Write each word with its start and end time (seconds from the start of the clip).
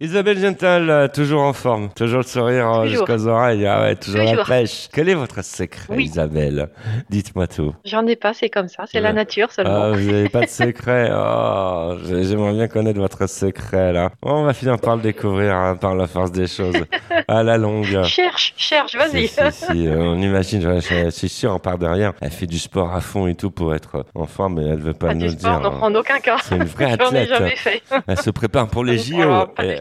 Isabelle 0.00 0.38
Gental, 0.38 0.88
euh, 0.90 1.08
toujours 1.08 1.42
en 1.42 1.52
forme, 1.52 1.88
toujours 1.92 2.18
le 2.18 2.22
sourire 2.22 2.70
euh, 2.72 2.86
jusqu'aux 2.86 3.26
oreilles, 3.26 3.66
ah 3.66 3.80
ouais, 3.82 3.96
toujours, 3.96 4.22
la 4.32 4.44
pêche. 4.44 4.88
Quel 4.92 5.08
est 5.08 5.14
votre 5.14 5.42
secret, 5.44 5.86
Oui. 5.88 6.04
Isabelle? 6.04 6.68
Dites-moi 7.10 7.48
tout. 7.48 7.74
J'en 7.84 8.06
ai 8.06 8.14
pas, 8.14 8.32
c'est 8.32 8.48
comme 8.48 8.68
ça, 8.68 8.84
c'est 8.86 9.00
la 9.00 9.08
Ouais. 9.08 9.14
nature 9.16 9.50
seulement. 9.50 9.74
Ah, 9.74 9.90
vous 9.90 10.08
n'avez 10.12 10.28
pas 10.28 10.42
de 10.42 10.46
secret? 10.48 11.10
Oh, 11.12 11.96
j'ai- 12.06 12.22
j'aimerais 12.22 12.52
bien 12.52 12.68
connaître 12.68 13.00
votre 13.00 13.28
secret 13.28 13.92
là. 13.92 14.10
On 14.22 14.44
va 14.44 14.52
finir 14.54 14.78
par 14.78 14.94
le 14.94 15.02
découvrir 15.02 15.52
hein, 15.56 15.74
par 15.74 15.96
la 15.96 16.06
force 16.06 16.30
des 16.30 16.46
choses. 16.46 16.76
À 17.26 17.42
la 17.42 17.58
longue. 17.58 18.04
Cherche, 18.04 18.54
cherche, 18.56 18.94
vas-y. 18.94 19.26
Si, 19.28 19.34
si, 19.50 19.64
si, 19.66 19.86
euh, 19.88 19.96
on 19.98 20.22
imagine, 20.22 20.62
je, 20.80 21.10
suis 21.10 21.28
sûr, 21.28 21.52
on 21.52 21.58
part 21.58 21.76
derrière. 21.76 22.12
Elle 22.22 22.30
fait 22.30 22.46
du 22.46 22.58
sport 22.58 22.94
à 22.94 23.00
fond 23.02 23.26
et 23.26 23.34
tout 23.34 23.50
pour 23.50 23.74
être 23.74 24.06
en 24.14 24.24
forme, 24.26 24.54
mais 24.60 24.66
elle 24.68 24.78
veut 24.78 24.94
pas 24.94 25.08
Pas 25.08 25.14
nous 25.14 25.20
du 25.26 25.26
le 25.26 25.30
sport, 25.32 25.60
dire. 25.60 25.70
non, 25.72 25.82
en 25.82 25.94
aucun 25.94 26.20
cas. 26.20 26.36
C'est 26.42 26.56
une 26.56 26.64
vraie 26.64 26.90
ai 26.90 26.92
athlète. 26.92 27.28
jamais 27.28 27.56
fait. 27.56 27.82
Elle 28.06 28.18
se 28.18 28.30
prépare 28.30 28.68
pour 28.68 28.82
les 28.84 28.96
JO. 28.98 29.16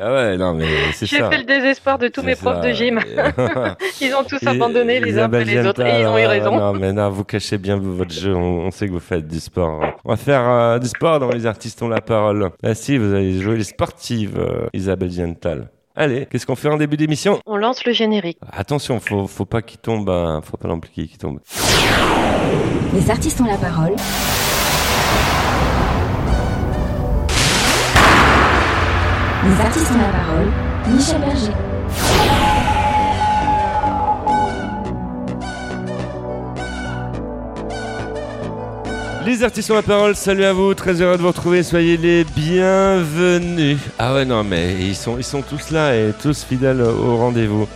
Ah 0.07 0.13
ouais, 0.13 0.37
non, 0.37 0.53
mais 0.53 0.65
c'est 0.93 1.05
J'ai 1.05 1.17
ça. 1.17 1.29
fait 1.29 1.39
le 1.39 1.43
désespoir 1.43 1.97
de 1.97 2.07
tous 2.07 2.23
mes 2.23 2.35
profs 2.35 2.61
de 2.61 2.71
gym. 2.71 2.99
Ils 4.01 4.13
ont 4.13 4.23
tous 4.23 4.45
abandonné 4.47 5.01
les 5.01 5.17
uns 5.19 5.23
après 5.25 5.43
les 5.43 5.65
autres 5.65 5.85
et 5.85 6.01
ils 6.01 6.05
ont 6.07 6.17
eu 6.17 6.25
raison. 6.25 6.55
Non, 6.57 6.73
mais 6.73 6.93
non, 6.93 7.09
vous 7.09 7.23
cachez 7.25 7.57
bien 7.57 7.77
votre 7.77 8.13
jeu. 8.13 8.33
On, 8.33 8.67
on 8.67 8.71
sait 8.71 8.87
que 8.87 8.93
vous 8.93 8.99
faites 8.99 9.27
du 9.27 9.39
sport. 9.39 9.81
On 10.05 10.11
va 10.11 10.15
faire 10.17 10.47
euh, 10.47 10.79
du 10.79 10.87
sport 10.87 11.19
dans 11.19 11.29
Les 11.29 11.45
artistes 11.45 11.81
ont 11.81 11.89
la 11.89 11.99
parole. 11.99 12.51
Ah 12.63 12.73
si, 12.73 12.97
vous 12.97 13.13
allez 13.13 13.39
jouer 13.39 13.57
les 13.57 13.63
sportives, 13.65 14.37
euh, 14.37 14.67
Isabelle 14.73 15.11
Gental. 15.11 15.69
Allez, 15.95 16.27
qu'est-ce 16.27 16.45
qu'on 16.45 16.55
fait 16.55 16.69
en 16.69 16.77
début 16.77 16.95
d'émission? 16.95 17.41
On 17.45 17.57
lance 17.57 17.83
le 17.83 17.91
générique. 17.91 18.37
Attention, 18.51 18.99
faut, 18.99 19.27
faut 19.27 19.45
pas 19.45 19.61
qu'il 19.61 19.79
tombe, 19.79 20.09
hein, 20.09 20.41
faut 20.43 20.55
pas 20.55 20.69
qu'il 20.93 21.09
qu'il 21.09 21.17
tombe. 21.17 21.39
Les 22.93 23.09
artistes 23.09 23.41
ont 23.41 23.45
la 23.45 23.57
parole. 23.57 23.95
Les 29.47 29.61
artistes 29.61 29.91
ont 29.91 29.97
la 29.97 30.09
parole. 30.09 30.47
Michel 30.89 31.21
Berger. 31.21 31.53
Les 39.25 39.43
artistes 39.43 39.71
ont 39.71 39.75
la 39.75 39.81
parole, 39.81 40.15
salut 40.15 40.43
à 40.43 40.51
vous, 40.51 40.73
très 40.73 41.01
heureux 41.01 41.15
de 41.15 41.21
vous 41.21 41.27
retrouver, 41.27 41.63
soyez 41.63 41.95
les 41.95 42.25
bienvenus. 42.25 43.77
Ah 43.99 44.13
ouais, 44.13 44.25
non, 44.25 44.43
mais 44.43 44.75
ils 44.79 44.95
sont, 44.95 45.17
ils 45.17 45.23
sont 45.23 45.41
tous 45.41 45.71
là 45.71 45.95
et 45.95 46.13
tous 46.21 46.43
fidèles 46.43 46.81
au 46.81 47.15
rendez-vous. 47.17 47.67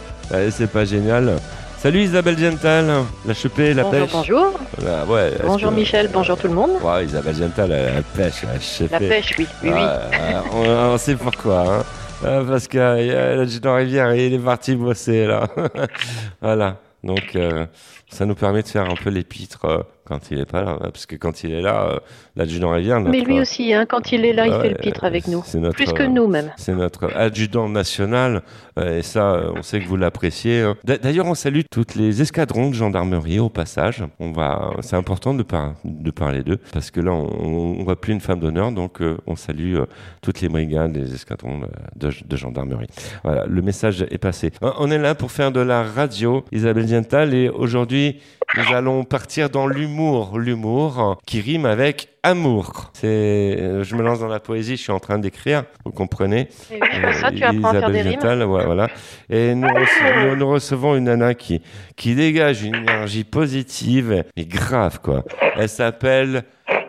C'est 0.49 0.69
pas 0.69 0.85
génial. 0.85 1.37
Salut 1.81 2.01
Isabelle 2.03 2.37
Gental, 2.37 2.85
la 3.25 3.33
chepée, 3.33 3.73
la 3.73 3.83
bonjour, 3.83 4.01
pêche. 4.01 4.11
bonjour. 4.11 4.51
Voilà, 4.77 5.05
ouais, 5.05 5.33
est-ce 5.33 5.45
Bonjour 5.45 5.69
que- 5.71 5.75
Michel, 5.75 6.09
bonjour 6.13 6.37
tout 6.37 6.47
le 6.47 6.53
monde. 6.53 6.71
Ouais, 6.83 7.05
Isabelle 7.05 7.35
Gental, 7.35 7.71
elle 7.71 8.03
pêche, 8.03 8.43
la 8.43 8.59
chepée. 8.59 8.91
La 8.91 8.99
pêche, 8.99 9.33
oui, 9.39 9.47
oui, 9.63 9.69
oui. 9.69 9.73
Ouais, 9.73 9.79
ouais, 9.79 10.35
on, 10.53 10.93
on 10.93 10.97
sait 10.99 11.15
pourquoi. 11.15 11.61
Hein. 11.79 11.83
Euh, 12.23 12.43
parce 12.43 12.67
que 12.67 12.77
euh, 12.77 13.35
l'adjudant 13.35 13.75
Rivière, 13.75 14.13
il 14.13 14.31
est 14.35 14.37
parti 14.39 14.75
bosser 14.75 15.25
là. 15.25 15.47
voilà. 16.41 16.77
Donc, 17.03 17.35
euh, 17.35 17.65
ça 18.11 18.27
nous 18.27 18.35
permet 18.35 18.61
de 18.61 18.67
faire 18.67 18.87
un 18.87 18.93
peu 18.93 19.09
l'épître 19.09 19.65
euh, 19.65 19.79
quand 20.05 20.29
il 20.29 20.39
est 20.39 20.45
pas 20.45 20.61
là. 20.61 20.77
Parce 20.79 21.07
que 21.07 21.15
quand 21.15 21.43
il 21.43 21.51
est 21.51 21.61
là, 21.61 21.87
euh, 21.93 21.99
l'adjudant 22.35 22.71
Rivière. 22.71 22.99
Mais 23.01 23.17
notre- 23.17 23.29
lui 23.29 23.39
aussi, 23.39 23.73
hein, 23.73 23.85
quand 23.87 24.11
il 24.11 24.25
est 24.25 24.33
là, 24.33 24.47
il 24.47 24.53
fait 24.61 24.69
le 24.69 24.75
pitre 24.75 25.03
avec 25.03 25.27
nous. 25.27 25.43
notre, 25.55 25.75
Plus 25.75 25.91
que 25.91 26.03
euh, 26.03 26.07
nous 26.07 26.27
même. 26.27 26.51
C'est 26.57 26.73
notre 26.75 27.11
adjudant 27.15 27.67
national. 27.69 28.41
euh, 28.79 28.99
et 28.99 29.01
ça, 29.03 29.33
euh, 29.33 29.51
on 29.55 29.61
sait 29.63 29.79
que 29.81 29.87
vous 29.87 29.97
l'appréciez. 29.97 30.61
hein. 30.61 30.75
D'a- 30.85 30.97
D'ailleurs, 30.97 31.25
on 31.25 31.35
salue 31.35 31.61
toutes 31.69 31.95
les 31.95 32.21
escadrons 32.21 32.69
de 32.69 32.73
gendarmerie 32.75 33.39
au 33.39 33.49
passage. 33.49 34.03
On 34.19 34.31
va, 34.31 34.71
c'est 34.81 34.95
important 34.95 35.33
de, 35.33 35.43
par- 35.43 35.73
de 35.83 36.09
parler 36.11 36.41
d'eux 36.43 36.57
parce 36.73 36.89
que 36.91 37.01
là, 37.01 37.11
on, 37.11 37.75
on 37.79 37.83
voit 37.83 37.99
plus 37.99 38.13
une 38.13 38.21
femme 38.21 38.39
d'honneur, 38.39 38.71
donc 38.71 39.01
euh, 39.01 39.17
on 39.27 39.35
salue 39.35 39.75
euh, 39.75 39.85
toutes 40.21 40.39
les 40.41 40.47
brigades, 40.49 40.95
les 40.95 41.13
escadrons 41.13 41.61
de, 41.95 42.09
de- 42.25 42.35
gendarmerie. 42.37 42.87
Voilà, 43.23 43.45
le 43.45 43.61
message 43.61 44.05
est 44.09 44.17
passé. 44.17 44.51
Euh, 44.63 44.71
On 44.79 44.89
est 44.89 44.97
là 44.97 45.15
pour 45.15 45.31
faire 45.31 45.51
de 45.51 45.59
la 45.59 45.83
radio, 45.83 46.45
Isabelle 46.51 46.85
Diental, 46.85 47.33
et 47.33 47.49
aujourd'hui, 47.49 48.19
nous 48.57 48.73
allons 48.75 49.03
partir 49.03 49.49
dans 49.49 49.67
l'humour, 49.67 50.39
l'humour 50.39 50.99
euh, 50.99 51.13
qui 51.25 51.41
rime 51.41 51.65
avec 51.65 52.07
amour. 52.23 52.91
C'est, 52.93 53.07
euh, 53.07 53.83
je 53.83 53.95
me 53.95 54.03
lance 54.03 54.19
dans 54.19 54.27
la 54.27 54.39
poésie, 54.39 54.77
je 54.77 54.81
suis 54.83 54.91
en 54.91 54.99
train 54.99 55.17
d'écrire, 55.17 55.63
vous 55.85 55.91
comprenez. 55.91 56.47
Et 56.71 56.79
oui, 56.81 56.87
pour 57.01 57.13
ça, 57.13 57.31
tu 57.31 57.43
apprends 57.43 57.69
à 57.69 57.79
faire 57.79 57.89
des 57.89 57.99
Isabelle. 57.99 58.13
Gental, 58.13 58.43
ouais, 58.43 58.65
voilà. 58.65 58.87
Et 59.29 59.55
nous, 59.55 59.67
rece- 59.67 60.25
nous, 60.29 60.35
nous 60.35 60.49
recevons 60.49 60.95
une 60.95 61.05
nana 61.05 61.33
qui, 61.33 61.61
qui 61.95 62.13
dégage 62.15 62.63
une 62.63 62.75
énergie 62.75 63.23
positive, 63.23 64.23
mais 64.37 64.45
grave, 64.45 64.99
quoi. 65.01 65.23
Elle 65.57 65.69
s'appelle 65.69 66.43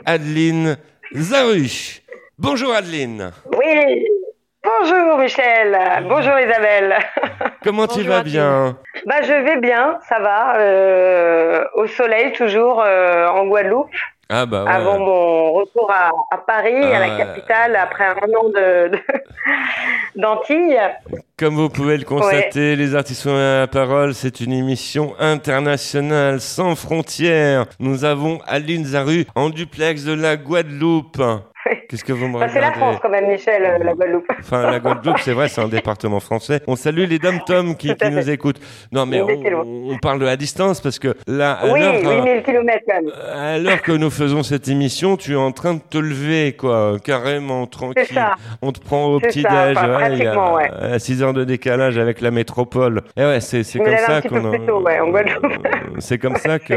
Adeline 0.04 0.76
Zaruch. 1.14 2.02
Bonjour 2.38 2.72
Adeline. 2.74 3.30
Oui. 3.58 4.06
Bonjour 4.64 5.18
Michel. 5.18 5.76
Bonjour 6.08 6.38
Isabelle. 6.38 6.94
Comment 7.64 7.86
tu 7.88 7.98
Bonjour 7.98 8.14
vas 8.14 8.22
bien? 8.22 8.78
Bah 9.06 9.16
je 9.22 9.32
vais 9.32 9.60
bien, 9.60 9.98
ça 10.08 10.20
va. 10.20 10.56
euh, 10.60 11.64
au 11.74 11.86
soleil 11.88 12.32
toujours 12.32 12.80
euh, 12.84 13.26
en 13.26 13.46
Guadeloupe. 13.46 13.90
Ah 14.34 14.46
bah 14.46 14.64
ouais. 14.64 14.70
Avant 14.70 14.98
mon 14.98 15.52
retour 15.52 15.90
à, 15.90 16.10
à 16.30 16.38
Paris, 16.38 16.74
à 16.74 16.96
Ah 16.96 17.06
la 17.06 17.12
ouais. 17.12 17.18
capitale, 17.18 17.76
après 17.76 18.04
un 18.06 18.14
an 18.34 18.48
de 18.48 18.90
d'Antilles. 20.16 20.80
Comme 21.38 21.56
vous 21.56 21.68
pouvez 21.68 21.98
le 21.98 22.04
constater, 22.04 22.74
les 22.76 22.94
artistes 22.94 23.26
ont 23.26 23.36
la 23.36 23.66
parole, 23.66 24.14
c'est 24.14 24.40
une 24.40 24.52
émission 24.52 25.14
internationale 25.18 26.40
sans 26.40 26.74
frontières. 26.76 27.66
Nous 27.78 28.04
avons 28.06 28.38
Adeline 28.46 28.84
Zaru 28.86 29.26
en 29.34 29.50
duplex 29.50 30.04
de 30.04 30.14
la 30.14 30.36
Guadeloupe. 30.36 31.20
Qu'est-ce 31.92 32.04
que 32.04 32.14
vous 32.14 32.26
me 32.26 32.38
c'est 32.48 32.58
la 32.58 32.72
France 32.72 32.96
quand 33.02 33.10
même, 33.10 33.28
Michel, 33.28 33.62
euh, 33.62 33.84
la 33.84 33.92
Guadeloupe. 33.92 34.24
Enfin, 34.38 34.70
la 34.70 34.78
Guadeloupe, 34.80 35.18
c'est 35.20 35.34
vrai, 35.34 35.50
c'est 35.50 35.60
un 35.60 35.68
département 35.68 36.20
français. 36.20 36.62
On 36.66 36.74
salue 36.74 37.04
les 37.04 37.18
dom 37.18 37.38
tom 37.46 37.76
qui, 37.76 37.92
nous 38.10 38.30
écoutent. 38.30 38.60
Non, 38.92 39.04
mais 39.04 39.20
on, 39.20 39.90
on 39.90 39.98
parle 39.98 40.26
à 40.26 40.38
distance 40.38 40.80
parce 40.80 40.98
que 40.98 41.14
là, 41.26 41.52
à 41.52 41.70
Oui, 41.70 41.80
l'heure, 41.80 41.96
8000 42.24 42.42
kilomètres 42.44 42.84
quand 42.88 42.94
même. 42.94 43.12
euh, 43.14 43.56
à 43.56 43.58
l'heure 43.58 43.82
que 43.82 43.92
nous 43.92 44.08
faisons 44.08 44.42
cette 44.42 44.68
émission, 44.68 45.18
tu 45.18 45.32
es 45.34 45.36
en 45.36 45.52
train 45.52 45.74
de 45.74 45.80
te 45.80 45.98
lever, 45.98 46.54
quoi, 46.54 46.96
carrément 47.04 47.66
tranquille. 47.66 48.06
Ça. 48.06 48.36
On 48.62 48.72
te 48.72 48.80
prend 48.80 49.08
au 49.08 49.20
petit 49.20 49.42
déj, 49.42 49.76
enfin, 49.76 50.08
y 50.14 50.26
a 50.26 50.54
ouais. 50.54 50.70
à 50.70 50.98
6 50.98 51.22
heures 51.22 51.34
de 51.34 51.44
décalage 51.44 51.98
avec 51.98 52.22
la 52.22 52.30
métropole. 52.30 53.02
Et 53.18 53.22
ouais, 53.22 53.40
c'est 53.40 53.64
comme 53.78 53.86
un 53.88 53.98
ça 53.98 54.22
qu'on 54.22 54.50
ouais, 54.50 54.98
euh, 54.98 55.96
C'est 55.98 56.16
comme 56.16 56.36
ça 56.36 56.58
que 56.58 56.72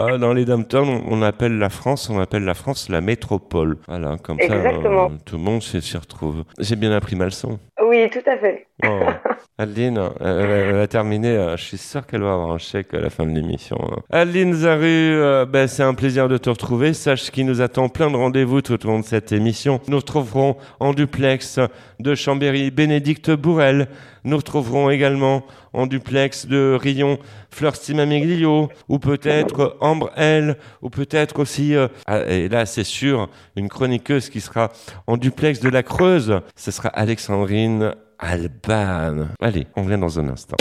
euh, 0.00 0.16
dans 0.16 0.32
les 0.32 0.46
dom 0.46 0.64
on, 0.72 1.02
on 1.10 1.20
appelle 1.22 1.58
la 1.58 1.68
France, 1.68 2.08
on 2.08 2.18
appelle 2.20 2.44
la 2.44 2.54
France 2.54 2.88
la 2.88 3.02
métropole. 3.02 3.76
Voilà, 3.86 4.16
comme 4.22 4.38
Exactement. 4.54 5.08
ça, 5.10 5.14
tout 5.24 5.36
le 5.36 5.42
monde 5.42 5.62
s'y 5.62 5.96
retrouve. 5.96 6.44
J'ai 6.58 6.76
bien 6.76 6.92
appris 6.92 7.16
ma 7.16 7.24
leçon. 7.26 7.58
Oui, 7.86 8.08
tout 8.10 8.28
à 8.28 8.36
fait. 8.38 8.66
Oh. 8.86 9.00
Adeline, 9.58 9.98
euh, 10.20 10.68
elle 10.70 10.74
va 10.76 10.86
terminer. 10.86 11.28
euh, 11.30 11.56
je 11.56 11.64
suis 11.64 11.78
sûr 11.78 12.06
qu'elle 12.06 12.22
va 12.22 12.32
avoir 12.34 12.50
un 12.52 12.58
chèque 12.58 12.92
à 12.94 13.00
la 13.00 13.08
fin 13.10 13.24
de 13.24 13.30
l'émission. 13.30 13.78
hein. 13.82 14.00
Adeline 14.10 14.52
Zaru, 14.54 14.82
euh, 14.84 15.46
ben, 15.46 15.66
c'est 15.66 15.82
un 15.82 15.94
plaisir 15.94 16.28
de 16.28 16.36
te 16.36 16.50
retrouver. 16.50 16.92
Sache 16.92 17.22
ce 17.22 17.30
qui 17.30 17.44
nous 17.44 17.60
attend 17.62 17.88
plein 17.88 18.10
de 18.10 18.16
rendez-vous 18.16 18.60
tout 18.60 18.84
au 18.84 18.88
long 18.90 18.98
de 19.00 19.04
cette 19.04 19.32
émission. 19.32 19.80
Nous 19.88 19.96
retrouverons 19.96 20.56
en 20.80 20.92
duplex 20.92 21.58
de 22.00 22.14
Chambéry 22.14 22.70
Bénédicte 22.70 23.30
Bourrel. 23.30 23.88
Nous 24.24 24.36
retrouverons 24.36 24.90
également 24.90 25.44
en 25.72 25.86
duplex 25.86 26.46
de 26.46 26.76
Rion 26.80 27.18
Fleur 27.50 27.76
Stimamiglio, 27.76 28.68
ou 28.88 28.98
peut-être 28.98 29.76
Ambre 29.80 30.10
L, 30.16 30.56
ou 30.82 30.90
peut-être 30.90 31.38
aussi, 31.38 31.74
euh, 31.76 31.86
ah, 32.06 32.20
et 32.26 32.48
là 32.48 32.66
c'est 32.66 32.82
sûr, 32.84 33.28
une 33.56 33.68
chroniqueuse 33.68 34.25
qui 34.30 34.40
sera 34.40 34.70
en 35.06 35.16
duplex 35.16 35.60
de 35.60 35.68
la 35.68 35.82
Creuse. 35.82 36.40
Ce 36.56 36.70
sera 36.70 36.88
Alexandrine 36.90 37.94
Alban. 38.18 39.28
Allez, 39.40 39.66
on 39.76 39.82
vient 39.82 39.98
dans 39.98 40.18
un 40.18 40.28
instant. 40.28 40.56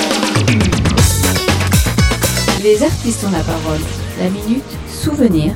Les 2.63 2.81
artistes 2.83 3.23
ont 3.25 3.31
la 3.31 3.43
parole. 3.43 3.81
La 4.19 4.29
minute 4.29 4.63
souvenir. 4.87 5.53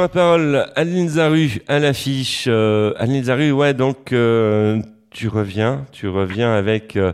La 0.00 0.08
parole. 0.08 0.66
Aline 0.76 1.08
Zaru 1.08 1.48
à 1.68 1.78
l'affiche. 1.78 2.44
Euh, 2.48 2.92
Aline 2.98 3.24
Zaru, 3.24 3.50
ouais, 3.52 3.74
donc 3.74 4.12
euh, 4.12 4.80
tu 5.10 5.28
reviens, 5.28 5.84
tu 5.92 6.08
reviens 6.08 6.52
avec 6.54 6.96
euh, 6.96 7.12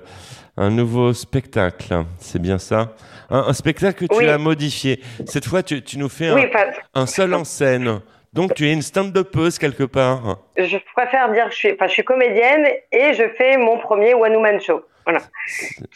un 0.57 0.71
nouveau 0.71 1.13
spectacle. 1.13 2.05
C'est 2.19 2.41
bien 2.41 2.59
ça 2.59 2.93
un, 3.31 3.39
un 3.49 3.53
spectacle 3.53 4.07
que 4.07 4.15
tu 4.19 4.29
as 4.29 4.39
modifié. 4.39 5.01
Cette 5.27 5.47
fois, 5.47 5.63
tu, 5.63 5.83
tu 5.83 5.99
nous 5.99 6.09
fais 6.09 6.29
un, 6.29 6.35
Oui, 6.35 6.43
enfin, 6.49 6.67
un 6.95 7.07
seul 7.07 7.33
en 7.35 7.45
scène. 7.45 8.01
Donc 8.33 8.55
tu 8.55 8.67
es 8.69 8.73
une 8.73 8.83
stand-upeuse 8.83 9.59
quelque 9.59 9.85
part. 9.85 10.39
je 10.57 10.77
préfère 10.95 11.33
dire 11.33 11.45
que 11.47 11.53
je 11.53 11.57
suis, 11.57 11.73
enfin, 11.73 11.87
je 11.87 11.93
suis 11.93 12.05
comédienne 12.05 12.67
et 12.93 13.15
je 13.15 13.29
fais 13.39 13.57
mon 13.57 13.79
premier 13.79 14.13
one-woman 14.15 14.61
show. 14.61 14.83
Voilà. 15.07 15.21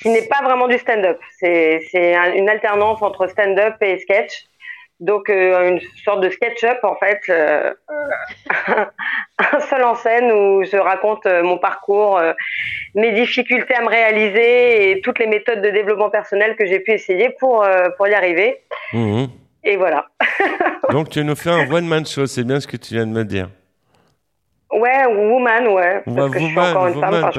Qui 0.01 0.11
n'est 0.11 0.27
pas 0.29 0.43
vraiment 0.45 0.69
du 0.69 0.79
stand-up. 0.79 1.19
C'est, 1.41 1.83
c'est 1.91 2.15
un- 2.15 2.33
une 2.35 2.49
alternance 2.49 3.03
entre 3.03 3.27
stand-up 3.29 3.75
et 3.81 3.99
sketch. 3.99 4.45
Donc, 5.01 5.31
euh, 5.31 5.71
une 5.71 5.81
sorte 6.05 6.23
de 6.23 6.31
sketch-up, 6.31 6.79
en 6.83 6.97
fait. 6.97 7.21
euh, 7.29 7.73
un 9.39 9.61
seul 9.61 9.85
en 9.85 9.95
scène 9.95 10.33
où 10.33 10.65
je 10.65 10.77
raconte 10.77 11.25
euh, 11.27 11.43
mon 11.43 11.59
parcours, 11.59 12.19
euh, 12.19 12.33
mes 12.95 13.13
difficultés 13.13 13.75
à 13.75 13.83
me 13.83 13.89
réaliser 13.89 14.91
et 14.91 15.01
toutes 15.01 15.21
les 15.21 15.27
méthodes 15.27 15.63
de 15.63 15.71
développement 15.71 16.11
personnel 16.11 16.57
que 16.57 16.67
j'ai 16.67 16.81
pu 16.81 16.93
essayer 16.93 17.31
pour, 17.39 17.65
pour 17.97 18.09
y 18.09 18.15
arriver. 18.15 18.61
Mhm. 18.93 19.29
Et 19.65 19.77
voilà. 19.77 20.07
Donc 20.91 21.11
tu 21.11 21.23
nous 21.25 21.37
fais 21.37 21.51
un 21.51 21.71
one-man 21.71 22.05
show, 22.07 22.27
c'est 22.27 22.45
bien 22.45 22.59
ce 22.59 22.67
que 22.67 22.77
tu 22.77 22.95
viens 22.95 23.07
de 23.07 23.13
me 23.13 23.25
dire. 23.25 23.51
Ouais, 24.71 25.07
woman, 25.07 25.69
ouais. 25.69 26.03
Parce 26.05 26.17
Ouais, 26.17 26.31
que 26.31 26.39
je 26.39 26.45
suis 26.45 26.55
woman, 26.57 26.71
encore 26.71 26.87
une 26.89 26.95
femme. 27.01 27.15
Enfin, 27.15 27.31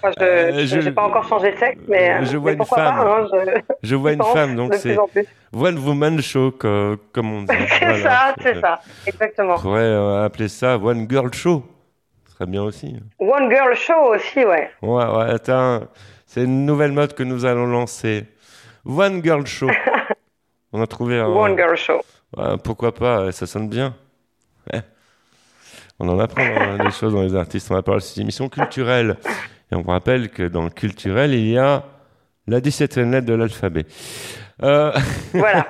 parce 0.00 0.14
que, 0.16 0.20
je, 0.20 0.24
euh, 0.24 0.66
je- 0.66 0.80
j'ai 0.80 0.90
pas 0.90 1.04
encore 1.06 1.22
changé 1.28 1.52
de 1.52 1.56
sexe, 1.56 1.80
mais, 1.86 2.24
je 2.24 2.36
vois 2.36 2.50
mais 2.50 2.52
une 2.54 2.58
pourquoi 2.58 2.78
femme. 2.78 2.96
pas, 2.96 3.20
hein, 3.20 3.28
je, 3.32 3.60
Je 3.88 3.94
vois 3.94 4.12
une 4.12 4.22
femme, 4.24 4.56
donc 4.56 4.74
c'est 4.74 4.96
one 5.54 5.78
woman 5.78 6.20
show, 6.20 6.50
co- 6.50 6.96
comme 7.12 7.32
on 7.32 7.42
dit. 7.42 7.54
C'est 7.78 7.84
Voilà. 7.86 8.02
ça, 8.02 8.34
c'est 8.42 8.60
ça, 8.60 8.80
exactement. 9.06 9.54
On 9.54 9.60
pourrait 9.60 9.80
euh, 9.82 10.24
appeler 10.24 10.48
ça 10.48 10.76
one 10.76 11.06
girl 11.08 11.32
show. 11.32 11.62
Ce 12.26 12.34
serait 12.34 12.46
bien 12.46 12.62
aussi. 12.64 12.96
One 13.20 13.48
girl 13.48 13.74
show 13.76 14.14
aussi, 14.14 14.44
ouais. 14.44 14.70
Ouais, 14.82 15.04
ouais, 15.06 15.30
attends. 15.30 15.82
C'est 16.26 16.42
une 16.42 16.66
nouvelle 16.66 16.92
mode 16.92 17.14
que 17.14 17.22
nous 17.22 17.44
allons 17.44 17.66
lancer. 17.66 18.24
One 18.84 19.22
girl 19.22 19.46
show. 19.46 19.68
On 20.72 20.82
a 20.82 20.86
trouvé 20.88 21.20
un. 21.20 21.26
One 21.26 21.56
girl 21.56 21.76
show. 21.76 22.00
Ouais, 22.36 22.56
pourquoi 22.64 22.92
pas, 22.92 23.30
ça 23.30 23.46
sonne 23.46 23.68
bien. 23.68 23.94
Ouais. 24.72 24.80
On 26.02 26.08
en 26.08 26.18
apprend 26.18 26.42
hein, 26.42 26.78
des 26.84 26.90
choses 26.90 27.12
dans 27.12 27.22
les 27.22 27.36
artistes. 27.36 27.70
On 27.70 27.74
va 27.74 27.82
parler 27.82 28.00
de 28.00 28.04
cette 28.04 28.18
émission 28.18 28.48
culturelle. 28.48 29.16
Et 29.70 29.76
on 29.76 29.82
vous 29.82 29.90
rappelle 29.90 30.30
que 30.30 30.42
dans 30.42 30.64
le 30.64 30.70
culturel, 30.70 31.32
il 31.32 31.48
y 31.48 31.56
a 31.56 31.84
la 32.48 32.60
17e 32.60 33.12
lettre 33.12 33.26
de 33.26 33.34
l'alphabet. 33.34 33.86
Euh, 34.64 34.92
Voilà. 35.32 35.68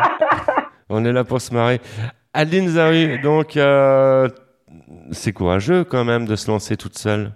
on 0.90 1.02
est 1.06 1.12
là 1.12 1.24
pour 1.24 1.40
se 1.40 1.54
marrer. 1.54 1.80
Adeline 2.34 2.68
Zari, 2.68 3.20
donc, 3.20 3.56
euh, 3.56 4.28
c'est 5.12 5.32
courageux 5.32 5.84
quand 5.84 6.04
même 6.04 6.26
de 6.26 6.36
se 6.36 6.50
lancer 6.50 6.76
toute 6.76 6.98
seule? 6.98 7.32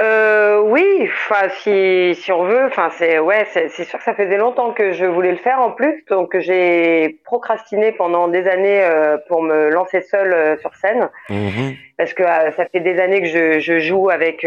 Euh, 0.00 0.51
oui, 0.62 1.08
enfin 1.26 1.48
si 1.60 2.14
si 2.14 2.32
on 2.32 2.44
veut, 2.44 2.64
enfin 2.66 2.88
c'est 2.98 3.18
ouais, 3.18 3.46
c'est 3.52 3.68
sûr 3.84 3.98
que 3.98 4.04
ça 4.04 4.14
faisait 4.14 4.36
longtemps 4.36 4.72
que 4.72 4.92
je 4.92 5.04
voulais 5.04 5.30
le 5.32 5.36
faire 5.38 5.60
en 5.60 5.70
plus, 5.70 6.04
donc 6.08 6.36
j'ai 6.38 7.18
procrastiné 7.24 7.92
pendant 7.92 8.28
des 8.28 8.48
années 8.48 8.82
euh, 8.84 9.16
pour 9.28 9.42
me 9.42 9.68
lancer 9.70 10.00
seule 10.02 10.32
euh, 10.32 10.56
sur 10.58 10.74
scène, 10.74 11.08
Mhm. 11.28 11.74
parce 11.98 12.14
que 12.14 12.22
euh, 12.22 12.50
ça 12.52 12.66
fait 12.66 12.80
des 12.80 12.98
années 13.00 13.20
que 13.20 13.28
je, 13.28 13.58
je 13.60 13.78
joue 13.78 14.10
avec 14.10 14.46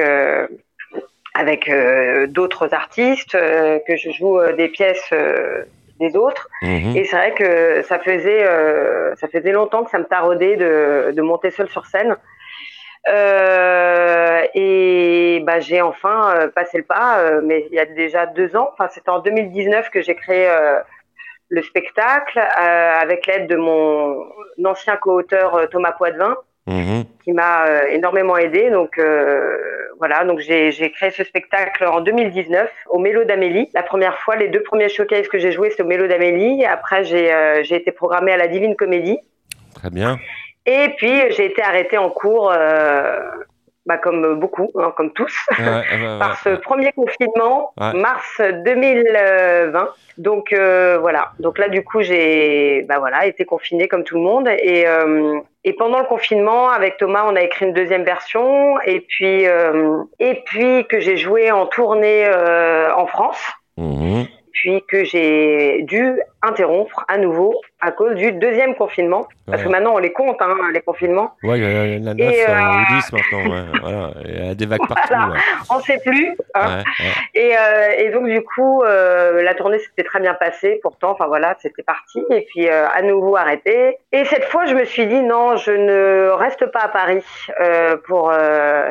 avec 1.34 1.70
d'autres 2.30 2.74
artistes, 2.74 3.34
que 3.34 3.96
je 3.98 4.10
joue 4.12 4.40
des 4.58 4.70
pièces 4.70 5.10
des 6.00 6.16
autres, 6.16 6.50
Mhm. 6.62 6.96
et 6.96 7.04
c'est 7.06 7.16
vrai 7.16 7.34
que 7.34 7.82
ça 7.84 8.00
faisait 8.00 8.44
euh, 8.46 9.16
ça 9.16 9.28
faisait 9.28 9.52
longtemps 9.52 9.84
que 9.84 9.92
ça 9.92 9.98
me 10.00 10.06
taraudait 10.06 10.56
de 10.58 11.12
de 11.14 11.22
monter 11.22 11.52
seule 11.52 11.70
sur 11.70 11.86
scène. 11.86 12.16
Euh, 13.08 14.42
et 14.56 15.42
bah, 15.46 15.60
j'ai 15.60 15.82
enfin 15.82 16.36
euh, 16.36 16.48
passé 16.48 16.78
le 16.78 16.84
pas, 16.84 17.20
euh, 17.20 17.42
mais 17.44 17.68
il 17.70 17.76
y 17.76 17.80
a 17.80 17.86
déjà 17.86 18.26
deux 18.26 18.56
ans. 18.56 18.70
Enfin, 18.74 18.88
c'était 18.92 19.10
en 19.10 19.20
2019 19.20 19.90
que 19.92 20.02
j'ai 20.02 20.16
créé 20.16 20.48
le 21.50 21.62
spectacle 21.62 22.40
avec 22.40 23.28
l'aide 23.28 23.48
de 23.48 23.56
mon 23.56 24.26
ancien 24.66 24.98
co-auteur 24.98 25.70
Thomas 25.70 25.92
Poitvin, 25.92 26.36
Mhm. 26.68 27.04
qui 27.24 27.32
m'a 27.32 27.86
énormément 27.92 28.38
aidé. 28.38 28.72
Donc 28.72 29.00
voilà, 30.00 30.26
donc 30.26 30.40
j'ai 30.40 30.92
créé 30.92 31.12
ce 31.12 31.24
spectacle 31.24 31.86
en 31.86 32.02
2019 32.02 32.72
au 32.90 32.98
Mélo 32.98 33.24
d'Amélie. 33.24 33.70
La 33.76 33.84
première 33.84 34.18
fois, 34.22 34.36
les 34.36 34.48
deux 34.48 34.64
premiers 34.64 34.90
showcases 34.90 35.28
que 35.28 35.38
j'ai 35.38 35.52
joués, 35.52 35.70
c'est 35.70 35.84
au 35.84 35.86
Mélo 35.86 36.08
d'Amélie. 36.08 36.66
Après, 36.66 37.04
j'ai 37.04 37.32
j'ai 37.64 37.76
été 37.76 37.92
programmée 37.92 38.32
à 38.32 38.38
la 38.38 38.48
Divine 38.48 38.76
Comédie. 38.76 39.20
Très 39.76 39.92
bien. 39.92 40.18
Et 40.66 40.90
puis, 40.98 41.32
j'ai 41.32 41.46
été 41.46 41.62
arrêtée 41.62 41.98
en 41.98 42.10
cours, 42.10 42.52
euh, 42.52 43.20
bah, 43.86 43.98
comme 43.98 44.40
beaucoup, 44.40 44.72
hein, 44.80 44.94
comme 44.98 45.12
tous, 45.12 45.36
Ouais, 45.60 45.66
ouais, 45.66 45.74
ouais, 45.92 46.20
par 46.20 46.38
ce 46.42 46.50
premier 46.50 46.92
confinement, 46.92 47.72
mars 47.78 48.42
2020. 48.66 49.90
Donc 50.18 50.54
euh, 50.54 50.98
voilà. 51.00 51.32
Donc 51.40 51.58
là, 51.58 51.70
du 51.70 51.84
coup, 51.84 52.02
j'ai, 52.02 52.84
bah 52.88 53.00
voilà, 53.00 53.26
été 53.26 53.46
confinée 53.46 53.88
comme 53.88 54.04
tout 54.04 54.16
le 54.16 54.22
monde. 54.22 54.48
Et 54.48 54.88
euh, 54.88 55.40
et 55.64 55.74
pendant 55.74 56.00
le 56.00 56.06
confinement, 56.06 56.70
avec 56.70 56.98
Thomas, 56.98 57.26
on 57.28 57.36
a 57.36 57.42
écrit 57.42 57.66
une 57.66 57.74
deuxième 57.74 58.04
version. 58.04 58.80
Et 58.86 59.02
puis 59.02 59.46
euh, 59.48 60.04
et 60.20 60.42
puis 60.46 60.86
que 60.88 61.00
j'ai 61.00 61.18
joué 61.18 61.52
en 61.52 61.66
tournée 61.66 62.26
euh, 62.26 62.94
en 62.96 63.08
France. 63.08 63.42
Mhm. 63.78 64.28
Puis 64.56 64.82
que 64.88 65.04
j'ai 65.04 65.84
dû 65.84 66.20
interrompre 66.42 67.04
à 67.10 67.18
nouveau 67.18 67.54
à 67.82 67.92
cause 67.92 68.16
du 68.16 68.32
deuxième 68.32 68.74
confinement. 68.76 69.28
Parce 69.46 69.62
que 69.62 69.68
maintenant, 69.70 69.94
on 69.96 69.98
les 70.00 70.14
compte, 70.14 70.42
hein, 70.42 70.56
les 70.74 70.80
confinements. 70.82 71.36
Ouais, 71.44 71.60
il 71.60 71.64
y 71.64 71.68
en 71.68 71.82
a- 71.82 71.86
il 71.86 72.04
y 72.04 72.08
en 72.08 72.12
a 72.12 72.14
9 72.14 72.34
Et, 72.34 72.42
euh, 72.50 72.54
euh, 72.54 72.82
ou 72.82 72.96
10 72.96 73.14
maintenant. 73.14 73.52
Ouais. 73.54 73.66
Voilà. 73.82 74.12
Il 74.26 74.46
y 74.46 74.50
a 74.50 74.56
des 74.56 74.66
vagues 74.66 74.88
partout. 74.88 75.08
Voilà. 75.10 75.34
ouais. 75.34 75.40
On 75.70 75.80
sait 75.82 76.00
plus. 76.06 76.36
hein. 76.56 76.84
Et, 77.36 77.52
euh, 77.58 77.90
et 77.98 78.10
donc 78.12 78.28
du 78.28 78.42
coup, 78.42 78.82
euh, 78.84 79.44
la 79.44 79.54
tournée 79.56 79.78
s'était 79.80 80.04
très 80.04 80.20
bien 80.22 80.34
passée. 80.34 80.80
Pourtant, 80.82 81.12
enfin 81.12 81.28
voilà, 81.28 81.56
c'était 81.60 81.84
parti. 81.84 82.24
Et 82.32 82.48
puis 82.50 82.68
euh, 82.70 82.88
à 82.88 83.02
nouveau 83.02 83.36
arrêté. 83.36 83.98
Et 84.14 84.24
cette 84.26 84.46
fois, 84.46 84.66
je 84.66 84.74
me 84.74 84.86
suis 84.86 85.06
dit 85.06 85.22
non, 85.22 85.58
je 85.58 85.72
ne 85.72 86.30
reste 86.30 86.66
pas 86.68 86.80
à 86.80 86.88
Paris 86.88 87.24
pour 88.08 88.32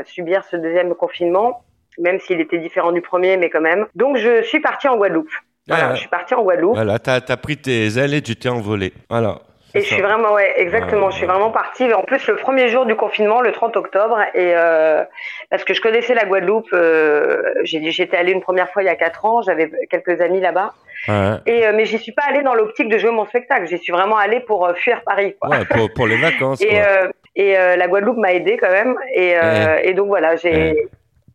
subir 0.04 0.44
ce 0.44 0.56
deuxième 0.56 0.94
confinement, 0.94 1.62
même 1.98 2.20
s'il 2.20 2.40
était 2.40 2.58
différent 2.58 2.92
du 2.92 3.00
premier, 3.00 3.36
mais 3.38 3.50
quand 3.50 3.60
même. 3.60 3.86
Donc 3.94 4.16
je 4.18 4.42
suis 4.42 4.60
partie 4.60 4.88
en 4.88 4.96
Guadeloupe. 4.96 5.30
Voilà, 5.68 5.88
ouais. 5.88 5.94
je 5.94 6.00
suis 6.00 6.08
partie 6.08 6.34
en 6.34 6.42
Guadeloupe. 6.42 6.74
Voilà, 6.74 6.98
t'as 6.98 7.20
as 7.26 7.36
pris 7.36 7.56
tes 7.56 7.86
ailes 7.98 8.14
et 8.14 8.22
tu 8.22 8.36
t'es 8.36 8.48
envolé. 8.48 8.92
Voilà. 9.08 9.38
Et 9.76 9.80
je 9.80 9.86
suis 9.86 10.00
vraiment, 10.02 10.34
ouais, 10.34 10.52
exactement. 10.56 11.10
Je 11.10 11.16
suis 11.16 11.26
vraiment 11.26 11.50
partie. 11.50 11.92
En 11.92 12.02
plus, 12.04 12.24
le 12.28 12.36
premier 12.36 12.68
jour 12.68 12.86
du 12.86 12.94
confinement, 12.94 13.40
le 13.40 13.50
30 13.50 13.76
octobre, 13.76 14.20
et 14.32 14.52
euh, 14.54 15.02
parce 15.50 15.64
que 15.64 15.74
je 15.74 15.80
connaissais 15.80 16.14
la 16.14 16.26
Guadeloupe. 16.26 16.68
Euh, 16.72 17.42
J'étais 17.64 18.16
allée 18.16 18.30
une 18.30 18.40
première 18.40 18.70
fois 18.70 18.82
il 18.82 18.86
y 18.86 18.88
a 18.88 18.94
quatre 18.94 19.24
ans. 19.24 19.42
J'avais 19.42 19.68
quelques 19.90 20.20
amis 20.20 20.40
là-bas. 20.40 20.74
Ouais. 21.08 21.34
Et 21.46 21.66
euh, 21.66 21.72
mais 21.74 21.86
j'y 21.86 21.98
suis 21.98 22.12
pas 22.12 22.22
allée 22.28 22.42
dans 22.42 22.54
l'optique 22.54 22.88
de 22.88 22.98
jouer 22.98 23.10
mon 23.10 23.26
spectacle. 23.26 23.66
J'y 23.66 23.78
suis 23.78 23.92
vraiment 23.92 24.16
allée 24.16 24.38
pour 24.40 24.64
euh, 24.64 24.74
fuir 24.74 25.02
Paris. 25.04 25.34
Quoi. 25.40 25.50
Ouais, 25.50 25.64
pour, 25.64 25.92
pour 25.92 26.06
les 26.06 26.18
vacances. 26.20 26.60
Et, 26.62 26.68
quoi. 26.68 26.78
euh, 26.78 27.08
et 27.34 27.54
la 27.54 27.88
Guadeloupe 27.88 28.18
m'a 28.18 28.32
aidée 28.32 28.56
quand 28.56 28.70
même. 28.70 28.94
Et, 29.12 29.34
et 29.82 29.92
donc 29.94 30.06
voilà, 30.06 30.36
j'ai 30.36 30.86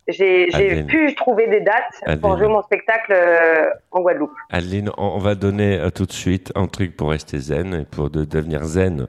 j'ai 0.10 0.84
pu 0.88 1.16
trouver 1.16 1.48
des 1.48 1.62
dates 1.62 2.20
pour 2.22 2.38
jouer 2.38 2.48
mon 2.48 2.62
spectacle 2.62 3.14
euh, 3.14 3.70
en 3.92 4.02
Guadeloupe. 4.02 4.34
Adeline, 4.50 4.90
on, 4.98 5.08
on 5.16 5.20
va 5.20 5.36
donner 5.36 5.80
euh, 5.80 5.90
tout 5.90 6.06
de 6.06 6.12
suite 6.12 6.52
un 6.56 6.68
truc 6.68 6.96
pour 6.96 7.10
rester 7.12 7.40
zen 7.40 7.74
et 7.74 7.86
pour 7.86 8.10
de, 8.10 8.26
devenir 8.26 8.64
zen. 8.64 9.08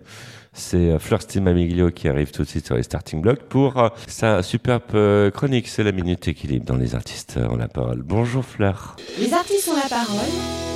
C'est 0.52 0.90
euh, 0.90 0.98
Fleur 0.98 1.22
Stimamiglio 1.22 1.90
qui 1.90 2.08
arrive 2.08 2.32
tout 2.32 2.42
de 2.42 2.48
suite 2.48 2.66
sur 2.66 2.76
les 2.76 2.82
starting 2.82 3.20
blocks 3.20 3.42
pour 3.42 3.78
euh, 3.78 3.88
sa 4.08 4.42
superbe 4.42 4.82
euh, 4.94 5.30
chronique. 5.30 5.68
C'est 5.68 5.84
la 5.84 5.92
minute 5.92 6.26
équilibre 6.26 6.66
dans 6.66 6.76
les 6.76 6.94
artistes 6.94 7.38
ont 7.50 7.56
la 7.56 7.68
parole. 7.68 8.02
Bonjour 8.02 8.44
Fleur. 8.44 8.96
Les 9.18 9.32
artistes 9.32 9.68
ont 9.68 9.76
la 9.76 9.88
parole. 9.88 10.30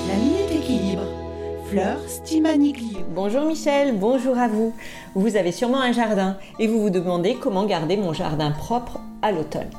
La 0.08 0.14
minute 0.14 0.62
équilibre. 0.62 1.02
Fleur 1.70 1.98
Stimaniglio. 2.06 3.00
Bonjour 3.14 3.46
Michel, 3.46 3.98
bonjour 3.98 4.38
à 4.38 4.48
vous. 4.48 4.76
Vous 5.14 5.36
avez 5.36 5.50
sûrement 5.50 5.80
un 5.80 5.92
jardin 5.92 6.36
et 6.60 6.68
vous 6.68 6.80
vous 6.80 6.90
demandez 6.90 7.36
comment 7.40 7.64
garder 7.64 7.96
mon 7.96 8.12
jardin 8.12 8.52
propre 8.52 9.00
à 9.22 9.32
l'automne. 9.32 9.70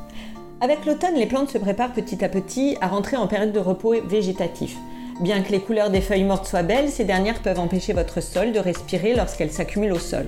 Avec 0.65 0.87
l'automne, 0.87 1.13
les 1.13 1.27
plantes 1.27 1.51
se 1.51 1.59
préparent 1.59 1.93
petit 1.93 2.25
à 2.25 2.27
petit 2.27 2.75
à 2.81 2.87
rentrer 2.87 3.17
en 3.17 3.27
période 3.27 3.51
de 3.51 3.59
repos 3.59 3.93
végétatif. 4.03 4.75
Bien 5.21 5.43
que 5.43 5.51
les 5.51 5.59
couleurs 5.59 5.91
des 5.91 6.01
feuilles 6.01 6.23
mortes 6.23 6.47
soient 6.47 6.63
belles, 6.63 6.89
ces 6.89 7.03
dernières 7.03 7.43
peuvent 7.43 7.59
empêcher 7.59 7.93
votre 7.93 8.19
sol 8.19 8.51
de 8.51 8.57
respirer 8.57 9.13
lorsqu'elles 9.13 9.51
s'accumulent 9.51 9.93
au 9.93 9.99
sol. 9.99 10.25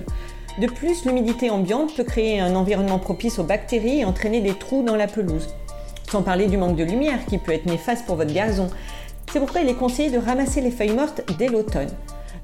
De 0.60 0.68
plus, 0.68 1.04
l'humidité 1.04 1.50
ambiante 1.50 1.92
peut 1.92 2.04
créer 2.04 2.38
un 2.38 2.54
environnement 2.54 3.00
propice 3.00 3.40
aux 3.40 3.42
bactéries 3.42 3.98
et 3.98 4.04
entraîner 4.04 4.40
des 4.40 4.54
trous 4.54 4.84
dans 4.84 4.94
la 4.94 5.08
pelouse. 5.08 5.48
Sans 6.08 6.22
parler 6.22 6.46
du 6.46 6.56
manque 6.56 6.76
de 6.76 6.84
lumière 6.84 7.26
qui 7.26 7.38
peut 7.38 7.50
être 7.50 7.66
néfaste 7.66 8.06
pour 8.06 8.14
votre 8.14 8.32
gazon. 8.32 8.68
C'est 9.32 9.40
pourquoi 9.40 9.62
il 9.62 9.68
est 9.68 9.74
conseillé 9.74 10.08
de 10.08 10.18
ramasser 10.18 10.60
les 10.60 10.70
feuilles 10.70 10.94
mortes 10.94 11.22
dès 11.36 11.48
l'automne. 11.48 11.90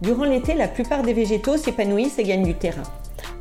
Durant 0.02 0.24
l'été, 0.24 0.54
la 0.54 0.66
plupart 0.66 1.02
des 1.02 1.12
végétaux 1.12 1.58
s'épanouissent 1.58 2.18
et 2.18 2.24
gagnent 2.24 2.42
du 2.42 2.54
terrain. 2.54 2.82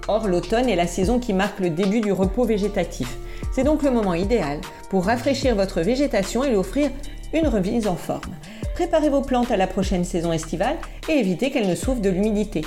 Or, 0.07 0.27
l'automne 0.27 0.67
est 0.67 0.75
la 0.75 0.87
saison 0.87 1.19
qui 1.19 1.33
marque 1.33 1.59
le 1.59 1.69
début 1.69 2.01
du 2.01 2.11
repos 2.11 2.43
végétatif. 2.43 3.17
C'est 3.53 3.63
donc 3.63 3.83
le 3.83 3.91
moment 3.91 4.13
idéal 4.13 4.59
pour 4.89 5.05
rafraîchir 5.05 5.55
votre 5.55 5.81
végétation 5.81 6.43
et 6.43 6.49
lui 6.49 6.57
offrir 6.57 6.89
une 7.33 7.47
remise 7.47 7.87
en 7.87 7.95
forme. 7.95 8.35
Préparez 8.73 9.09
vos 9.09 9.21
plantes 9.21 9.51
à 9.51 9.57
la 9.57 9.67
prochaine 9.67 10.03
saison 10.03 10.33
estivale 10.33 10.77
et 11.07 11.13
évitez 11.13 11.51
qu'elles 11.51 11.69
ne 11.69 11.75
souffrent 11.75 12.01
de 12.01 12.09
l'humidité. 12.09 12.61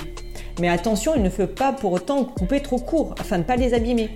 Mais 0.59 0.69
attention, 0.69 1.13
il 1.15 1.21
ne 1.21 1.29
faut 1.29 1.47
pas 1.47 1.73
pour 1.73 1.91
autant 1.91 2.23
couper 2.23 2.61
trop 2.61 2.79
court 2.79 3.13
afin 3.19 3.37
de 3.37 3.43
ne 3.43 3.47
pas 3.47 3.55
les 3.55 3.73
abîmer. 3.73 4.09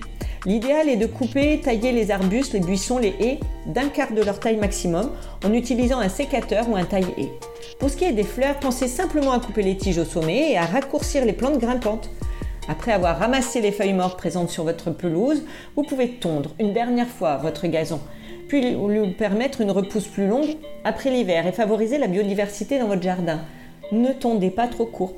L'idéal 0.44 0.88
est 0.88 0.96
de 0.96 1.06
couper, 1.06 1.60
tailler 1.60 1.92
les 1.92 2.10
arbustes, 2.10 2.54
les 2.54 2.60
buissons, 2.60 2.98
les 2.98 3.14
haies 3.20 3.38
d'un 3.66 3.88
quart 3.88 4.12
de 4.12 4.22
leur 4.22 4.40
taille 4.40 4.56
maximum 4.56 5.12
en 5.44 5.52
utilisant 5.52 6.00
un 6.00 6.08
sécateur 6.08 6.68
ou 6.68 6.74
un 6.74 6.84
taille-haie. 6.84 7.30
Pour 7.78 7.90
ce 7.90 7.96
qui 7.96 8.04
est 8.04 8.12
des 8.12 8.24
fleurs, 8.24 8.58
pensez 8.58 8.88
simplement 8.88 9.30
à 9.30 9.38
couper 9.38 9.62
les 9.62 9.76
tiges 9.76 9.98
au 9.98 10.04
sommet 10.04 10.50
et 10.50 10.58
à 10.58 10.64
raccourcir 10.66 11.24
les 11.24 11.32
plantes 11.32 11.58
grimpantes. 11.58 12.10
Après 12.68 12.92
avoir 12.92 13.18
ramassé 13.18 13.60
les 13.60 13.72
feuilles 13.72 13.92
mortes 13.92 14.16
présentes 14.16 14.50
sur 14.50 14.62
votre 14.62 14.92
pelouse, 14.92 15.42
vous 15.74 15.82
pouvez 15.82 16.10
tondre 16.10 16.54
une 16.60 16.72
dernière 16.72 17.08
fois 17.08 17.36
votre 17.36 17.66
gazon, 17.66 18.00
puis 18.46 18.76
lui 18.76 19.10
permettre 19.14 19.60
une 19.60 19.72
repousse 19.72 20.06
plus 20.06 20.28
longue 20.28 20.56
après 20.84 21.10
l'hiver 21.10 21.46
et 21.46 21.52
favoriser 21.52 21.98
la 21.98 22.06
biodiversité 22.06 22.78
dans 22.78 22.86
votre 22.86 23.02
jardin. 23.02 23.40
Ne 23.90 24.12
tondez 24.12 24.50
pas 24.50 24.68
trop 24.68 24.86
court. 24.86 25.16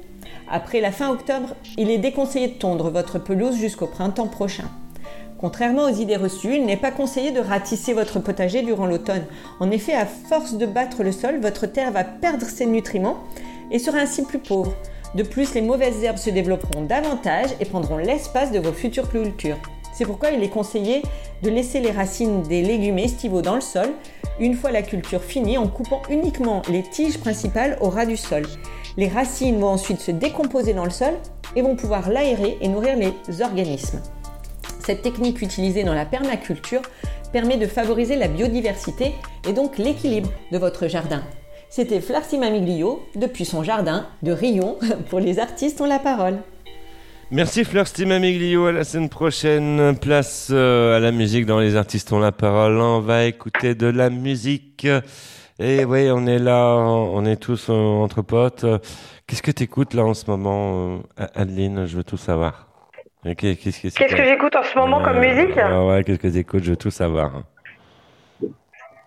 Après 0.51 0.81
la 0.81 0.91
fin 0.91 1.11
octobre, 1.11 1.55
il 1.77 1.91
est 1.91 1.99
déconseillé 1.99 2.49
de 2.49 2.55
tondre 2.55 2.91
votre 2.91 3.19
pelouse 3.19 3.57
jusqu'au 3.57 3.87
printemps 3.87 4.29
prochain. 4.29 4.71
Contrairement 5.39 5.85
aux 5.85 5.95
idées 5.95 6.17
reçues, 6.17 6.57
il 6.57 6.65
n'est 6.65 6.79
pas 6.79 6.91
conseillé 6.91 7.31
de 7.31 7.41
ratisser 7.41 7.93
votre 7.93 8.21
potager 8.21 8.63
durant 8.63 8.87
l'automne. 8.87 9.25
En 9.61 9.71
effet, 9.71 9.93
à 9.93 10.07
force 10.07 10.55
de 10.55 10.65
battre 10.65 11.03
le 11.03 11.13
sol, 11.13 11.41
votre 11.41 11.67
terre 11.67 11.93
va 11.93 12.05
perdre 12.05 12.47
ses 12.47 12.65
nutriments 12.65 13.19
et 13.71 13.79
sera 13.79 13.99
ainsi 13.99 14.23
plus 14.23 14.39
pauvre. 14.39 14.75
De 15.14 15.23
plus, 15.23 15.54
les 15.54 15.62
mauvaises 15.62 16.02
herbes 16.02 16.18
se 16.18 16.30
développeront 16.30 16.83
davantage 16.83 17.50
et 17.61 17.64
prendront 17.64 17.99
l'espace 17.99 18.50
de 18.50 18.59
vos 18.59 18.73
futures 18.73 19.09
cultures. 19.09 19.59
C'est 19.92 20.06
pourquoi 20.06 20.30
il 20.30 20.42
est 20.42 20.49
conseillé 20.49 21.02
de 21.42 21.50
laisser 21.50 21.78
les 21.80 21.92
racines 21.92 22.42
des 22.42 22.62
légumes 22.62 22.99
estivaux 22.99 23.42
dans 23.42 23.54
le 23.54 23.61
sol 23.61 23.90
une 24.40 24.54
fois 24.54 24.73
la 24.73 24.83
culture 24.83 25.23
finie 25.23 25.56
en 25.56 25.68
coupant 25.68 26.02
uniquement 26.11 26.62
les 26.68 26.83
tiges 26.83 27.18
principales 27.18 27.78
au 27.80 27.90
ras 27.90 28.06
du 28.06 28.16
sol. 28.16 28.42
Les 28.97 29.06
racines 29.09 29.61
vont 29.61 29.68
ensuite 29.68 30.00
se 30.00 30.11
décomposer 30.11 30.75
dans 30.75 30.85
le 30.85 30.90
sol 30.90 31.14
et 31.54 31.62
vont 31.62 31.76
pouvoir 31.76 32.11
l'aérer 32.11 32.59
et 32.61 32.66
nourrir 32.66 32.97
les 32.97 33.40
organismes. 33.40 34.02
Cette 34.85 35.02
technique 35.02 35.40
utilisée 35.40 35.85
dans 35.85 35.94
la 35.94 36.06
permaculture 36.06 36.83
permet 37.33 37.56
de 37.56 37.66
favoriser 37.66 38.16
la 38.16 38.28
biodiversité 38.28 39.12
et 39.49 39.52
donc 39.52 39.78
l'équilibre 39.78 40.30
de 40.50 40.59
votre 40.59 40.88
jardin. 40.88 41.23
C'était 41.76 42.00
Flarcy 42.00 42.38
Mamiglio 42.38 43.04
depuis 43.16 43.45
son 43.45 43.64
jardin 43.64 44.07
de 44.23 44.31
Rion. 44.31 44.78
Pour 45.11 45.19
les 45.19 45.40
artistes 45.40 45.81
ont 45.81 45.87
la 45.87 45.99
parole. 45.99 46.38
Merci 47.33 47.64
Fleur 47.64 47.87
Mamiglio, 48.07 48.66
à 48.66 48.71
la 48.71 48.85
semaine 48.85 49.09
prochaine. 49.09 49.99
Place 50.00 50.50
euh, 50.52 50.97
à 50.97 51.00
la 51.00 51.11
musique 51.11 51.47
dans 51.47 51.59
Les 51.59 51.75
Artistes 51.75 52.12
ont 52.12 52.21
la 52.21 52.31
parole. 52.31 52.76
On 52.81 53.00
va 53.00 53.25
écouter 53.25 53.75
de 53.75 53.88
la 53.88 54.09
musique. 54.09 54.87
Et 55.59 55.85
oui, 55.85 56.11
on 56.12 56.28
est 56.28 56.38
là, 56.38 56.76
on 56.76 57.25
est 57.26 57.43
tous 57.43 57.66
euh, 57.71 57.73
entre 57.73 58.23
potes. 58.23 58.64
Qu'est-ce 59.26 59.43
que 59.43 59.50
tu 59.50 59.64
écoutes 59.64 59.95
là 59.95 60.04
en 60.04 60.14
ce 60.14 60.31
moment, 60.31 61.00
euh, 61.19 61.26
Adeline? 61.35 61.87
Je 61.87 61.97
veux 61.97 62.04
tout 62.04 62.16
savoir. 62.16 62.69
Qu'est-ce 63.25 64.14
que 64.14 64.25
j'écoute 64.25 64.54
en 64.54 64.62
ce 64.62 64.78
moment 64.78 65.02
comme 65.02 65.19
musique? 65.19 65.59
ah 65.59 65.85
Ouais, 65.85 66.04
qu'est-ce 66.04 66.19
que 66.19 66.28
tu 66.28 66.38
écoutes 66.38 66.62
Je 66.62 66.71
veux 66.71 66.76
tout 66.76 66.93
savoir. 66.93 67.43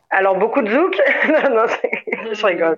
Alors 0.09 0.37
beaucoup 0.37 0.61
de 0.61 0.69
zouk 0.69 0.95
Non, 1.27 1.55
non, 1.55 1.65
je 2.33 2.45
rigole. 2.45 2.77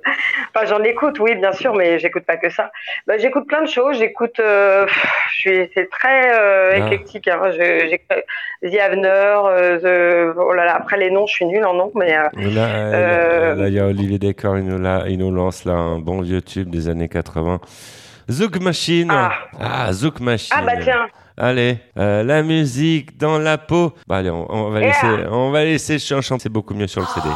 Enfin, 0.54 0.66
j'en 0.66 0.84
écoute, 0.84 1.20
oui, 1.20 1.36
bien 1.36 1.52
sûr, 1.52 1.76
mais 1.76 2.00
j'écoute 2.00 2.24
pas 2.24 2.38
que 2.38 2.50
ça. 2.50 2.72
Bah, 3.06 3.18
j'écoute 3.20 3.48
plein 3.48 3.62
de 3.62 3.68
choses. 3.68 3.98
J'écoute, 4.00 4.40
euh, 4.40 4.88
je 5.34 5.38
suis, 5.38 5.72
c'est 5.76 5.90
très 5.90 6.34
euh, 6.34 6.72
ah. 6.74 6.78
éclectique. 6.78 7.28
Hein. 7.28 7.52
J'écoute 7.52 8.24
The 8.64 8.80
Avener. 8.80 9.36
Euh, 9.46 10.34
oh 10.38 10.54
là 10.54 10.66
là, 10.66 10.76
après 10.76 10.98
les 10.98 11.12
noms, 11.12 11.28
je 11.28 11.34
suis 11.34 11.46
nulle 11.46 11.66
en 11.66 11.76
noms, 11.76 11.92
mais. 11.94 12.16
là, 12.34 13.68
il 13.68 13.74
y 13.74 13.80
a 13.80 13.86
Olivier 13.86 14.18
Decker, 14.18 14.58
il 14.58 14.66
nous, 14.66 14.80
là, 14.80 15.04
il 15.08 15.20
nous 15.20 15.32
lance 15.32 15.66
là 15.66 15.74
un 15.74 16.00
bon 16.00 16.22
vieux 16.22 16.42
tube 16.42 16.70
des 16.70 16.90
années 16.90 17.10
80. 17.10 17.60
Zouk 18.32 18.60
Machine. 18.60 19.10
Ah, 19.12 19.32
ah 19.60 19.92
Zouk 19.94 20.20
Machine. 20.20 20.56
Ah 20.58 20.64
bah 20.64 20.78
tiens. 20.82 21.08
Allez, 21.40 21.78
euh, 21.98 22.22
la 22.24 22.44
musique 22.44 23.18
dans 23.18 23.40
la 23.40 23.58
peau. 23.58 23.94
Bah 24.08 24.18
allez, 24.18 24.30
on, 24.30 24.46
on 24.54 24.70
va 24.72 24.82
laisser, 24.82 25.08
on 25.32 25.52
va 25.52 25.64
laisser 25.64 25.98
chanter. 25.98 26.44
C'est 26.44 26.50
beaucoup 26.50 26.74
mieux 26.74 26.88
sur 26.88 27.00
le 27.02 27.08
CD. 27.08 27.30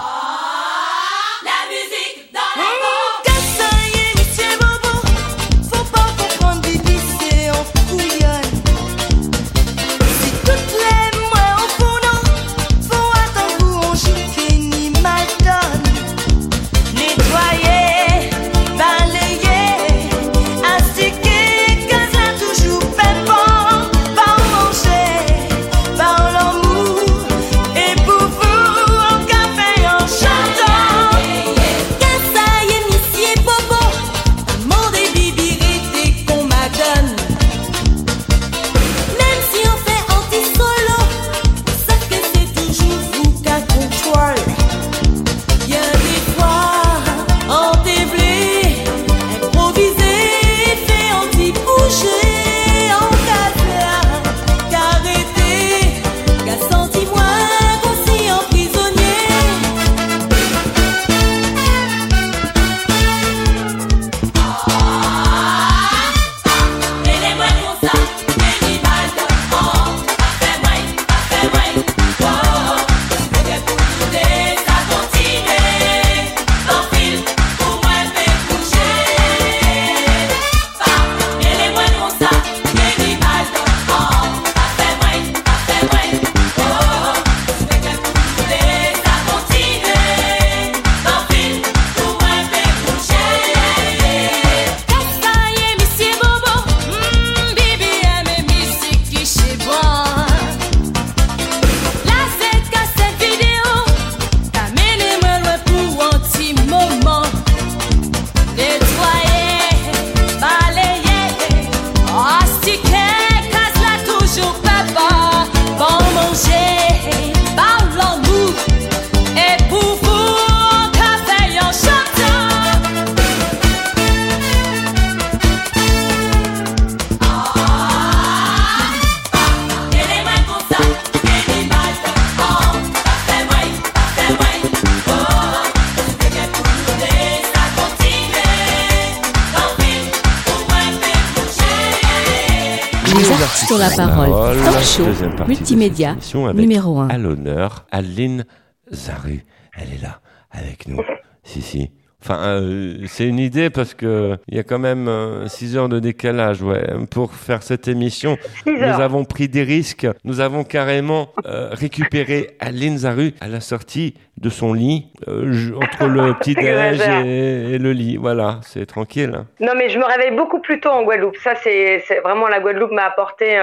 Multimédia, 145.47 146.15
numéro 146.53 146.99
1. 146.99 147.09
À 147.09 147.17
l'honneur, 147.17 147.85
Aline 147.91 148.45
Zaru. 148.91 149.43
Elle 149.75 149.93
est 149.93 150.01
là, 150.01 150.21
avec 150.51 150.87
nous. 150.87 151.01
Si, 151.43 151.61
si. 151.61 151.91
Enfin, 152.23 152.39
euh, 152.45 152.95
c'est 153.07 153.27
une 153.27 153.39
idée 153.39 153.69
parce 153.69 153.93
que 153.93 154.37
il 154.47 154.55
y 154.55 154.59
a 154.59 154.63
quand 154.63 154.79
même 154.79 155.09
6 155.47 155.75
heures 155.77 155.89
de 155.89 155.99
décalage, 155.99 156.61
ouais. 156.61 156.85
Pour 157.11 157.33
faire 157.33 157.63
cette 157.63 157.87
émission, 157.87 158.37
nous 158.65 158.81
avons 158.81 159.25
pris 159.25 159.49
des 159.49 159.63
risques. 159.63 160.07
Nous 160.23 160.39
avons 160.39 160.63
carrément 160.63 161.29
récupéré 161.43 162.51
Aline 162.59 162.99
Zaru 162.99 163.33
à 163.41 163.47
la 163.47 163.59
sortie 163.59 164.15
de 164.37 164.49
son 164.49 164.73
lit, 164.73 165.11
entre 165.27 166.07
le 166.07 166.33
petit 166.39 166.55
déj 166.55 167.01
et, 167.25 167.77
le 167.77 167.91
lit. 167.91 168.17
Voilà, 168.17 168.59
c'est 168.63 168.85
tranquille. 168.85 169.31
Non, 169.59 169.73
mais 169.77 169.89
je 169.89 169.99
me 169.99 170.05
réveille 170.05 170.35
beaucoup 170.35 170.59
plus 170.59 170.79
tôt 170.79 170.89
en 170.89 171.03
Guadeloupe. 171.03 171.37
Ça, 171.37 171.55
c'est 171.55 172.01
vraiment 172.23 172.47
la 172.47 172.59
Guadeloupe 172.61 172.91
m'a 172.91 173.05
apporté 173.05 173.57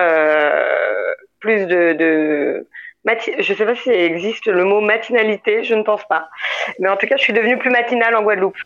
plus 1.40 1.66
de, 1.66 1.94
de 1.94 2.66
je 3.06 3.54
sais 3.54 3.64
pas 3.64 3.74
si 3.74 3.90
existe 3.90 4.46
le 4.46 4.64
mot 4.64 4.80
matinalité, 4.80 5.64
je 5.64 5.74
ne 5.74 5.82
pense 5.82 6.04
pas. 6.08 6.28
Mais 6.78 6.88
en 6.88 6.96
tout 6.96 7.06
cas, 7.06 7.16
je 7.16 7.22
suis 7.22 7.32
devenue 7.32 7.58
plus 7.58 7.70
matinale 7.70 8.14
en 8.16 8.22
Guadeloupe. 8.22 8.56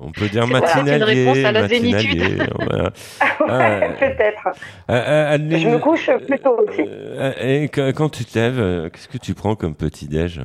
On 0.00 0.10
peut 0.10 0.28
dire 0.28 0.46
matinalier. 0.46 0.90
C'est 0.90 0.96
une 0.96 1.02
réponse 1.04 1.44
à 1.44 1.52
la 1.52 1.68
zénitude. 1.68 2.18
Peut-être. 3.38 4.48
Euh, 4.90 5.36
euh, 5.36 5.38
je 5.58 5.68
me 5.68 5.78
couche 5.78 6.10
plus 6.26 6.38
tôt 6.40 6.58
aussi. 6.58 6.82
Euh, 6.86 7.32
et 7.40 7.68
quand 7.68 8.08
tu 8.08 8.24
te 8.24 8.38
lèves, 8.38 8.90
qu'est-ce 8.90 9.08
que 9.08 9.18
tu 9.18 9.34
prends 9.34 9.54
comme 9.54 9.76
petit-déj 9.76 10.40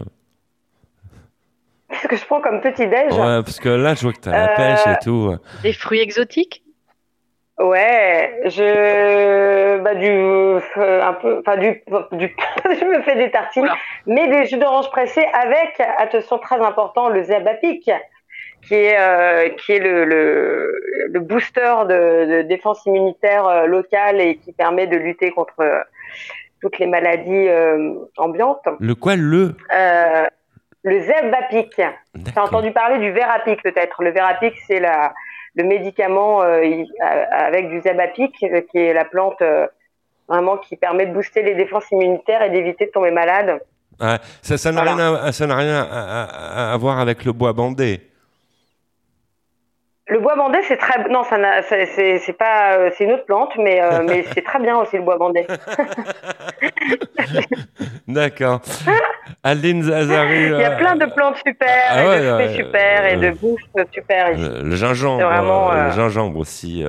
Qu'est-ce 1.90 2.08
que 2.08 2.16
je 2.16 2.26
prends 2.26 2.42
comme 2.42 2.62
petit-déj 2.62 3.12
Ouais, 3.14 3.42
parce 3.44 3.60
que 3.60 3.70
là, 3.70 3.96
je 3.96 4.02
vois 4.02 4.14
que 4.14 4.20
tu 4.20 4.30
as 4.30 4.48
la 4.48 4.48
pêche 4.50 4.86
et 4.86 5.04
tout. 5.04 5.36
Des 5.64 5.74
fruits 5.74 6.00
exotiques? 6.00 6.64
Ouais, 7.60 8.40
je 8.46 9.80
bah 9.80 9.94
du 9.94 10.08
euh, 10.08 11.04
un 11.04 11.14
peu 11.14 11.40
enfin 11.40 11.58
du 11.58 11.84
du 12.14 12.34
je 12.66 12.86
me 12.86 13.02
fais 13.02 13.16
des 13.16 13.32
tartines 13.32 13.68
mais 14.06 14.30
des 14.30 14.46
jus 14.46 14.58
d'orange 14.58 14.90
pressés 14.92 15.26
avec 15.34 15.82
attention 15.98 16.38
très 16.38 16.62
important 16.62 17.10
le 17.10 17.22
Zabapic 17.22 17.92
qui 18.62 18.74
est 18.74 18.98
euh, 18.98 19.50
qui 19.50 19.74
est 19.74 19.80
le, 19.80 20.06
le, 20.06 20.74
le 21.10 21.20
booster 21.20 21.74
de, 21.90 22.38
de, 22.38 22.42
défense 22.44 22.86
immunitaire 22.86 23.46
euh, 23.46 23.66
locale 23.66 24.22
et 24.22 24.38
qui 24.38 24.54
permet 24.54 24.88
de 24.88 24.96
lutter 24.96 25.32
contre 25.32 25.86
toutes 26.62 26.80
les 26.80 26.88
maladies 26.88 27.48
ambiantes. 28.18 28.68
Le 28.80 28.96
quoi 28.96 29.16
le? 29.18 29.56
Le 30.84 31.00
Zebapic. 31.02 31.72
Tu 31.76 31.84
as 32.36 32.44
entendu 32.44 32.72
parler 32.72 33.00
du 33.00 33.12
Verapic 33.12 33.62
peut-être? 33.62 34.02
Le 34.02 34.12
Verapic 34.12 34.56
c'est 34.66 34.80
la 34.80 35.14
le 35.56 35.64
médicament 35.64 36.42
euh, 36.44 36.84
avec 37.32 37.70
du 37.70 37.82
Zabapic, 37.82 38.36
euh, 38.44 38.62
qui 38.72 38.78
est 38.78 38.94
la 38.94 39.06
plante 39.06 39.42
euh, 39.42 39.68
vraiment 40.28 40.58
qui 40.58 40.76
permet 40.76 41.06
de 41.06 41.14
booster 41.14 41.42
les 41.42 41.56
défenses 41.56 41.90
immunitaires 41.92 42.42
et 42.44 42.50
d'éviter 42.50 42.86
de 42.86 42.92
tomber 42.92 43.12
malade. 43.12 43.60
ça, 44.42 44.72
n'a 44.72 44.82
rien, 44.82 45.00
à, 45.00 45.32
ça 45.32 45.48
n'a 45.48 45.56
rien 45.56 45.82
à, 45.82 46.78
voir 46.78 47.00
avec 47.00 47.26
le 47.26 47.34
bois 47.34 47.54
bandé. 47.54 48.02
Le 50.10 50.20
bois 50.20 50.36
bandé, 50.36 50.58
c'est 50.68 50.78
très 50.78 51.08
non, 51.10 51.24
ça 51.24 51.38
c'est 51.70 52.38
pas 52.38 52.90
c'est 52.98 53.04
une 53.04 53.12
autre 53.12 53.26
plante, 53.26 53.54
mais 53.58 53.82
mais 54.08 54.26
c'est 54.34 54.44
très 54.44 54.60
bien 54.60 54.78
aussi 54.78 54.98
le 54.98 55.04
bois 55.04 55.18
bandé. 55.18 55.46
D'accord. 58.08 58.62
Aline 59.44 59.84
Zazari. 59.84 60.46
Il 60.46 60.60
y 60.60 60.64
a 60.64 60.72
plein 60.72 60.96
de 60.96 61.06
plantes 61.06 61.38
super, 61.46 61.68
ah 61.90 62.16
et 62.16 62.22
de 62.22 62.32
fruits 62.34 62.56
super 62.56 63.06
et 63.06 63.18
de 63.18 63.32
bouffe 63.32 63.62
super 63.94 64.32
ici. 64.32 64.50
Le, 64.64 64.76
gingembre, 64.76 65.24
vraiment, 65.24 65.72
le 65.72 65.92
gingembre 65.92 66.40
aussi. 66.40 66.84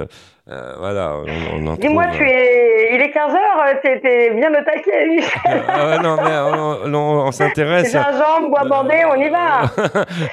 Euh, 0.53 0.75
voilà, 0.79 1.15
on, 1.53 1.75
Dis-moi, 1.77 2.07
tu 2.13 2.25
es... 2.25 2.95
il 2.97 3.01
est 3.01 3.15
15h, 3.15 3.81
t'es, 3.83 4.01
es 4.03 4.31
bien 4.35 4.51
au 4.51 4.65
taquet, 4.65 5.07
Michel. 5.07 5.63
ah, 5.69 5.99
non, 6.03 6.17
mais 6.17 6.93
on, 6.93 7.27
on, 7.27 7.31
s'intéresse. 7.31 7.93
Gingembre, 7.93 8.49
bois 8.49 8.65
bandé, 8.65 9.05
on 9.09 9.15
y 9.15 9.29
va. 9.29 9.71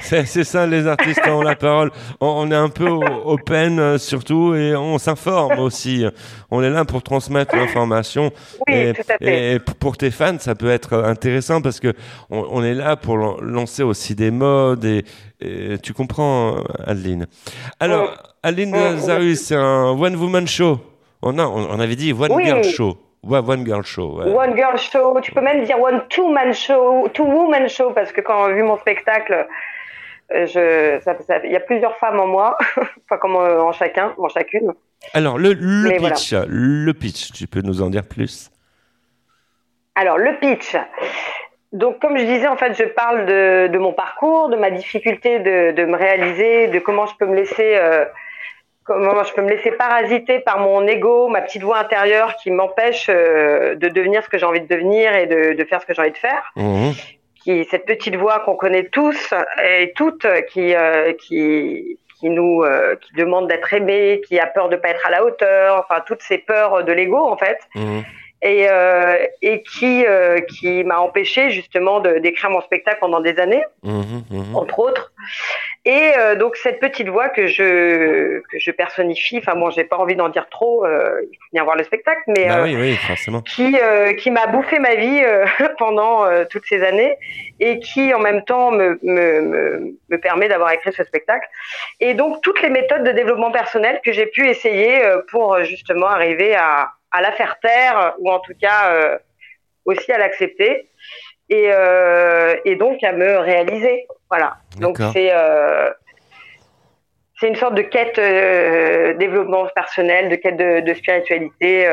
c'est, 0.00 0.24
ça, 0.42 0.66
les 0.66 0.88
artistes 0.88 1.24
ont 1.28 1.42
la 1.42 1.54
parole. 1.54 1.92
On, 2.20 2.50
est 2.50 2.56
un 2.56 2.68
peu 2.68 2.88
open 2.88 3.78
euh, 3.78 3.98
surtout 3.98 4.56
et 4.56 4.74
on 4.74 4.98
s'informe 4.98 5.60
aussi. 5.60 6.04
On 6.50 6.64
est 6.64 6.70
là 6.70 6.84
pour 6.84 7.04
transmettre 7.04 7.54
l'information. 7.54 8.32
Oui, 8.66 8.74
et, 8.74 8.94
tout 8.94 9.02
à 9.12 9.18
fait. 9.18 9.54
et 9.54 9.58
pour 9.60 9.96
tes 9.96 10.10
fans, 10.10 10.38
ça 10.40 10.56
peut 10.56 10.70
être 10.70 10.94
intéressant 11.04 11.62
parce 11.62 11.78
que 11.78 11.92
on, 12.28 12.44
on 12.50 12.64
est 12.64 12.74
là 12.74 12.96
pour 12.96 13.40
lancer 13.40 13.84
aussi 13.84 14.16
des 14.16 14.32
modes 14.32 14.84
et, 14.84 15.04
tu 15.40 15.92
comprends, 15.94 16.62
Adeline. 16.86 17.26
Alors, 17.80 18.34
Aline 18.42 18.98
Zarus, 18.98 19.46
c'est 19.46 19.56
un 19.56 19.90
one 19.90 20.16
woman 20.16 20.46
show. 20.46 20.80
On, 21.22 21.38
a, 21.38 21.46
on, 21.46 21.80
avait 21.80 21.96
dit 21.96 22.12
one 22.12 22.44
girl 22.44 22.62
show. 22.62 22.96
one 23.24 23.64
girl 23.66 23.82
show. 23.82 24.20
One 24.20 24.56
girl 24.56 24.78
show. 24.78 25.20
Tu 25.20 25.32
peux 25.32 25.40
même 25.40 25.64
dire 25.64 25.80
one 25.80 26.02
two 26.08 26.30
man 26.32 26.54
show, 26.54 27.08
two 27.12 27.24
woman 27.24 27.68
show 27.68 27.90
parce 27.92 28.12
que 28.12 28.20
quand 28.20 28.40
on 28.40 28.44
a 28.44 28.52
vu 28.52 28.62
mon 28.62 28.78
spectacle, 28.78 29.46
euh, 30.34 31.00
il 31.44 31.50
y 31.50 31.56
a 31.56 31.60
plusieurs 31.60 31.96
femmes 31.96 32.20
en 32.20 32.26
moi, 32.26 32.56
enfin 32.76 33.18
comme 33.20 33.34
euh, 33.36 33.62
en 33.62 33.72
chacun, 33.72 34.14
en 34.18 34.28
chacune. 34.28 34.72
Alors 35.12 35.38
le, 35.38 35.54
le 35.54 35.96
pitch, 35.96 36.32
le 36.32 36.92
pitch, 36.92 37.32
tu 37.32 37.46
peux 37.46 37.62
nous 37.62 37.82
en 37.82 37.90
dire 37.90 38.06
plus? 38.06 38.50
Alors 39.94 40.18
le 40.18 40.38
pitch, 40.38 40.76
donc, 41.72 41.98
comme 41.98 42.16
je 42.16 42.24
disais, 42.24 42.46
en 42.46 42.56
fait, 42.56 42.74
je 42.74 42.84
parle 42.84 43.26
de, 43.26 43.66
de 43.66 43.78
mon 43.78 43.92
parcours, 43.92 44.48
de 44.48 44.56
ma 44.56 44.70
difficulté 44.70 45.38
de, 45.38 45.72
de, 45.72 45.84
me 45.84 45.96
réaliser, 45.96 46.68
de 46.68 46.78
comment 46.78 47.06
je 47.06 47.14
peux 47.18 47.26
me 47.26 47.36
laisser, 47.36 47.76
euh, 47.76 48.06
comment 48.84 49.22
je 49.22 49.34
peux 49.34 49.42
me 49.42 49.50
laisser 49.50 49.72
parasiter 49.72 50.40
par 50.40 50.60
mon 50.60 50.86
ego, 50.86 51.28
ma 51.28 51.42
petite 51.42 51.62
voix 51.62 51.78
intérieure 51.78 52.36
qui 52.36 52.50
m'empêche 52.50 53.10
euh, 53.10 53.74
de 53.74 53.88
devenir 53.88 54.24
ce 54.24 54.30
que 54.30 54.38
j'ai 54.38 54.46
envie 54.46 54.62
de 54.62 54.66
devenir 54.66 55.14
et 55.14 55.26
de, 55.26 55.52
de 55.52 55.64
faire 55.64 55.82
ce 55.82 55.86
que 55.86 55.92
j'ai 55.92 56.00
envie 56.00 56.10
de 56.10 56.16
faire. 56.16 56.52
Mmh. 56.56 56.92
Qui, 57.44 57.64
cette 57.70 57.84
petite 57.84 58.16
voix 58.16 58.40
qu'on 58.40 58.56
connaît 58.56 58.84
tous 58.84 59.34
et 59.62 59.92
toutes, 59.94 60.26
qui, 60.50 60.74
euh, 60.74 61.12
qui, 61.12 61.98
qui 62.18 62.30
nous, 62.30 62.62
euh, 62.62 62.96
qui 62.96 63.12
demande 63.12 63.46
d'être 63.46 63.74
aimé, 63.74 64.22
qui 64.26 64.40
a 64.40 64.46
peur 64.46 64.70
de 64.70 64.76
pas 64.76 64.88
être 64.88 65.06
à 65.06 65.10
la 65.10 65.22
hauteur, 65.22 65.84
enfin 65.84 66.02
toutes 66.06 66.22
ces 66.22 66.38
peurs 66.38 66.82
de 66.82 66.92
l'ego 66.92 67.18
en 67.18 67.36
fait. 67.36 67.58
Mmh 67.74 68.00
et, 68.42 68.68
euh, 68.68 69.16
et 69.42 69.62
qui, 69.62 70.04
euh, 70.06 70.40
qui 70.40 70.84
m'a 70.84 70.98
empêché 70.98 71.50
justement 71.50 72.00
d'écrire 72.00 72.50
mon 72.50 72.60
spectacle 72.60 72.98
pendant 73.00 73.20
des 73.20 73.38
années, 73.40 73.64
mmh, 73.82 73.90
mmh, 73.90 74.22
mmh. 74.30 74.56
entre 74.56 74.78
autres. 74.78 75.12
Et 75.84 76.12
euh, 76.18 76.36
donc 76.36 76.56
cette 76.56 76.80
petite 76.80 77.08
voix 77.08 77.28
que 77.28 77.46
je 77.46 78.40
que 78.40 78.58
je 78.58 78.70
personnifie, 78.70 79.38
enfin 79.38 79.58
bon, 79.58 79.70
j'ai 79.70 79.84
pas 79.84 79.96
envie 79.96 80.16
d'en 80.16 80.28
dire 80.28 80.46
trop, 80.50 80.84
euh, 80.84 81.20
il 81.22 81.36
faut 81.36 81.48
bien 81.52 81.64
voir 81.64 81.76
le 81.76 81.84
spectacle, 81.84 82.22
mais 82.28 82.46
bah 82.46 82.62
oui, 82.62 82.76
oui, 82.76 82.94
forcément. 82.96 83.40
qui 83.42 83.76
qui 84.18 84.30
m'a 84.30 84.46
bouffé 84.46 84.78
ma 84.78 84.94
vie 84.94 85.22
pendant 85.78 86.26
toutes 86.50 86.66
ces 86.66 86.84
années 86.84 87.16
et 87.58 87.80
qui 87.80 88.12
en 88.14 88.20
même 88.20 88.44
temps 88.44 88.70
me 88.70 88.98
me, 89.02 89.40
me, 89.40 89.94
me 90.10 90.18
permet 90.18 90.48
d'avoir 90.48 90.70
écrit 90.72 90.92
ce 90.92 91.04
spectacle. 91.04 91.48
Et 92.00 92.14
donc 92.14 92.40
toutes 92.42 92.62
les 92.62 92.70
méthodes 92.70 93.04
de 93.04 93.12
développement 93.12 93.50
personnel 93.50 94.00
que 94.04 94.12
j'ai 94.12 94.26
pu 94.26 94.48
essayer 94.48 95.00
pour 95.30 95.62
justement 95.62 96.06
arriver 96.06 96.54
à 96.54 96.90
à 97.10 97.20
la 97.20 97.32
faire 97.32 97.58
taire 97.60 98.14
ou 98.18 98.30
en 98.30 98.40
tout 98.40 98.54
cas 98.60 98.92
euh, 98.92 99.18
aussi 99.84 100.10
à 100.12 100.18
l'accepter 100.18 100.88
et, 101.48 101.70
euh, 101.72 102.56
et 102.64 102.76
donc 102.76 103.02
à 103.02 103.12
me 103.12 103.38
réaliser. 103.38 104.06
Voilà. 104.28 104.58
Donc 104.78 104.98
c'est 105.12 105.30
euh, 105.32 105.90
c'est 107.40 107.48
une 107.48 107.56
sorte 107.56 107.74
de 107.74 107.82
quête 107.82 108.16
développement 109.18 109.66
personnel, 109.74 110.28
de 110.28 110.36
quête 110.36 110.56
de, 110.56 110.94
spiritualité 110.94 111.86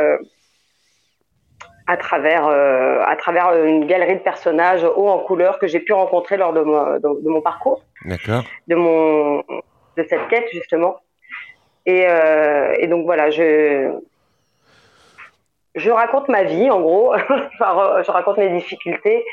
à 1.88 1.97
travers 1.97 2.47
à 2.47 3.15
travers 3.15 3.63
une 3.63 3.86
galerie 3.86 4.15
de 4.15 4.21
personnages 4.21 4.84
hauts 4.84 5.08
en 5.08 5.19
couleur 5.19 5.60
que 5.60 5.67
j'ai 5.67 5.80
pu 5.80 5.93
rencontrer 5.93 6.38
lors 6.38 6.51
de 6.51 6.62
mon, 6.62 6.97
de, 6.97 7.30
mon 7.30 7.41
parcours. 7.41 7.84
D'accord. 8.06 8.43
De 8.67 8.75
mon 8.75 9.38
de 9.97 10.04
cette 10.10 10.28
quête 10.30 10.47
justement. 10.51 10.97
Et, 11.86 12.08
et 12.80 12.88
donc 12.88 13.06
voilà, 13.06 13.30
je 13.30 13.93
je 15.75 15.91
raconte 15.91 16.29
ma 16.29 16.43
vie, 16.43 16.69
en 16.69 16.81
gros. 16.81 17.15
je 17.59 18.11
raconte 18.11 18.38
mes 18.38 18.49
difficultés 18.49 19.23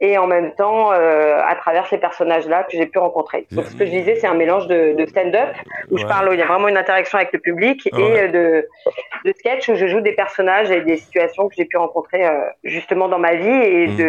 et 0.00 0.18
en 0.18 0.26
même 0.26 0.52
temps 0.54 0.92
euh, 0.92 1.40
à 1.42 1.54
travers 1.54 1.86
ces 1.86 1.96
personnages-là 1.96 2.64
que 2.64 2.76
j'ai 2.76 2.86
pu 2.86 2.98
rencontrer. 2.98 3.46
Donc 3.50 3.64
ce 3.66 3.74
que 3.74 3.86
je 3.86 3.90
disais, 3.90 4.16
c'est 4.16 4.26
un 4.26 4.34
mélange 4.34 4.66
de, 4.66 4.94
de 4.94 5.06
stand-up 5.06 5.48
où 5.90 5.96
je 5.96 6.04
parle, 6.04 6.28
où 6.28 6.32
il 6.32 6.38
y 6.38 6.42
a 6.42 6.46
vraiment 6.46 6.68
une 6.68 6.76
interaction 6.76 7.16
avec 7.16 7.32
le 7.32 7.38
public 7.38 7.86
et 7.86 7.92
euh, 7.94 8.28
de, 8.28 8.68
de 9.24 9.32
sketch 9.38 9.68
où 9.68 9.74
je 9.74 9.86
joue 9.86 10.00
des 10.00 10.12
personnages 10.12 10.70
et 10.70 10.82
des 10.82 10.98
situations 10.98 11.48
que 11.48 11.54
j'ai 11.56 11.64
pu 11.64 11.78
rencontrer 11.78 12.26
euh, 12.26 12.40
justement 12.62 13.08
dans 13.08 13.18
ma 13.18 13.36
vie 13.36 13.48
et 13.48 13.86
mmh. 13.86 13.96
de 13.96 14.04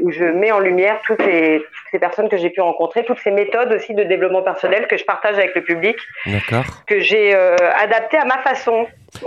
mmh. 0.00 0.06
où 0.06 0.10
je 0.12 0.24
mets 0.24 0.52
en 0.52 0.60
lumière 0.60 1.00
toutes 1.04 1.22
ces, 1.22 1.58
toutes 1.58 1.90
ces 1.90 1.98
personnes 1.98 2.28
que 2.28 2.36
j'ai 2.36 2.50
pu 2.50 2.60
rencontrer, 2.60 3.04
toutes 3.04 3.18
ces 3.18 3.32
méthodes 3.32 3.72
aussi 3.72 3.94
de 3.94 4.04
développement 4.04 4.42
personnel 4.42 4.86
que 4.86 4.96
je 4.96 5.04
partage 5.04 5.34
avec 5.34 5.56
le 5.56 5.62
public, 5.62 5.96
que 6.86 7.00
j'ai 7.00 7.34
euh, 7.34 7.56
adapté 7.76 8.16
à 8.16 8.24
ma 8.24 8.38
façon. 8.38 8.86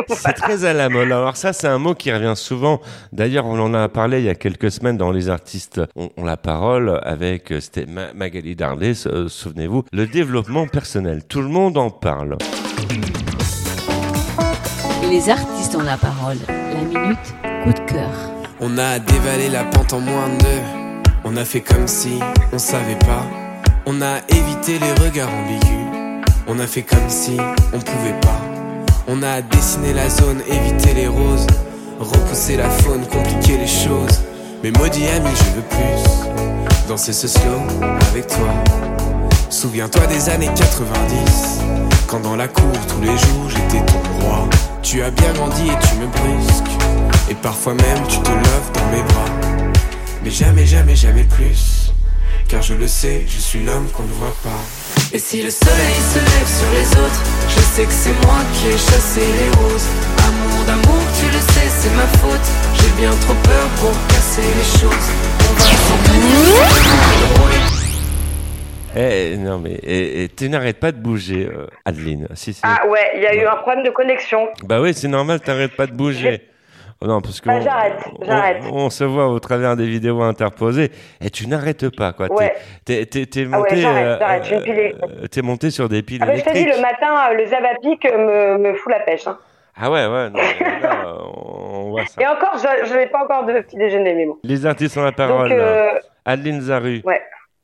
C'est 0.09 0.33
très 0.33 0.65
à 0.65 0.73
la 0.73 0.89
mode. 0.89 1.11
Alors 1.11 1.37
ça, 1.37 1.53
c'est 1.53 1.67
un 1.67 1.77
mot 1.77 1.93
qui 1.93 2.11
revient 2.11 2.33
souvent. 2.35 2.81
D'ailleurs, 3.11 3.45
on 3.45 3.59
en 3.59 3.73
a 3.73 3.89
parlé 3.89 4.19
il 4.19 4.25
y 4.25 4.29
a 4.29 4.35
quelques 4.35 4.71
semaines 4.71 4.97
dans 4.97 5.11
Les 5.11 5.29
artistes 5.29 5.81
ont, 5.95 6.09
la 6.23 6.37
parole 6.37 6.99
avec 7.03 7.51
euh, 7.51 7.59
c'était 7.59 7.85
Magali 7.85 8.55
Darlé, 8.55 8.93
euh, 9.05 9.27
souvenez-vous, 9.27 9.83
le 9.91 10.07
développement 10.07 10.67
personnel. 10.67 11.23
Tout 11.27 11.41
le 11.41 11.47
monde 11.47 11.77
en 11.77 11.89
parle. 11.89 12.37
Les 15.09 15.29
artistes 15.29 15.75
ont 15.75 15.83
la 15.83 15.97
parole. 15.97 16.37
La 16.47 16.81
minute 16.81 17.35
coup 17.63 17.73
de 17.73 17.91
cœur. 17.91 18.09
On 18.59 18.77
a 18.77 18.99
dévalé 18.99 19.49
la 19.49 19.63
pente 19.65 19.93
en 19.93 19.99
moins 19.99 20.29
de. 20.29 21.13
On 21.23 21.37
a 21.37 21.45
fait 21.45 21.61
comme 21.61 21.87
si 21.87 22.19
on 22.51 22.57
savait 22.57 22.99
pas. 22.99 23.25
On 23.85 24.01
a 24.01 24.19
évité 24.29 24.79
les 24.79 24.93
regards 25.05 25.29
ambigus. 25.33 26.23
On 26.47 26.59
a 26.59 26.67
fait 26.67 26.83
comme 26.83 27.09
si 27.09 27.37
on 27.73 27.79
pouvait 27.79 28.19
pas. 28.21 28.52
On 29.05 29.21
a 29.21 29.41
dessiné 29.41 29.91
la 29.93 30.09
zone, 30.09 30.41
évité 30.47 30.93
les 30.93 31.07
roses. 31.07 31.47
Repousser 31.99 32.55
la 32.55 32.69
faune, 32.69 33.05
compliquer 33.07 33.57
les 33.57 33.67
choses. 33.67 34.21
Mais 34.63 34.71
maudit 34.71 35.05
ami, 35.07 35.29
je 35.35 35.55
veux 35.55 35.61
plus. 35.61 36.87
Danser 36.87 37.11
ce 37.11 37.27
slow 37.27 37.59
avec 38.11 38.27
toi. 38.27 38.47
Souviens-toi 39.49 40.07
des 40.07 40.29
années 40.29 40.49
90. 40.55 41.59
Quand 42.07 42.21
dans 42.21 42.37
la 42.37 42.47
cour, 42.47 42.71
tous 42.87 43.01
les 43.01 43.17
jours, 43.17 43.49
j'étais 43.49 43.85
ton 43.85 44.25
roi. 44.25 44.47
Tu 44.81 45.01
as 45.01 45.11
bien 45.11 45.33
grandi 45.33 45.63
et 45.63 45.87
tu 45.87 45.95
me 45.95 46.07
brusques. 46.07 46.71
Et 47.29 47.35
parfois 47.35 47.73
même, 47.73 48.07
tu 48.07 48.19
te 48.19 48.31
lèves 48.31 48.71
dans 48.73 48.87
mes 48.95 49.03
bras. 49.03 49.73
Mais 50.23 50.31
jamais, 50.31 50.65
jamais, 50.65 50.95
jamais 50.95 51.23
plus. 51.23 51.91
Car 52.47 52.61
je 52.61 52.73
le 52.73 52.87
sais, 52.87 53.25
je 53.27 53.37
suis 53.37 53.63
l'homme 53.63 53.87
qu'on 53.93 54.03
ne 54.03 54.13
voit 54.13 54.35
pas. 54.43 54.82
Et 55.15 55.19
si 55.19 55.43
le 55.43 55.51
soleil 55.51 55.93
se 55.93 56.17
lève 56.17 56.47
sur 56.47 56.71
les 56.73 56.89
autres, 56.99 57.23
je 57.47 57.59
sais 57.59 57.85
que 57.85 57.91
c'est 57.91 58.25
moi 58.25 58.39
qui 58.51 58.69
ai 58.69 58.71
chassé 58.71 59.21
les 59.21 59.49
roses. 59.61 59.87
Amour 60.25 60.65
d'amour, 60.65 61.03
tu 61.19 61.27
le 61.27 61.39
sais, 61.39 61.69
c'est 61.69 61.95
ma 61.95 62.07
faute. 62.17 62.47
J'ai 62.73 62.89
bien 62.99 63.11
trop 63.21 63.35
peur 63.43 63.67
pour 63.79 63.91
casser 64.07 64.41
les 64.41 64.79
choses. 64.79 65.11
On 65.39 65.53
va. 67.45 67.61
Eh, 68.95 69.37
non, 69.37 69.59
mais 69.59 69.73
et, 69.83 70.23
et 70.23 70.29
tu 70.29 70.49
n'arrêtes 70.49 70.79
pas 70.79 70.91
de 70.91 70.97
bouger, 70.97 71.47
euh, 71.47 71.67
Adeline. 71.85 72.27
Si, 72.33 72.53
si. 72.53 72.61
Ah 72.63 72.87
ouais, 72.87 73.11
il 73.15 73.21
y 73.21 73.27
a 73.27 73.35
eu 73.35 73.45
un 73.45 73.57
problème 73.57 73.83
de 73.83 73.91
connexion. 73.91 74.47
Bah 74.63 74.81
oui, 74.81 74.95
c'est 74.95 75.07
normal, 75.07 75.41
t'arrêtes 75.41 75.75
pas 75.75 75.85
de 75.85 75.93
bouger. 75.93 76.41
Oh 77.01 77.07
non, 77.07 77.21
parce 77.21 77.41
que 77.41 77.49
Ah, 77.49 77.55
on- 77.57 77.61
j'arrête, 77.61 77.93
on- 78.19 78.25
j'arrête. 78.25 78.57
On, 78.71 78.89
se 78.89 79.03
voit 79.03 79.27
au 79.27 79.39
travers 79.39 79.75
des 79.75 79.87
vidéos 79.87 80.21
interposées 80.21 80.91
et 81.21 81.29
tu 81.29 81.47
n'arrêtes 81.47 81.95
pas, 81.95 82.13
quoi. 82.13 82.29
T'es- 82.29 82.33
Ouais. 82.35 82.53
T'es, 82.85 83.05
t'es, 83.05 83.25
t'es 83.25 83.41
Ah 83.41 83.43
ouais, 83.43 83.57
monté, 83.57 83.77
j'arrête, 83.77 84.19
j'arrête, 84.19 84.43
je 84.43 84.47
suis 84.47 84.55
une 84.55 84.61
pile 84.63 84.95
euh, 85.03 85.27
t'es 85.27 85.41
monté 85.41 85.69
sur 85.71 85.89
des 85.89 86.01
piles 86.03 86.19
Ah 86.23 86.27
ben, 86.27 86.37
je 86.37 86.43
t'ai 86.43 86.53
dit, 86.53 86.65
le 86.65 86.81
matin, 86.81 87.13
euh, 87.31 87.33
le 87.35 87.45
Zavapic 87.45 88.05
me, 88.05 88.57
me 88.57 88.73
fout 88.75 88.91
la 88.91 88.99
pêche. 89.01 89.27
hein. 89.27 89.37
Ah 89.75 89.89
ouais, 89.89 90.05
ouais, 90.05 90.29
non, 90.29 90.39
mais 90.39 90.79
là, 90.81 91.07
on 91.35 91.89
voit 91.89 92.05
ça. 92.05 92.21
Et 92.21 92.27
encore, 92.27 92.55
je 92.57 92.95
n'ai 92.95 93.07
pas 93.07 93.23
encore 93.23 93.45
de 93.45 93.59
petit 93.61 93.75
déjeuner, 93.75 94.13
mais 94.13 94.25
bon. 94.27 94.37
Les 94.43 94.65
artistes 94.65 94.95
ont 94.97 95.03
la 95.03 95.11
parole. 95.11 95.49
Donc, 95.49 95.57
euh, 95.59 95.87
Adeline 96.25 96.61
Zaru, 96.61 97.01
ouais. 97.05 97.21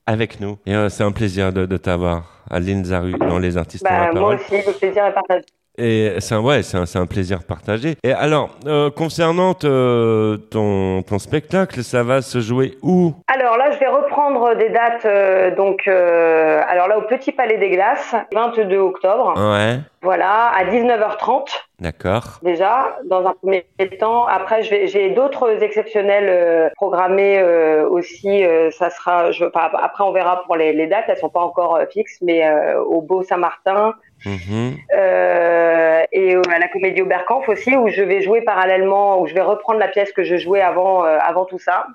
avec 0.07 0.39
nous. 0.41 0.57
Et 0.65 0.73
euh, 0.75 0.89
c'est 0.89 1.03
un 1.03 1.11
plaisir 1.11 1.53
de, 1.53 1.65
de 1.67 1.77
t'avoir, 1.77 2.41
Adeline 2.49 2.83
Zaru, 2.83 3.11
dans 3.13 3.37
Les 3.37 3.57
artistes 3.57 3.85
ont 3.85 3.89
Bah, 3.89 4.05
la 4.07 4.11
moi 4.11 4.13
parole. 4.21 4.35
aussi, 4.35 4.55
le 4.67 4.73
plaisir 4.73 5.05
est 5.05 5.13
partagé. 5.13 5.45
Et 5.79 6.15
c'est 6.19 6.35
un, 6.35 6.41
ouais, 6.41 6.61
c'est 6.61 6.77
un, 6.77 6.83
un 7.01 7.05
plaisir 7.05 7.39
partagé. 7.47 7.95
Et 8.03 8.11
alors, 8.11 8.49
euh, 8.67 8.89
concernant 8.91 9.53
ton, 9.53 11.01
ton 11.07 11.19
spectacle, 11.19 11.83
ça 11.83 12.03
va 12.03 12.21
se 12.21 12.39
jouer 12.39 12.77
où? 12.83 13.13
Alors 13.33 13.57
là, 13.57 13.71
je 13.71 13.79
vais 13.79 13.87
reprendre 13.87 14.55
des 14.55 14.69
dates. 14.69 15.05
euh, 15.05 15.55
donc, 15.55 15.87
euh, 15.87 16.61
alors 16.67 16.87
là, 16.87 16.97
au 16.97 17.03
Petit 17.03 17.31
Palais 17.31 17.57
des 17.57 17.69
Glaces, 17.69 18.15
22 18.33 18.77
octobre. 18.77 19.33
Ouais, 19.37 19.79
Voilà, 20.01 20.49
à 20.55 20.65
19h30 20.65 21.47
d'accord. 21.79 22.39
déjà, 22.43 22.97
dans 23.05 23.25
un 23.25 23.33
premier 23.33 23.65
temps. 23.99 24.25
Après, 24.25 24.63
j'ai 24.63 25.09
d'autres 25.11 25.63
exceptionnels 25.63 26.27
euh, 26.29 26.69
programmés 26.75 27.39
euh, 27.39 27.87
aussi. 27.87 28.43
euh, 28.45 28.69
ça 28.71 28.89
sera, 28.89 29.31
je, 29.31 29.45
enfin, 29.45 29.69
après, 29.81 30.03
on 30.03 30.11
verra 30.11 30.43
pour 30.45 30.55
les, 30.57 30.73
les 30.73 30.87
dates. 30.87 31.05
Elles 31.07 31.17
sont 31.17 31.29
pas 31.29 31.39
encore 31.41 31.79
fixes, 31.91 32.17
mais 32.21 32.43
au 32.85 33.01
Beau 33.01 33.23
Saint-Martin 33.23 33.93
Mhm. 34.25 34.77
euh, 34.95 36.03
et 36.11 36.35
euh, 36.35 36.41
à 36.53 36.59
la 36.59 36.67
Comédie 36.67 37.01
Oberkampf 37.01 37.47
aussi, 37.49 37.75
où 37.75 37.87
je 37.87 38.01
vais 38.01 38.21
jouer 38.21 38.41
parallèlement, 38.41 39.21
où 39.21 39.27
je 39.27 39.33
vais 39.33 39.41
reprendre 39.41 39.79
la 39.79 39.87
pièce 39.87 40.11
que 40.11 40.23
je 40.23 40.37
jouais 40.37 40.61
avant, 40.61 41.05
euh, 41.05 41.17
avant 41.21 41.45
tout 41.45 41.59
ça. 41.59 41.87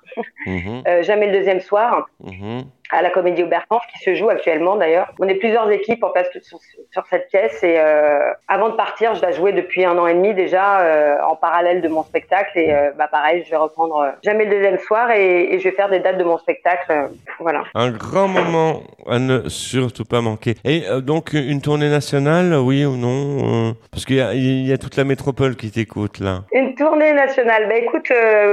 Mhm. 0.47 0.83
Euh, 0.87 1.03
jamais 1.03 1.27
le 1.27 1.33
deuxième 1.33 1.61
soir. 1.61 2.09
Mhm. 2.21 2.65
À 2.95 3.03
la 3.03 3.11
Comédie 3.11 3.43
Oberkampf 3.43 3.85
qui 3.93 3.99
se 3.99 4.15
joue 4.15 4.29
actuellement 4.29 4.77
d'ailleurs. 4.77 5.09
On 5.19 5.29
est 5.29 5.35
plusieurs 5.35 5.71
équipes 5.71 6.03
en 6.05 6.11
place 6.11 6.29
sur, 6.43 6.59
sur 6.91 7.07
cette 7.11 7.29
pièce 7.29 7.63
et 7.63 7.77
euh, 7.79 8.33
avant 8.49 8.69
de 8.69 8.77
partir, 8.77 9.15
je 9.15 9.23
la 9.23 9.33
jouais 9.33 9.53
depuis 9.53 9.85
un 9.85 9.99
an 9.99 10.07
et 10.07 10.15
demi 10.15 10.35
déjà 10.35 10.81
euh, 10.81 11.17
en 11.27 11.37
parallèle 11.37 11.83
de 11.83 11.89
mon 11.89 12.03
spectacle 12.03 12.59
et 12.59 12.73
euh, 12.73 12.93
bah 12.97 13.09
pareil, 13.11 13.43
je 13.45 13.51
vais 13.51 13.57
reprendre 13.57 14.13
jamais 14.23 14.45
le 14.45 14.51
deuxième 14.51 14.79
soir 14.79 15.11
et, 15.11 15.55
et 15.55 15.59
je 15.59 15.65
vais 15.65 15.75
faire 15.75 15.91
des 15.91 16.01
dates 16.01 16.19
de 16.19 16.25
mon 16.25 16.39
spectacle. 16.39 17.09
voilà. 17.41 17.65
Un 17.75 17.91
grand 17.91 18.29
moment 18.29 18.83
à 19.07 19.19
ne 19.19 19.49
surtout 19.49 20.05
pas 20.05 20.21
manquer. 20.21 20.55
Et 20.65 20.85
donc, 21.03 21.33
une 21.33 21.61
tournée 21.61 21.91
nationale, 21.91 22.55
oui 22.55 22.85
ou 22.85 22.97
non 22.97 23.75
Parce 23.91 24.05
qu'il 24.05 24.17
y 24.17 24.21
a, 24.21 24.35
il 24.35 24.67
y 24.67 24.73
a 24.73 24.79
toute 24.79 24.97
la 24.97 25.05
métropole 25.05 25.57
qui 25.57 25.71
t'écoute, 25.71 26.21
là. 26.21 26.43
Une 26.53 26.75
tournée 26.75 27.13
nationale. 27.13 27.69
Bah 27.69 27.77
écoute, 27.77 28.11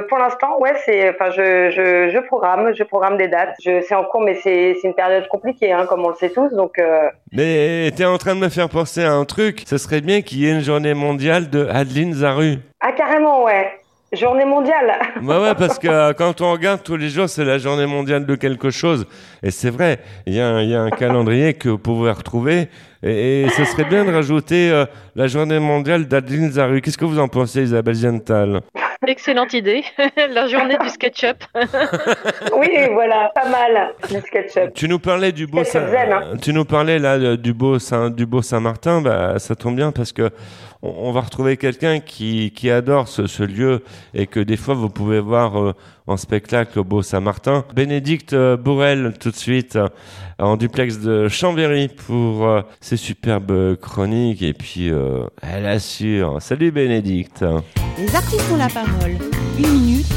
pour 0.10 0.18
l'instant, 0.18 0.60
ouais, 0.60 0.74
c'est, 0.86 1.10
enfin, 1.10 1.30
je, 1.32 1.70
je, 1.70 2.10
je 2.10 2.20
programme, 2.20 2.74
je 2.74 2.84
programme 2.84 3.18
des 3.18 3.28
dates. 3.28 3.56
Je, 3.64 3.82
c'est 3.82 3.96
en 3.96 4.04
cours, 4.04 4.22
mais 4.22 4.31
c'est, 4.44 4.76
c'est 4.82 4.88
une 4.88 4.94
période 4.94 5.28
compliquée, 5.28 5.72
hein, 5.72 5.86
comme 5.88 6.06
on 6.06 6.10
le 6.10 6.16
sait 6.16 6.30
tous. 6.30 6.50
Donc, 6.56 6.78
euh, 6.80 7.08
Mais 7.32 7.92
t'es 7.96 8.06
en 8.06 8.18
train 8.18 8.36
de 8.36 8.40
me 8.40 8.50
faire 8.50 8.70
penser 8.70 9.04
à 9.04 9.14
un 9.14 9.26
truc. 9.26 9.64
Ce 9.66 9.78
serait 9.78 10.02
bien 10.02 10.22
qu'il 10.22 10.40
y 10.40 10.48
ait 10.48 10.52
une 10.52 10.62
journée 10.62 10.94
mondiale 10.94 11.50
de 11.50 11.68
Adeline 11.70 12.14
Zaru. 12.14 12.58
ah 12.80 12.92
carrément, 12.94 13.44
ouais. 13.44 13.68
Journée 14.14 14.44
mondiale. 14.44 14.92
Bah 15.22 15.40
ouais, 15.42 15.56
parce 15.56 15.80
que 15.80 15.88
euh, 15.88 16.12
quand 16.14 16.42
on 16.42 16.52
regarde 16.52 16.84
tous 16.84 16.98
les 16.98 17.08
jours, 17.08 17.30
c'est 17.30 17.46
la 17.46 17.58
journée 17.58 17.86
mondiale 17.86 18.26
de 18.26 18.36
quelque 18.36 18.70
chose. 18.70 19.06
Et 19.42 19.52
c'est 19.52 19.70
vrai, 19.70 20.00
il 20.26 20.34
y, 20.34 20.42
a 20.42 20.48
un- 20.50 20.62
il 20.62 20.70
y 20.70 20.76
a 20.76 20.82
un 20.82 20.90
calendrier 20.90 21.54
que 21.54 21.70
vous 21.70 21.78
pouvez 21.78 22.12
retrouver. 22.12 22.68
Et, 23.04 23.44
et 23.44 23.50
ce 23.50 23.64
serait 23.64 23.86
bien 23.86 24.04
de 24.04 24.12
rajouter 24.12 24.70
euh, 24.70 24.86
la 25.16 25.28
journée 25.28 25.60
mondiale 25.60 26.08
d'Adeline 26.08 26.52
Zaru. 26.52 26.82
Qu'est-ce 26.82 26.98
que 26.98 27.06
vous 27.06 27.20
en 27.20 27.30
pensez, 27.30 27.62
Isabelle 27.64 27.96
Ziental 27.96 28.60
Excellente 29.08 29.54
idée. 29.54 29.84
La 30.30 30.48
journée 30.48 30.78
du 30.78 30.88
SketchUp. 30.90 31.44
oui, 32.56 32.70
voilà, 32.94 33.32
pas 33.34 33.50
mal. 33.50 33.96
Le 34.14 34.22
SketchUp. 34.22 34.74
Tu 34.76 34.88
nous 34.88 35.00
parlais 35.00 35.32
du 35.32 35.48
beau 35.48 35.64
Saint, 35.64 35.88
zen, 35.88 36.14
hein. 36.14 36.38
tu 36.40 36.54
nous 36.54 36.66
parlais 36.66 37.00
là 37.00 37.16
euh, 37.16 37.36
du 37.36 37.52
beau 37.52 37.80
Saint, 37.80 38.12
du 38.12 38.28
beau 38.28 38.44
Saint-Martin. 38.44 39.02
Bah, 39.02 39.40
ça 39.40 39.56
tombe 39.56 39.76
bien 39.76 39.92
parce 39.92 40.12
que 40.12 40.30
on, 40.82 41.12
va 41.12 41.22
retrouver 41.22 41.58
quelqu'un 41.58 42.00
qui, 42.00 42.52
adore 42.70 43.08
ce, 43.08 43.44
lieu 43.44 43.84
et 44.14 44.28
que 44.28 44.40
des 44.40 44.58
fois 44.58 44.74
vous 44.74 44.90
pouvez 44.90 45.20
voir 45.20 45.60
euh, 45.60 45.74
en 46.08 46.18
spectacle 46.18 46.80
au 46.80 46.84
beau 46.84 47.02
Saint-Martin. 47.02 47.66
Bénédicte 47.76 48.34
euh, 48.34 48.58
Bourrel 48.58 49.14
tout 49.20 49.32
de 49.32 49.36
suite 49.36 49.76
euh, 49.76 49.88
en 50.40 50.58
duplex 50.58 51.00
de 51.00 51.28
Chambéry 51.28 51.88
pour 51.88 52.64
ses 52.80 52.98
superbes 52.98 53.76
chroniques 53.76 54.42
et 54.42 54.54
puis 54.54 54.90
elle 55.44 55.68
assure. 55.68 56.42
Salut 56.42 56.72
Bénédicte. 56.72 57.46
Les 57.98 58.16
artistes 58.16 58.52
ont 58.52 58.58
la 58.58 58.70
parole. 58.70 59.18
Une 59.60 59.70
minute. 59.70 60.08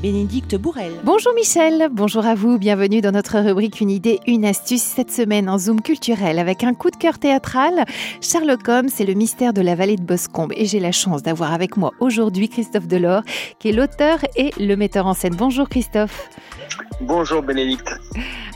Bénédicte 0.00 0.56
Bourrel. 0.56 0.92
Bonjour 1.04 1.34
Michel, 1.34 1.90
bonjour 1.92 2.24
à 2.24 2.34
vous, 2.34 2.58
bienvenue 2.58 3.02
dans 3.02 3.10
notre 3.10 3.38
rubrique 3.38 3.82
Une 3.82 3.90
idée, 3.90 4.18
une 4.26 4.46
astuce 4.46 4.82
cette 4.82 5.10
semaine 5.10 5.46
en 5.50 5.58
Zoom 5.58 5.82
culturel 5.82 6.38
avec 6.38 6.64
un 6.64 6.72
coup 6.72 6.90
de 6.90 6.96
cœur 6.96 7.18
théâtral. 7.18 7.84
Sherlock 8.22 8.66
Holmes, 8.66 8.88
c'est 8.88 9.04
le 9.04 9.12
mystère 9.12 9.52
de 9.52 9.60
la 9.60 9.74
vallée 9.74 9.96
de 9.96 10.02
Boscombe 10.02 10.52
et 10.56 10.64
j'ai 10.64 10.80
la 10.80 10.90
chance 10.90 11.22
d'avoir 11.22 11.52
avec 11.52 11.76
moi 11.76 11.92
aujourd'hui 12.00 12.48
Christophe 12.48 12.86
Delors 12.86 13.22
qui 13.58 13.68
est 13.68 13.72
l'auteur 13.72 14.20
et 14.36 14.52
le 14.58 14.74
metteur 14.74 15.06
en 15.06 15.12
scène. 15.12 15.34
Bonjour 15.36 15.68
Christophe. 15.68 16.30
Bonjour 17.02 17.42
Bénédicte. 17.42 17.92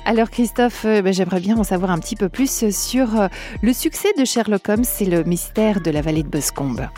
Alors 0.06 0.30
Christophe, 0.30 0.86
euh, 0.86 1.02
ben, 1.02 1.12
j'aimerais 1.12 1.40
bien 1.40 1.58
en 1.58 1.64
savoir 1.64 1.90
un 1.90 1.98
petit 1.98 2.16
peu 2.16 2.30
plus 2.30 2.70
sur 2.70 3.20
euh, 3.20 3.28
le 3.62 3.74
succès 3.74 4.08
de 4.18 4.24
Sherlock 4.24 4.66
Holmes, 4.68 4.84
c'est 4.84 5.04
le 5.04 5.24
mystère 5.24 5.82
de 5.82 5.90
la 5.90 6.00
vallée 6.00 6.22
de 6.22 6.28
Boscombe. 6.28 6.88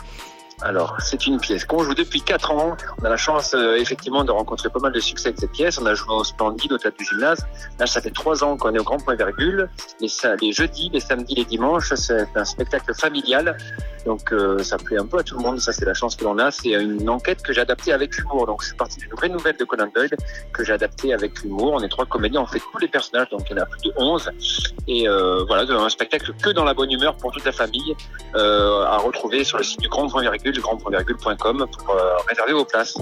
Alors, 0.63 0.97
c'est 0.99 1.27
une 1.27 1.39
pièce 1.39 1.65
qu'on 1.65 1.83
joue 1.83 1.93
depuis 1.93 2.21
4 2.21 2.51
ans. 2.51 2.75
On 2.99 3.05
a 3.05 3.09
la 3.09 3.17
chance, 3.17 3.53
euh, 3.53 3.75
effectivement, 3.75 4.23
de 4.23 4.31
rencontrer 4.31 4.69
pas 4.69 4.79
mal 4.79 4.91
de 4.91 4.99
succès 4.99 5.27
avec 5.27 5.39
cette 5.39 5.51
pièce. 5.51 5.77
On 5.79 5.85
a 5.85 5.93
joué 5.93 6.15
au 6.15 6.23
Splendide, 6.23 6.73
au 6.73 6.79
Théâtre 6.79 6.97
du 6.97 7.05
Gymnase. 7.05 7.45
Là, 7.79 7.85
ça 7.85 8.01
fait 8.01 8.09
3 8.09 8.43
ans 8.43 8.57
qu'on 8.57 8.73
est 8.73 8.79
au 8.79 8.83
Grand 8.83 8.97
Point 8.97 9.15
Virgule. 9.15 9.69
Les, 10.01 10.07
les 10.41 10.51
jeudis, 10.51 10.89
les 10.91 10.99
samedis, 10.99 11.35
les 11.35 11.45
dimanches, 11.45 11.93
c'est 11.93 12.27
un 12.35 12.45
spectacle 12.45 12.91
familial. 12.95 13.55
Donc, 14.07 14.31
euh, 14.31 14.63
ça 14.63 14.77
plaît 14.77 14.97
un 14.97 15.05
peu 15.05 15.19
à 15.19 15.23
tout 15.23 15.37
le 15.37 15.43
monde. 15.43 15.59
Ça, 15.59 15.73
c'est 15.73 15.85
la 15.85 15.93
chance 15.93 16.15
que 16.15 16.23
l'on 16.23 16.39
a. 16.39 16.49
C'est 16.49 16.69
une 16.69 17.09
enquête 17.09 17.41
que 17.43 17.51
j'ai 17.51 17.61
adaptée 17.61 17.91
avec 17.91 18.17
humour. 18.17 18.47
Donc, 18.47 18.63
c'est 18.63 18.77
parti 18.77 18.99
d'une 18.99 19.11
vraie 19.11 19.27
nouvelle 19.27 19.57
de 19.57 19.65
Conan 19.65 19.89
Doyle 19.93 20.15
que 20.53 20.63
j'ai 20.63 20.71
adaptée 20.71 21.13
avec 21.13 21.43
humour. 21.43 21.73
On 21.73 21.81
est 21.81 21.89
trois 21.89 22.05
comédiens, 22.05 22.41
on 22.41 22.45
fait 22.45 22.61
tous 22.71 22.77
les 22.79 22.87
personnages. 22.87 23.29
Donc, 23.29 23.41
il 23.49 23.57
y 23.57 23.59
en 23.59 23.63
a 23.63 23.65
plus 23.65 23.81
de 23.81 23.93
11. 23.97 24.31
Et 24.87 25.09
euh, 25.09 25.43
voilà, 25.45 25.69
un 25.69 25.89
spectacle 25.89 26.31
que 26.41 26.51
dans 26.51 26.63
la 26.63 26.73
bonne 26.73 26.89
humeur 26.89 27.17
pour 27.17 27.31
toute 27.33 27.43
la 27.43 27.51
famille 27.51 27.95
euh, 28.35 28.83
à 28.83 28.97
retrouver 28.97 29.43
sur 29.43 29.57
le 29.57 29.65
site 29.65 29.81
du 29.81 29.89
Grand 29.89 30.07
Point 30.07 30.21
Virgule, 30.21 30.46
grandpointvirgule.com 30.51 31.67
pour 31.71 31.89
euh, 31.89 32.15
réserver 32.27 32.53
vos 32.53 32.65
places. 32.65 32.97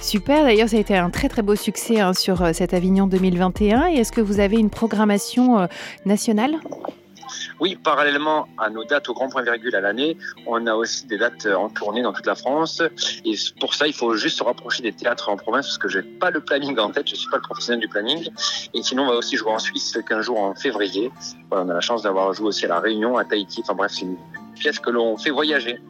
Super, 0.00 0.44
d'ailleurs 0.44 0.68
ça 0.68 0.76
a 0.76 0.80
été 0.80 0.96
un 0.96 1.10
très 1.10 1.28
très 1.28 1.42
beau 1.42 1.56
succès 1.56 2.00
hein, 2.00 2.12
sur 2.12 2.42
euh, 2.42 2.52
cet 2.52 2.74
Avignon 2.74 3.06
2021 3.06 3.88
et 3.88 3.94
est-ce 3.96 4.12
que 4.12 4.20
vous 4.20 4.40
avez 4.40 4.56
une 4.56 4.70
programmation 4.70 5.60
euh, 5.60 5.66
nationale? 6.04 6.58
Oui, 7.60 7.76
parallèlement 7.76 8.46
à 8.58 8.68
nos 8.68 8.84
dates 8.84 9.08
au 9.08 9.14
Grand 9.14 9.28
Point 9.28 9.42
Virgule 9.42 9.74
à 9.76 9.80
l'année, 9.80 10.16
on 10.46 10.66
a 10.66 10.74
aussi 10.74 11.06
des 11.06 11.18
dates 11.18 11.46
en 11.46 11.68
tournée 11.68 12.02
dans 12.02 12.12
toute 12.12 12.26
la 12.26 12.34
France. 12.34 12.82
Et 13.24 13.34
pour 13.60 13.74
ça, 13.74 13.86
il 13.86 13.92
faut 13.92 14.14
juste 14.14 14.38
se 14.38 14.44
rapprocher 14.44 14.82
des 14.82 14.92
théâtres 14.92 15.28
en 15.28 15.36
province 15.36 15.66
parce 15.66 15.78
que 15.78 15.88
j'ai 15.88 16.02
pas 16.02 16.30
le 16.30 16.40
planning 16.40 16.78
en 16.78 16.90
tête, 16.90 17.08
je 17.08 17.14
suis 17.14 17.28
pas 17.30 17.36
le 17.36 17.42
professionnel 17.42 17.80
du 17.80 17.88
planning. 17.88 18.28
Et 18.74 18.82
sinon, 18.82 19.04
on 19.04 19.08
va 19.08 19.14
aussi 19.14 19.36
jouer 19.36 19.52
en 19.52 19.58
Suisse 19.58 19.96
15 20.06 20.26
jours 20.26 20.40
en 20.40 20.54
février. 20.54 21.10
Voilà, 21.48 21.64
on 21.64 21.68
a 21.70 21.74
la 21.74 21.80
chance 21.80 22.02
d'avoir 22.02 22.32
joué 22.34 22.48
aussi 22.48 22.64
à 22.64 22.68
La 22.68 22.80
Réunion, 22.80 23.16
à 23.16 23.24
Tahiti. 23.24 23.60
Enfin 23.62 23.74
bref, 23.74 23.92
c'est 23.94 24.02
une 24.02 24.16
pièce 24.54 24.78
que 24.78 24.90
l'on 24.90 25.16
fait 25.16 25.30
voyager. 25.30 25.80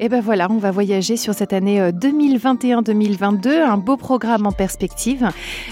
Et 0.00 0.08
ben 0.08 0.20
voilà, 0.20 0.46
on 0.48 0.58
va 0.58 0.70
voyager 0.70 1.16
sur 1.16 1.34
cette 1.34 1.52
année 1.52 1.80
euh, 1.80 1.90
2021-2022, 1.90 3.48
un 3.48 3.78
beau 3.78 3.96
programme 3.96 4.46
en 4.46 4.52
perspective. 4.52 5.28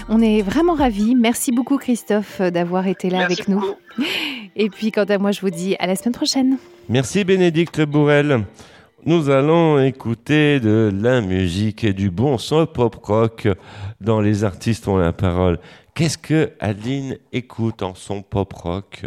On 0.09 0.21
est 0.21 0.41
vraiment 0.41 0.73
ravis. 0.73 1.15
Merci 1.15 1.53
beaucoup 1.53 1.77
Christophe 1.77 2.41
euh, 2.41 2.51
d'avoir 2.51 2.87
été 2.87 3.09
là 3.09 3.19
Merci 3.19 3.33
avec 3.33 3.47
nous. 3.47 3.61
beaucoup. 3.61 3.77
Et 4.57 4.69
puis, 4.69 4.91
quant 4.91 5.05
à 5.05 5.17
moi, 5.17 5.31
je 5.31 5.39
vous 5.39 5.49
dis 5.49 5.77
à 5.79 5.87
la 5.87 5.95
semaine 5.95 6.13
prochaine. 6.13 6.57
Merci 6.89 7.23
Bénédicte 7.23 7.79
Bourrel. 7.81 8.43
Nous 9.05 9.29
allons 9.29 9.79
écouter 9.79 10.59
de 10.59 10.91
la 10.93 11.21
musique 11.21 11.85
et 11.85 11.93
du 11.93 12.09
bon 12.09 12.37
son 12.37 12.65
pop 12.65 12.95
rock 12.95 13.47
dans 14.01 14.19
Les 14.19 14.43
artistes 14.43 14.89
ont 14.89 14.97
la 14.97 15.13
parole. 15.13 15.59
Qu'est-ce 15.95 16.17
que 16.17 16.51
Adeline 16.59 17.17
écoute 17.31 17.81
en 17.81 17.95
son 17.95 18.23
pop 18.23 18.51
rock? 18.51 19.03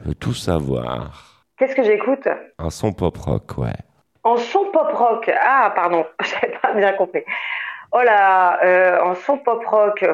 Je 0.00 0.08
veux 0.08 0.14
tout 0.14 0.32
savoir. 0.32 1.44
Qu'est-ce 1.58 1.74
que 1.74 1.84
j'écoute? 1.84 2.26
En 2.58 2.70
son 2.70 2.92
pop 2.92 3.18
rock, 3.18 3.58
ouais. 3.58 3.74
En 4.24 4.36
son 4.36 4.66
pop 4.66 4.92
rock. 4.92 5.30
Ah, 5.40 5.72
pardon, 5.74 6.06
j'avais 6.22 6.54
pas 6.62 6.72
bien 6.74 6.92
compris. 6.92 7.24
Oh 7.92 8.00
là, 8.02 8.62
euh, 8.64 9.00
en 9.02 9.14
son 9.14 9.36
pop 9.38 9.64
rock, 9.66 10.04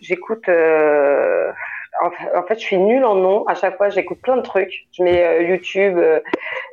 j'écoute. 0.00 0.48
euh, 0.48 1.52
en, 2.00 2.10
fait- 2.10 2.36
en 2.36 2.42
fait, 2.44 2.54
je 2.54 2.60
suis 2.64 2.78
nulle 2.78 3.04
en 3.04 3.14
nom. 3.14 3.44
À 3.46 3.54
chaque 3.54 3.76
fois, 3.76 3.90
j'écoute 3.90 4.20
plein 4.22 4.36
de 4.36 4.42
trucs. 4.42 4.72
Je 4.92 5.02
mets 5.02 5.22
euh, 5.24 5.42
YouTube, 5.42 5.98
euh, 5.98 6.20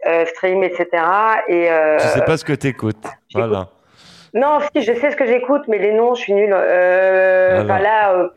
euh, 0.08 0.25
stream, 0.25 0.63
etc. 0.63 0.88
Et 1.47 1.69
euh, 1.69 1.97
Tu 1.99 2.08
sais 2.08 2.23
pas 2.25 2.38
ce 2.38 2.45
que 2.45 2.53
t'écoutes. 2.53 3.05
Voilà. 3.34 3.67
non, 4.34 4.60
si, 4.73 4.81
je 4.81 4.93
sais 4.93 5.12
ce 5.12 5.15
que 5.15 5.25
j'écoute, 5.25 5.63
mais 5.67 5.77
les 5.77 5.91
noms, 5.91 6.15
je 6.15 6.21
suis 6.21 6.34
nulle. 6.34 6.53
Euh, 6.55 7.62
Voilà. 7.65 7.73
enfin, 7.73 7.79
là, 7.84 8.29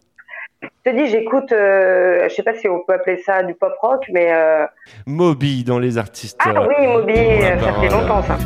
je 0.62 0.90
te 0.90 0.96
dis, 0.96 1.06
j'écoute. 1.08 1.52
Euh, 1.52 2.28
je 2.28 2.34
sais 2.34 2.42
pas 2.42 2.54
si 2.54 2.68
on 2.68 2.80
peut 2.80 2.94
appeler 2.94 3.18
ça 3.18 3.42
du 3.42 3.54
pop 3.54 3.72
rock, 3.80 4.04
mais 4.12 4.32
euh, 4.32 4.66
Moby 5.06 5.64
dans 5.64 5.78
Les 5.78 5.98
artistes. 5.98 6.38
ah 6.44 6.66
oui, 6.66 6.86
Moby, 6.86 7.12
euh, 7.16 7.58
ça 7.58 7.72
fait 7.80 7.88
longtemps 7.88 8.22
ça. 8.22 8.36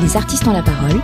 Les 0.00 0.16
artistes 0.16 0.46
ont 0.46 0.52
la 0.52 0.62
parole. 0.62 1.00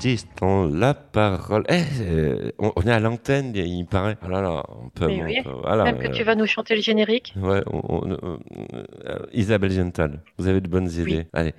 Artistes 0.00 0.28
ont 0.42 0.66
la 0.66 0.94
parole. 0.94 1.64
Eh, 1.68 1.82
euh, 2.00 2.50
on, 2.58 2.72
on 2.74 2.82
est 2.82 2.90
à 2.90 3.00
l'antenne, 3.00 3.52
il 3.54 3.84
paraît. 3.84 4.16
Ah 4.22 4.28
là 4.28 4.40
là, 4.40 4.62
on 4.68 4.88
peut. 4.88 5.06
Mais 5.08 5.20
on 5.22 5.26
oui, 5.26 5.42
peut- 5.44 5.50
voilà, 5.62 5.84
Même 5.84 5.98
que 5.98 6.06
euh, 6.08 6.10
tu 6.10 6.22
vas 6.22 6.34
nous 6.34 6.46
chanter 6.46 6.74
le 6.74 6.80
générique. 6.80 7.34
Ouais, 7.36 7.62
on- 7.66 8.10
euh, 8.10 9.18
Isabelle 9.34 9.72
Gental, 9.72 10.22
vous 10.38 10.46
avez 10.48 10.62
de 10.62 10.68
bonnes 10.68 10.90
idées. 10.90 11.26
Allez, 11.34 11.52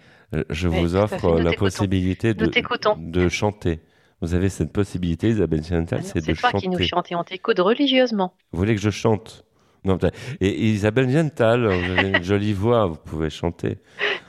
je 0.50 0.68
Oui, 0.68 0.80
vous 0.80 0.96
offre 0.96 1.40
la 1.40 1.54
possibilité 1.54 2.34
de, 2.34 3.30
chanter. 3.30 3.80
Vous 4.22 4.34
avez 4.34 4.50
cette 4.50 4.72
possibilité, 4.72 5.30
Isabelle 5.30 5.64
Gental, 5.64 6.04
c'est 6.04 6.20
de 6.20 6.26
C'est 6.26 6.34
toi 6.34 6.50
chanter. 6.52 6.64
qui 6.68 6.70
nous 6.70 6.84
chante 6.84 7.12
et 7.12 7.16
on 7.16 7.24
t'écoute 7.24 7.60
religieusement. 7.60 8.34
Vous 8.52 8.58
voulez 8.60 8.74
que 8.76 8.82
je 8.82 8.90
chante? 8.90 9.46
Non, 9.84 9.98
et 10.42 10.66
Isabelle 10.70 11.10
Gental, 11.10 11.66
vous 11.66 11.92
avez 11.92 12.10
une 12.10 12.24
jolie 12.24 12.54
voix, 12.54 12.86
vous 12.86 12.98
pouvez 13.04 13.30
chanter. 13.32 13.78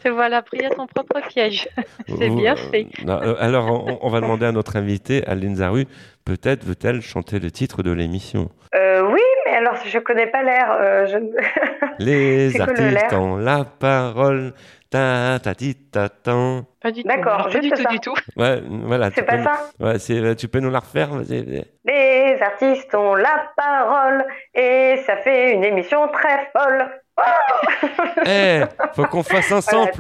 Te 0.03 0.09
voilà 0.09 0.43
pris 0.43 0.65
à 0.65 0.71
ton 0.71 0.87
propre 0.87 1.21
piège. 1.29 1.69
C'est 2.09 2.29
bien 2.31 2.55
euh, 2.55 2.71
fait. 2.71 2.87
non, 3.05 3.21
euh, 3.23 3.35
alors, 3.39 3.71
on, 3.71 3.99
on 4.03 4.09
va 4.11 4.21
demander 4.21 4.47
à 4.47 4.53
notre 4.53 4.77
invitée, 4.77 5.25
Aline 5.27 5.57
Zaru, 5.57 5.87
peut-être 6.25 6.65
veut-elle 6.65 7.01
chanter 7.01 7.39
le 7.39 7.51
titre 7.51 7.83
de 7.83 7.93
l'émission. 7.93 8.51
Euh, 8.75 9.03
oui, 9.13 9.21
mais 9.47 9.53
alors 9.57 9.77
je 9.85 9.99
connais 9.99 10.27
pas 10.27 10.43
l'air. 10.43 10.73
euh, 10.81 11.07
je... 11.07 11.19
Les 11.99 12.61
artistes 12.61 13.13
ont 13.13 13.37
la 13.37 13.65
parole. 13.65 14.53
Ta 14.91 15.39
ta 15.43 15.55
ti 15.55 15.75
ta 15.75 16.11
tan. 16.11 16.67
Pas 16.83 16.91
du 16.91 17.03
tout. 17.03 17.09
D'accord, 17.09 17.49
pas 17.51 17.59
du 17.61 17.63
juste 17.63 17.77
tout, 17.77 17.83
ça. 17.83 17.89
du 17.89 17.99
tout. 18.01 18.15
Ouais, 18.37 18.61
voilà. 18.69 19.11
C'est 19.15 19.23
pas 19.23 19.39
peux- 19.39 19.43
ça? 19.45 19.53
Ouais, 19.81 19.99
c'est, 19.99 20.37
tu 20.37 20.49
peux 20.49 20.61
nous 20.61 20.69
la 20.71 20.81
refaire. 20.81 21.09
Les 21.85 22.39
artistes 22.43 22.95
ont 22.95 23.15
la 23.15 23.51
parole 23.57 24.25
et 24.55 24.97
ça 25.07 25.17
fait 25.17 25.55
une 25.55 25.65
émission 25.65 26.09
très 26.09 26.51
folle. 26.55 26.91
Eh, 28.27 28.63
faut 28.95 29.05
qu'on 29.07 29.23
fasse 29.23 29.51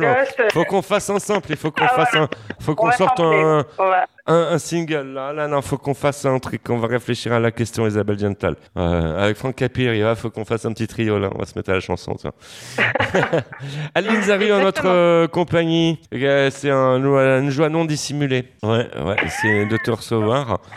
vois, 0.02 0.24
je 0.24 0.32
te- 0.32 0.52
Faut 0.52 0.64
qu'on 0.64 0.82
fasse 0.82 1.10
ensemble. 1.10 1.42
Il 1.48 1.56
faut 1.56 1.70
qu'on 1.70 1.84
Ah, 1.84 1.88
fasse 1.88 2.14
un, 2.14 2.28
faut 2.60 2.72
On 2.72 2.74
qu'on 2.74 2.90
sorte 2.92 3.20
un, 3.20 3.64
va- 3.88 4.06
un, 4.26 4.48
un 4.52 4.58
single 4.58 5.12
là, 5.14 5.32
là, 5.32 5.48
non, 5.48 5.62
faut 5.62 5.78
qu'on 5.78 5.94
fasse 5.94 6.24
un 6.26 6.38
truc. 6.38 6.62
On 6.68 6.78
va 6.78 6.86
réfléchir 6.88 7.32
à 7.32 7.40
la 7.40 7.50
question 7.50 7.86
Isabelle 7.86 8.18
Gental. 8.18 8.56
Euh, 8.76 9.24
avec 9.24 9.36
Franck 9.36 9.56
Capir, 9.56 9.94
il 9.94 10.02
va, 10.02 10.14
faut 10.14 10.30
qu'on 10.30 10.44
fasse 10.44 10.64
un 10.64 10.72
petit 10.72 10.86
trio 10.86 11.18
là. 11.18 11.28
On 11.34 11.38
va 11.38 11.44
se 11.46 11.58
mettre 11.58 11.70
à 11.70 11.74
la 11.74 11.80
chanson. 11.80 12.14
tiens. 12.14 12.32
Aline 13.94 14.22
Zari 14.22 14.52
en 14.52 14.60
notre 14.60 14.86
euh, 14.88 15.26
compagnie. 15.28 16.00
Euh, 16.14 16.50
C'est 16.50 16.70
un, 16.70 16.96
une 17.40 17.50
joie 17.50 17.68
non 17.68 17.84
dissimulée. 17.84 18.44
Ouais, 18.62 18.88
ouais, 19.04 19.16
c'est 19.40 19.66
de 19.66 19.76
te 19.76 19.90
recevoir. 19.90 20.60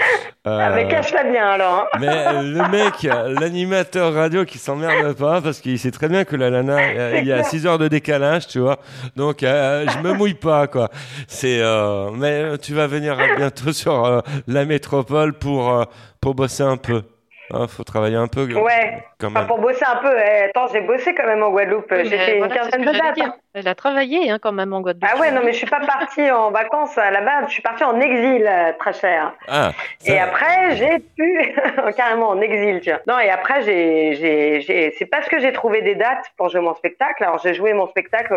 Ah, 0.47 0.69
mais 0.75 0.85
Euh, 0.85 0.89
cache-la 0.89 1.23
bien 1.23 1.43
alors. 1.43 1.87
hein. 1.91 1.97
mais 1.99 2.07
euh, 2.07 2.41
le 2.43 2.69
mec, 2.69 2.93
euh, 3.05 3.33
l'animateur 3.39 4.13
radio 4.13 4.45
qui 4.45 4.59
s'emmerde 4.59 5.13
pas 5.17 5.41
parce 5.41 5.59
qu'il 5.59 5.79
sait 5.79 5.89
très 5.89 6.07
bien 6.07 6.23
que 6.23 6.35
la 6.35 6.49
euh, 6.49 7.17
il 7.19 7.25
y 7.27 7.33
a 7.33 7.41
6 7.43 7.65
heures 7.65 7.79
de 7.79 7.87
décalage, 7.87 8.45
tu 8.45 8.59
vois. 8.59 8.77
Donc 9.15 9.41
euh, 9.41 9.87
je 9.89 9.97
me 10.07 10.13
mouille 10.13 10.35
pas 10.35 10.67
quoi. 10.67 10.91
C'est 11.27 11.61
euh, 11.61 12.11
mais 12.13 12.43
euh, 12.43 12.57
tu 12.57 12.75
vas 12.75 12.85
venir 12.85 13.17
bientôt 13.37 13.71
sur 13.71 14.05
euh, 14.05 14.19
la 14.47 14.65
métropole 14.65 15.33
pour 15.33 15.69
euh, 15.71 15.83
pour 16.21 16.35
bosser 16.35 16.63
un 16.63 16.77
peu. 16.77 17.03
Hein, 17.53 17.67
faut 17.67 17.83
travailler 17.83 18.15
un 18.15 18.25
peu 18.25 18.41
Ouais. 18.55 19.03
quand 19.19 19.27
Enfin, 19.27 19.41
même. 19.41 19.47
pour 19.47 19.59
bosser 19.59 19.85
un 19.85 19.97
peu. 19.97 20.11
eh, 20.17 20.45
attends, 20.45 20.65
j'ai 20.73 20.81
bossé 20.81 21.13
quand 21.13 21.27
même 21.27 21.43
en 21.43 21.51
Guadeloupe. 21.51 21.85
Oui, 21.91 22.05
J'ai 22.05 22.17
fait 22.17 22.33
une 22.39 22.45
voilà, 22.45 22.55
quinzaine 22.55 22.81
de 22.81 22.91
dates. 22.91 23.19
hein. 23.21 23.35
Elle 23.53 23.67
a 23.67 23.75
travaillé 23.75 24.31
hein, 24.31 24.39
quand 24.41 24.51
même 24.51 24.73
en 24.73 24.81
Guadeloupe. 24.81 25.07
Ah 25.13 25.19
ouais, 25.19 25.29
non, 25.31 25.41
mais 25.45 25.51
je 25.53 25.57
suis 25.59 25.67
pas 25.67 25.79
partie 25.85 26.31
en 26.31 26.49
vacances 26.49 26.97
à 26.97 27.11
la 27.11 27.21
base. 27.21 27.45
Je 27.49 27.51
suis 27.53 27.61
partie 27.61 27.83
en 27.83 27.99
exil, 27.99 28.47
euh, 28.47 28.71
très 28.79 28.93
cher. 28.93 29.35
Ah, 29.47 29.73
ça- 29.99 30.11
Et 30.11 30.17
après, 30.17 30.75
j'ai 30.75 30.97
pu 31.15 31.55
carrément 31.95 32.29
en 32.29 32.41
exil, 32.41 32.79
tu 32.81 32.89
vois. 32.89 33.01
Non, 33.07 33.19
et 33.19 33.29
après, 33.29 33.61
j'ai, 33.61 34.15
j'ai, 34.15 34.61
j'ai, 34.61 34.95
c'est 34.97 35.05
parce 35.05 35.29
que 35.29 35.37
j'ai 35.37 35.53
trouvé 35.53 35.83
des 35.83 35.93
dates 35.93 36.25
pour 36.37 36.49
jouer 36.49 36.61
mon 36.61 36.73
spectacle. 36.73 37.23
Alors, 37.25 37.37
j'ai 37.43 37.53
joué 37.53 37.73
mon 37.73 37.85
spectacle 37.85 38.33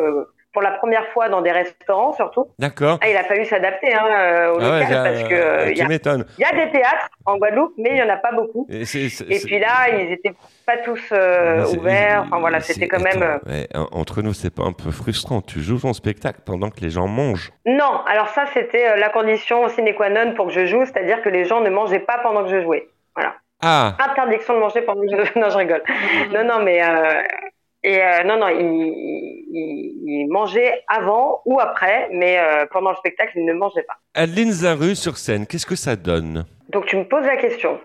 pour 0.59 0.63
la 0.69 0.73
première 0.73 1.07
fois 1.11 1.29
dans 1.29 1.41
des 1.41 1.53
restaurants, 1.53 2.13
surtout. 2.15 2.47
D'accord. 2.59 2.99
Ah, 3.01 3.09
il 3.09 3.17
a 3.17 3.23
fallu 3.23 3.45
s'adapter 3.45 3.95
hein, 3.95 4.05
euh, 4.11 4.53
au 4.55 4.59
Ah 4.61 4.71
ouais, 4.71 4.81
local 4.81 4.89
ça- 4.93 5.03
parce 5.05 5.23
que 5.23 5.35
euh, 5.35 5.71
il 5.71 5.79
y 5.79 5.83
a, 5.83 5.87
m'étonnes. 5.87 6.27
il 6.37 6.41
y 6.43 6.45
a 6.45 6.67
des 6.67 6.73
théâtres 6.73 7.09
en 7.27 7.37
Guadeloupe, 7.39 7.75
mais 7.79 7.91
il 7.93 7.97
y 7.99 8.03
en 8.03 8.09
a 8.09 8.17
pas 8.17 8.33
beaucoup. 8.33 8.67
Et, 8.69 8.85
c'est- 8.85 9.09
c'est- 9.09 9.25
Et 9.31 9.39
c'est- 9.39 9.47
puis 9.47 9.61
là, 9.61 9.89
ils 9.97 10.11
étaient 10.11 10.33
pas 10.67 10.79
tous 10.79 11.01
euh, 11.13 11.65
c'est- 11.65 11.77
ouverts. 11.79 12.25
Enfin 12.27 12.41
voilà, 12.41 12.59
c'était 12.59 12.89
quand 12.89 12.99
même. 13.01 13.23
euh, 13.23 13.37
attends, 13.37 13.51
ouais, 13.51 13.69
entre 13.93 14.23
nous, 14.23 14.33
c'est 14.35 14.53
pas 14.53 14.65
un 14.65 14.73
peu 14.73 14.91
frustrant. 14.91 15.41
Tu 15.43 15.61
joues 15.61 15.79
ton 15.79 15.93
spectacle 15.93 16.41
pendant 16.45 16.71
que 16.71 16.81
les 16.81 16.91
gens 16.91 17.07
mangent. 17.07 17.53
Non, 17.65 18.01
alors 18.09 18.29
ça, 18.31 18.47
c'était 18.53 18.89
euh, 18.89 18.97
la 18.97 19.11
condition 19.11 19.69
sine 19.69 19.95
qua 19.95 20.11
non 20.11 20.35
pour 20.35 20.47
que 20.49 20.53
je 20.53 20.67
joue, 20.67 20.85
c'est-à-dire 20.87 21.23
que 21.23 21.29
les 21.29 21.45
gens 21.45 21.61
ne 21.61 21.71
mangeaient 21.71 22.01
pas 22.01 22.19
pendant 22.25 22.43
que 22.43 22.51
je 22.51 22.63
jouais. 22.63 22.89
Voilà. 23.15 23.35
Ah, 23.63 23.95
Interdiction 24.11 24.55
de 24.55 24.59
manger 24.59 24.83
pendant 24.83 25.03
que 25.03 25.09
je... 25.09 25.17
Non, 25.39 25.51
je 25.51 25.57
rigole. 25.57 25.83
Non, 26.35 26.43
non, 26.43 26.65
mais... 26.65 26.83
euh, 26.83 27.23
Et 27.89 28.03
euh, 28.03 28.23
non, 28.25 28.37
non, 28.39 28.49
ils 28.51 30.27
mangeaient 30.31 30.83
avant 30.89 31.41
ou 31.47 31.59
après, 31.61 32.09
mais 32.13 32.39
euh, 32.39 32.67
pendant 32.71 32.91
le 32.91 32.97
spectacle, 32.97 33.33
ils 33.37 33.45
ne 33.47 33.55
mangeaient 33.55 33.83
pas. 33.85 33.97
Adeline 34.15 34.53
Zaru 34.53 34.95
sur 34.95 35.17
scène, 35.17 35.47
qu'est-ce 35.47 35.65
que 35.67 35.77
ça 35.77 35.97
donne? 35.97 36.45
Donc 36.71 36.85
tu 36.87 36.97
me 36.97 37.05
poses 37.05 37.25
la 37.25 37.37
question. 37.37 37.81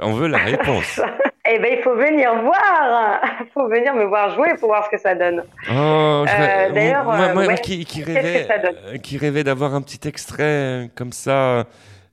On 0.00 0.12
veut 0.12 0.28
la 0.28 0.38
réponse. 0.38 1.00
Eh 1.50 1.58
ben, 1.60 1.72
il 1.78 1.82
faut 1.82 1.94
venir 1.94 2.30
voir. 2.42 3.22
Il 3.40 3.46
faut 3.54 3.66
venir 3.68 3.94
me 3.94 4.04
voir 4.04 4.34
jouer 4.34 4.50
pour 4.60 4.68
voir 4.68 4.84
ce 4.84 4.90
que 4.90 4.98
ça 4.98 5.14
donne. 5.14 5.42
Oh, 5.70 6.24
je- 6.26 6.42
Euh, 6.42 6.70
d'ailleurs, 6.72 7.04
moi, 7.04 7.14
euh, 7.14 7.32
moi- 7.32 7.46
ouais. 7.46 7.54
qui, 7.54 7.86
qui 7.86 8.04
qui 9.02 9.16
rêvais 9.16 9.44
d'avoir 9.44 9.74
un 9.74 9.80
petit 9.80 10.06
extrait 10.06 10.90
comme 10.94 11.12
ça. 11.12 11.64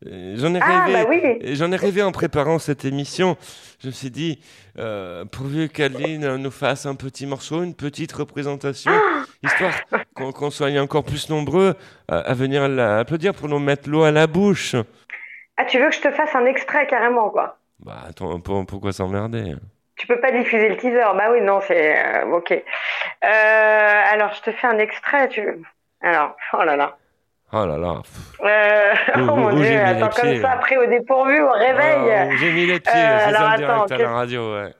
Euh, 0.07 0.35
J'en 0.37 0.53
ai 0.55 0.59
Ah, 0.61 0.85
rêvé. 0.85 1.03
bah 1.03 1.09
oui. 1.09 1.55
J'en 1.55 1.71
ai 1.71 1.75
rêvé 1.75 2.01
en 2.03 2.11
préparant 2.11 2.59
cette 2.59 2.85
émission. 2.85 3.37
Je 3.81 3.87
me 3.87 3.91
suis 3.91 4.09
dit, 4.11 4.39
euh, 4.77 5.25
pourvu 5.25 5.69
qu'Adeline 5.69 6.35
nous 6.37 6.51
fasse 6.51 6.85
un 6.85 6.95
petit 6.95 7.25
morceau, 7.25 7.63
une 7.63 7.75
petite 7.75 8.11
représentation, 8.13 8.91
Ah 8.93 9.23
histoire 9.43 9.71
qu'on 10.13 10.31
qu'on 10.31 10.49
soit 10.49 10.69
encore 10.79 11.03
plus 11.03 11.29
nombreux 11.29 11.75
à, 12.07 12.19
à 12.19 12.33
venir 12.33 12.67
l'applaudir 12.67 13.33
pour 13.33 13.47
nous 13.49 13.59
mettre 13.59 13.89
l'eau 13.89 14.03
à 14.03 14.11
la 14.11 14.27
bouche. 14.27 14.75
Ah, 15.57 15.65
tu 15.65 15.79
veux 15.79 15.89
que 15.89 15.95
je 15.95 16.01
te 16.01 16.11
fasse 16.11 16.35
un 16.35 16.45
extrait 16.45 16.85
carrément, 16.87 17.29
quoi? 17.29 17.57
Bah 17.79 17.97
attends, 18.09 18.39
pour- 18.39 18.65
pourquoi 18.65 18.91
s'emmerder? 18.93 19.55
Tu 19.97 20.07
peux 20.07 20.19
pas 20.19 20.31
diffuser 20.31 20.67
le 20.69 20.77
teaser. 20.77 20.99
Bah 21.15 21.29
oui, 21.31 21.39
non, 21.41 21.61
c'est 21.65 21.97
euh, 21.97 22.25
ok. 22.35 22.51
Euh, 22.51 22.57
alors, 23.23 24.33
je 24.33 24.41
te 24.41 24.51
fais 24.51 24.67
un 24.67 24.77
extrait. 24.79 25.29
Tu 25.29 25.41
veux? 25.41 25.61
Alors, 26.01 26.35
oh 26.53 26.63
là 26.63 26.75
là. 26.75 26.97
Oh 27.57 27.65
là 27.65 27.77
là. 27.77 28.01
Euh, 28.41 28.93
oh 29.15 29.35
mon 29.35 29.53
dieu, 29.53 29.79
attends, 29.79 30.09
comme 30.09 30.29
pieds, 30.29 30.41
ça, 30.41 30.49
là 30.49 30.57
pris 30.57 30.75
au 30.77 30.85
dépourvu, 30.87 31.41
au 31.41 31.51
réveil. 31.51 32.11
Ah, 32.11 32.35
J'ai 32.35 32.51
mis 32.51 32.65
les 32.65 32.81
pieds, 32.81 32.91
Euh, 32.93 33.19
c'est 33.19 33.25
alors, 33.33 33.41
ça 33.51 33.57
le 33.57 33.63
attends, 33.63 33.85
direct 33.85 33.91
à 33.91 33.97
la 33.97 34.09
radio, 34.13 34.53
ouais. 34.55 34.73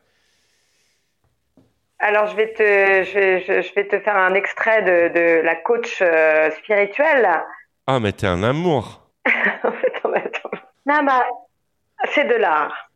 Alors, 2.00 2.26
je 2.28 2.36
vais 2.36 2.52
te, 2.54 2.64
je 3.04 3.40
je, 3.48 3.62
je 3.62 3.74
vais 3.76 3.88
te 3.88 3.98
faire 4.02 4.18
un 4.18 4.34
extrait 4.34 4.82
de, 4.82 5.08
de 5.14 5.42
la 5.42 5.56
coach 5.56 6.00
euh, 6.02 6.52
spirituelle. 6.52 7.30
Ah, 7.88 8.00
mais 8.02 8.12
t'es 8.12 8.28
un 8.28 8.44
amour. 8.44 9.08
Attends, 9.26 10.12
attends. 10.14 10.50
Nama, 10.86 11.24
c'est 12.10 12.26
de 12.26 12.36
l'art. 12.36 12.90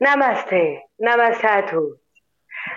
Namasté, 0.00 0.80
namasté 1.00 1.46
à 1.46 1.62
tous. 1.62 1.94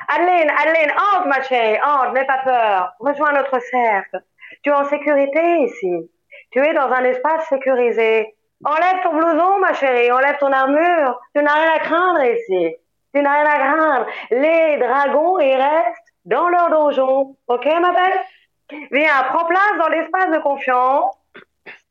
Adeline, 0.07 0.49
Adeline, 0.49 0.91
entre 1.13 1.27
ma 1.27 1.41
chérie, 1.43 1.77
entre, 1.83 2.13
n'aie 2.13 2.25
pas 2.25 2.39
peur. 2.43 2.93
Rejoins 2.99 3.33
notre 3.33 3.59
cercle. 3.59 4.21
Tu 4.63 4.69
es 4.69 4.73
en 4.73 4.85
sécurité 4.85 5.63
ici. 5.63 6.09
Tu 6.51 6.59
es 6.59 6.73
dans 6.73 6.91
un 6.91 7.03
espace 7.03 7.47
sécurisé. 7.47 8.35
Enlève 8.63 9.01
ton 9.03 9.13
blouson, 9.13 9.57
ma 9.59 9.73
chérie, 9.73 10.11
enlève 10.11 10.37
ton 10.37 10.51
armure. 10.51 11.19
Tu 11.35 11.41
n'as 11.41 11.53
rien 11.53 11.71
à 11.73 11.79
craindre 11.79 12.23
ici. 12.23 12.75
Tu 13.13 13.21
n'as 13.21 13.33
rien 13.33 13.45
à 13.45 13.57
craindre. 13.57 14.05
Les 14.29 14.77
dragons, 14.77 15.39
ils 15.39 15.55
restent 15.55 16.13
dans 16.25 16.47
leur 16.49 16.69
donjon. 16.69 17.35
Ok, 17.47 17.65
ma 17.65 17.91
belle? 17.91 18.87
Viens, 18.91 19.23
prends 19.29 19.45
place 19.45 19.77
dans 19.79 19.89
l'espace 19.89 20.29
de 20.31 20.39
confiance. 20.39 21.15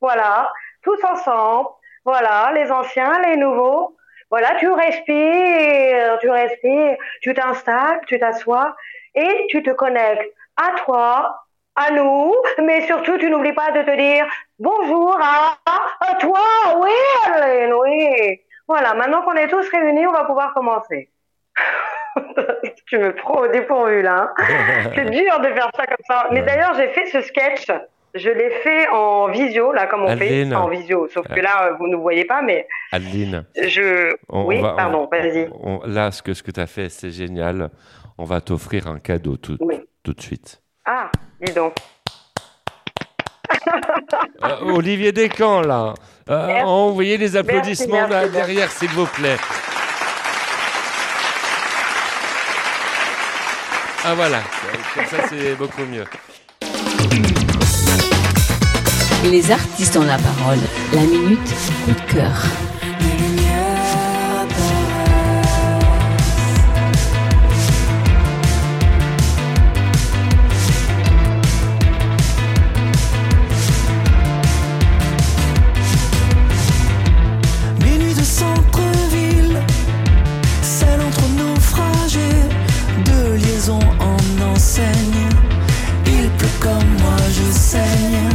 Voilà, 0.00 0.52
tous 0.83 1.02
ensemble. 1.04 1.68
Voilà, 2.04 2.52
les 2.54 2.70
anciens, 2.70 3.20
les 3.20 3.37
nouveaux. 3.37 3.96
Voilà, 4.30 4.54
tu 4.61 4.70
respires, 4.70 6.18
tu 6.20 6.30
respires, 6.30 6.96
tu 7.20 7.35
t'installes, 7.35 8.00
tu 8.06 8.18
t'assois 8.18 8.76
et 9.14 9.46
tu 9.48 9.62
te 9.62 9.70
connectes 9.70 10.33
à 10.56 10.72
toi, 10.85 11.37
à 11.76 11.90
nous, 11.92 12.35
mais 12.62 12.87
surtout 12.87 13.16
tu 13.18 13.30
n'oublies 13.30 13.52
pas 13.52 13.70
de 13.72 13.83
te 13.83 13.96
dire 13.96 14.26
bonjour 14.59 15.16
à, 15.20 15.56
à 16.00 16.14
toi, 16.16 16.40
oui, 16.78 16.90
Adeline, 17.33 17.72
oui. 17.74 18.40
Voilà, 18.68 18.94
maintenant 18.94 19.22
qu'on 19.22 19.35
est 19.35 19.48
tous 19.48 19.68
réunis, 19.70 20.06
on 20.06 20.12
va 20.12 20.24
pouvoir 20.24 20.52
commencer. 20.54 21.11
tu 22.87 22.98
me 22.98 23.14
prends 23.14 23.40
au 23.42 23.48
dépourvu 23.48 24.02
là. 24.02 24.33
hein. 24.37 24.44
C'est 24.94 25.11
dur 25.11 25.40
de 25.40 25.48
faire 25.48 25.70
ça 25.74 25.87
comme 25.87 26.04
ça. 26.06 26.26
Mais 26.33 26.42
d'ailleurs, 26.42 26.74
j'ai 26.74 26.88
fait 26.88 27.06
ce 27.06 27.20
sketch. 27.22 27.66
Je 28.14 28.28
l'ai 28.28 28.50
fait 28.50 28.88
en 28.88 29.28
visio, 29.28 29.72
là, 29.72 29.87
comme 29.87 30.02
on 30.02 30.09
Adeline. 30.09 30.50
fait, 30.50 30.56
en 30.56 30.68
visio. 30.68 31.06
Sauf 31.09 31.28
que 31.28 31.38
là, 31.38 31.72
vous 31.78 31.87
ne 31.87 31.94
voyez 31.94 32.24
pas, 32.24 32.42
mais 32.42 32.66
Adeline. 32.90 33.44
je. 33.56 34.12
on- 34.28 34.40
on 34.40 34.46
oui, 34.46 34.61
va- 34.61 34.74
pardon, 34.74 35.09
vas-y. 35.11 35.48
là, 35.87 36.11
ce 36.11 36.20
que, 36.20 36.35
ce 36.35 36.42
que 36.42 36.50
tu 36.50 36.59
as 36.59 36.66
fait, 36.66 36.88
c'est 36.88 37.11
génial. 37.12 37.70
On 38.18 38.24
va 38.24 38.40
t'offrir 38.40 38.88
un 38.88 38.98
cadeau 38.98 39.37
tout, 39.37 39.56
Oui. 39.61 39.80
tout 40.02 40.12
de 40.12 40.20
suite. 40.20 40.61
Ah, 40.85 41.11
dis 41.44 41.53
donc. 41.53 41.74
Euh, 44.44 44.57
Olivier 44.62 45.12
Descamps, 45.12 45.61
là. 45.62 45.94
Euh, 46.29 46.61
envoyez 46.62 47.18
les 47.18 47.37
applaudissements 47.37 47.92
Merci, 47.92 48.11
là, 48.12 48.20
merci. 48.20 48.33
derrière, 48.33 48.70
s'il 48.70 48.88
vous 48.90 49.07
plaît. 49.07 49.37
Ah 54.03 54.14
voilà, 54.14 54.40
comme 54.94 55.05
ça 55.07 55.29
c'est 55.29 55.55
beaucoup 55.57 55.83
mieux. 55.83 56.05
Les 59.24 59.50
artistes 59.50 59.96
ont 59.98 60.05
la 60.05 60.16
parole. 60.16 60.59
La 60.94 61.03
minute 61.03 61.38
coup 61.85 61.90
de 61.92 62.12
cœur. 62.12 62.33
Il 86.07 86.28
pleut 86.31 86.49
comme 86.61 86.89
moi, 87.01 87.16
je 87.28 87.53
saigne. 87.53 88.30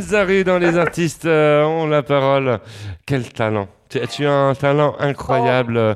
Zaru 0.00 0.44
dans 0.44 0.58
les 0.58 0.78
artistes 0.78 1.26
euh, 1.26 1.64
ont 1.64 1.86
la 1.86 2.02
parole. 2.02 2.58
Quel 3.06 3.32
talent. 3.32 3.68
Tu, 3.88 3.98
tu 4.08 4.26
as 4.26 4.32
un 4.32 4.54
talent 4.54 4.94
incroyable, 4.98 5.76
euh, 5.76 5.94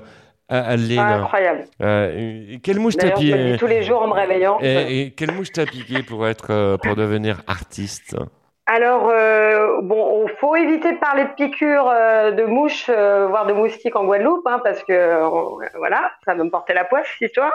Aline. 0.49 0.99
Ah, 0.99 1.15
incroyable. 1.15 1.65
Euh, 1.81 2.57
quelle 2.63 2.81
mouche 2.81 2.97
t'as 2.97 3.11
piqué 3.11 3.57
tous 3.59 3.67
les 3.67 3.83
jours 3.83 4.03
en 4.03 4.09
me 4.09 4.15
réveillant. 4.15 4.59
et, 4.61 5.01
et 5.01 5.11
quelle 5.13 5.33
mouche 5.33 5.53
t'as 5.53 5.67
piqué 5.67 6.03
pour 6.03 6.27
être 6.27 6.77
pour 6.83 6.97
devenir 6.97 7.43
artiste? 7.47 8.17
Alors, 8.67 9.11
euh, 9.11 9.83
bon, 9.83 10.27
il 10.27 10.33
faut 10.41 10.57
éviter 10.57 10.93
de 10.93 10.99
parler 10.99 11.25
de 11.25 11.35
piqûres 11.37 11.87
euh, 11.87 12.31
de 12.31 12.45
mouches, 12.45 12.89
voire 12.89 13.45
de 13.47 13.53
moustiques 13.53 13.95
en 13.95 14.07
Guadeloupe, 14.07 14.47
hein, 14.47 14.59
parce 14.65 14.83
que 14.85 15.21
voilà, 15.77 16.11
ça 16.25 16.35
va 16.35 16.43
me 16.43 16.49
porter 16.51 16.73
la 16.73 16.85
poisse, 16.85 17.07
cette 17.19 17.29
histoire. 17.29 17.53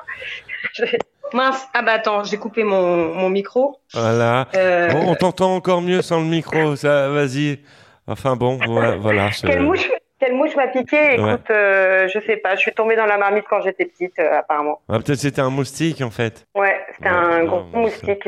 Mince, 1.33 1.67
ah 1.73 1.81
bah 1.81 1.93
attends, 1.93 2.23
j'ai 2.23 2.37
coupé 2.37 2.63
mon, 2.63 3.13
mon 3.15 3.29
micro. 3.29 3.77
Voilà. 3.93 4.47
Euh, 4.55 4.89
Bon, 4.91 5.11
on 5.11 5.15
t'entend 5.15 5.55
encore 5.55 5.81
mieux 5.81 6.01
sans 6.01 6.19
le 6.19 6.25
micro. 6.25 6.75
Ça, 6.75 7.09
vas-y. 7.09 7.59
Enfin 8.07 8.35
bon, 8.35 8.57
voilà. 8.99 9.29
Quelle 9.41 9.61
mouche, 9.61 9.89
quelle 10.19 10.33
mouche 10.35 10.55
m'a 10.55 10.67
piqué 10.67 11.13
Écoute, 11.13 11.23
Ouais. 11.25 11.55
euh, 11.55 12.07
je 12.07 12.19
sais 12.25 12.37
pas, 12.37 12.55
je 12.55 12.61
suis 12.61 12.73
tombée 12.73 12.95
dans 12.95 13.05
la 13.05 13.17
marmite 13.17 13.45
quand 13.49 13.61
j'étais 13.61 13.85
petite, 13.85 14.17
euh, 14.19 14.39
apparemment. 14.39 14.79
Ah, 14.89 14.97
Peut-être 14.99 15.19
c'était 15.19 15.41
un 15.41 15.49
moustique 15.49 16.01
en 16.01 16.09
fait. 16.09 16.45
Ouais, 16.55 16.77
c'était 16.95 17.09
Ouais, 17.09 17.15
un 17.15 17.43
gros 17.45 17.63
moustique 17.73 18.27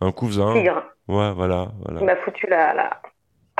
Un 0.00 0.12
cousin. 0.12 0.52
tigre 0.54 0.82
Ouais, 1.08 1.32
voilà, 1.34 1.68
voilà. 1.84 2.00
m'a 2.02 2.16
foutu 2.16 2.46
la. 2.48 2.74
la... 2.74 2.90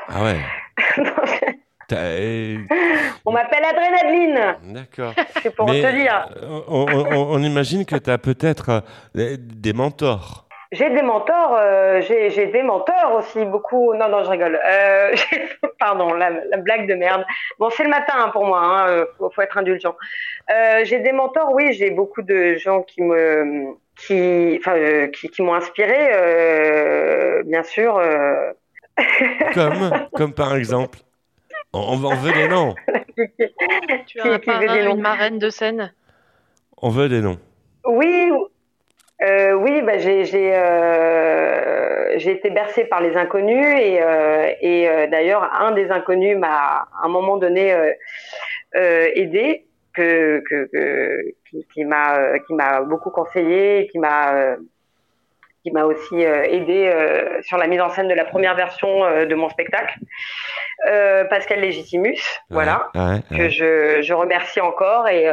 Ah 0.09 0.23
ouais. 0.25 0.37
Eh, 1.93 2.59
On 3.27 3.33
m'appelle 3.33 3.65
Adrénaline, 3.65 4.57
D'accord. 4.73 5.13
c'est 5.43 5.55
pour 5.55 5.67
Mais, 5.69 5.83
te 5.83 5.91
dire. 5.95 6.29
euh, 6.43 6.61
On, 6.69 6.87
on- 6.89 7.35
on 7.35 7.43
imagine 7.43 7.85
que 7.85 7.97
tu 7.97 8.11
as 8.11 8.19
peut-être 8.19 8.83
euh, 9.15 9.37
des- 9.39 9.73
mentors. 9.73 10.47
J'ai 10.73 10.91
des 10.91 11.03
mentors, 11.03 11.57
euh, 11.57 12.01
j'ai 12.01 12.47
des 12.47 12.63
mentors 12.63 13.15
aussi, 13.19 13.45
beaucoup. 13.45 13.95
Non, 13.95 14.09
non, 14.09 14.25
je 14.25 14.31
rigole. 14.31 14.59
Euh, 14.67 15.15
pardon, 15.79 16.15
la, 16.15 16.31
la 16.31 16.57
blague 16.57 16.89
de 16.89 16.95
merde. 16.95 17.25
Bon, 17.61 17.71
c'est 17.71 17.85
le 17.85 17.91
matin 17.91 18.15
hein, 18.17 18.31
pour 18.33 18.45
moi, 18.45 18.61
hein, 18.61 19.05
faut, 19.17 19.31
faut 19.31 19.43
être 19.43 19.57
indulgent. 19.57 19.95
Euh, 20.51 20.81
j'ai 20.85 20.99
des 20.99 21.13
mentors, 21.13 21.53
oui, 21.53 21.73
j'ai 21.75 21.91
beaucoup 21.91 22.23
de 22.23 22.55
gens 22.55 22.83
qui 22.83 23.03
me, 23.03 23.67
qui, 23.97 24.57
enfin, 24.59 25.07
qui, 25.09 25.29
qui 25.29 25.43
m'ont 25.43 25.55
inspiré, 25.55 26.11
bien 27.45 27.63
sûr. 27.63 28.01
Comme, 29.55 29.91
comme 30.17 30.33
par 30.33 30.57
exemple? 30.57 30.99
On, 31.75 32.05
on 32.05 32.15
veut 32.15 32.33
des 32.33 32.49
noms. 32.49 32.75
Tu 34.07 34.21
as 34.21 34.25
un 34.27 34.39
parrain, 34.39 34.91
une 34.91 35.01
marraine 35.01 35.39
de 35.39 35.51
scène. 35.51 35.93
On 36.79 36.89
veut 36.89 37.09
des 37.09 37.21
noms. 37.21 37.39
Oui, 37.87 38.31
euh, 39.23 39.53
oui, 39.53 39.83
bah, 39.83 39.99
j'ai 39.99 40.25
j'ai 40.25 40.55
euh, 40.55 42.19
j'ai 42.19 42.33
été 42.33 42.51
bercée 42.51 42.85
par 42.85 43.01
les 43.01 43.17
inconnus 43.17 43.67
et 43.79 44.03
euh, 44.03 44.51
et 44.61 44.89
euh, 44.89 45.07
d'ailleurs 45.07 45.49
un 45.55 45.73
des 45.73 45.91
inconnus 45.91 46.37
m'a 46.37 46.49
à 46.49 46.89
un 47.05 47.09
moment 47.09 47.37
donné 47.37 47.73
euh, 47.73 47.93
euh, 48.77 49.09
aidé 49.15 49.67
que 49.95 50.43
que, 50.49 50.69
que 50.73 51.23
qui, 51.49 51.67
qui 51.73 51.85
m'a 51.85 52.19
euh, 52.19 52.39
qui 52.47 52.55
m'a 52.55 52.83
beaucoup 52.83 53.11
conseillé 53.11 53.89
qui 53.93 53.99
m'a 53.99 54.35
euh, 54.35 54.57
qui 55.65 55.73
m'a 55.73 55.85
aussi 55.85 56.25
euh, 56.25 56.43
aidé 56.45 56.87
euh, 56.87 57.41
sur 57.43 57.57
la 57.57 57.67
mise 57.67 57.81
en 57.81 57.89
scène 57.89 58.07
de 58.07 58.15
la 58.15 58.27
première 58.27 58.55
version 58.55 59.03
euh, 59.05 59.25
de 59.25 59.35
mon 59.35 59.49
spectacle. 59.49 59.95
Pascal 61.31 61.61
Légitimus, 61.61 62.21
voilà 62.51 62.91
Ouais, 62.95 63.21
que 63.35 63.49
je, 63.49 64.03
je 64.03 64.13
remercie 64.13 64.61
encore 64.61 65.09
et 65.09 65.27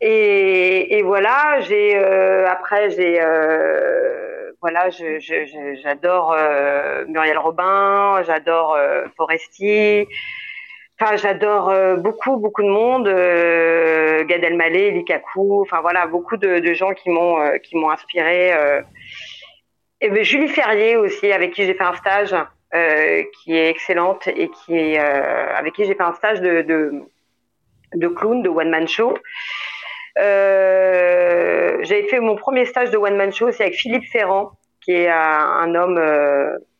et, 0.00 0.98
et 0.98 1.02
voilà 1.02 1.60
j'ai 1.60 1.96
euh, 1.96 2.44
après 2.48 2.90
j'ai 2.90 3.20
euh, 3.22 4.50
voilà 4.60 4.88
j'adore 4.90 6.34
euh, 6.36 7.04
Muriel 7.06 7.38
Robin 7.38 8.20
j'adore 8.26 8.76
Foresti 9.16 10.08
enfin 10.98 11.16
j'adore 11.16 11.68
euh, 11.68 11.96
beaucoup 11.96 12.36
beaucoup 12.38 12.62
de 12.62 12.68
monde 12.68 13.08
euh, 13.08 14.24
Gad 14.24 14.42
Elmaleh 14.42 14.92
Likaku 14.92 15.60
enfin 15.62 15.80
voilà 15.80 16.06
beaucoup 16.06 16.36
de, 16.36 16.58
de 16.58 16.72
gens 16.72 16.94
qui 16.94 17.10
m'ont 17.10 17.40
euh, 17.40 17.58
qui 17.58 17.76
m'ont 17.76 17.90
inspiré 17.90 18.52
euh. 18.54 18.80
et 20.00 20.08
ben, 20.08 20.24
Julie 20.24 20.48
Ferrier 20.48 20.96
aussi 20.96 21.32
avec 21.32 21.52
qui 21.52 21.64
j'ai 21.64 21.74
fait 21.74 21.84
un 21.84 21.94
stage 21.94 22.34
euh, 22.74 23.22
qui 23.32 23.56
est 23.56 23.68
excellente 23.68 24.26
et 24.28 24.48
qui 24.48 24.96
avec 24.96 25.74
qui 25.74 25.84
j'ai 25.84 25.94
fait 25.94 26.02
un 26.02 26.14
stage 26.14 26.40
de, 26.40 26.62
de, 26.62 27.02
de 27.94 28.08
clown, 28.08 28.42
de 28.42 28.48
one 28.48 28.70
man 28.70 28.88
show. 28.88 29.16
J'avais 30.16 32.08
fait 32.08 32.20
mon 32.20 32.36
premier 32.36 32.64
stage 32.64 32.90
de 32.90 32.96
one 32.96 33.16
man 33.16 33.32
show, 33.32 33.52
c'est 33.52 33.64
avec 33.64 33.76
Philippe 33.76 34.06
Ferrand, 34.10 34.50
qui 34.82 34.92
est 34.92 35.08
un, 35.08 35.14
un 35.16 35.74
homme 35.74 35.98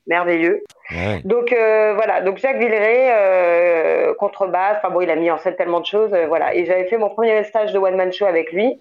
merveilleux. 0.06 0.62
Ouais. 0.90 1.20
Donc 1.24 1.52
euh, 1.52 1.94
voilà, 1.94 2.20
donc 2.20 2.38
Jacques 2.38 2.58
Villeray, 2.58 3.10
euh, 3.12 4.14
contrebasse, 4.14 4.78
enfin 4.78 4.90
bon, 4.90 5.00
il 5.00 5.10
a 5.10 5.16
mis 5.16 5.30
en 5.30 5.38
scène 5.38 5.56
tellement 5.56 5.80
de 5.80 5.86
choses, 5.86 6.12
euh, 6.14 6.26
voilà. 6.26 6.54
Et 6.54 6.64
j'avais 6.64 6.84
fait 6.86 6.96
mon 6.96 7.08
premier 7.10 7.42
stage 7.44 7.72
de 7.72 7.78
one 7.78 7.96
man 7.96 8.12
show 8.12 8.26
avec 8.26 8.52
lui. 8.52 8.80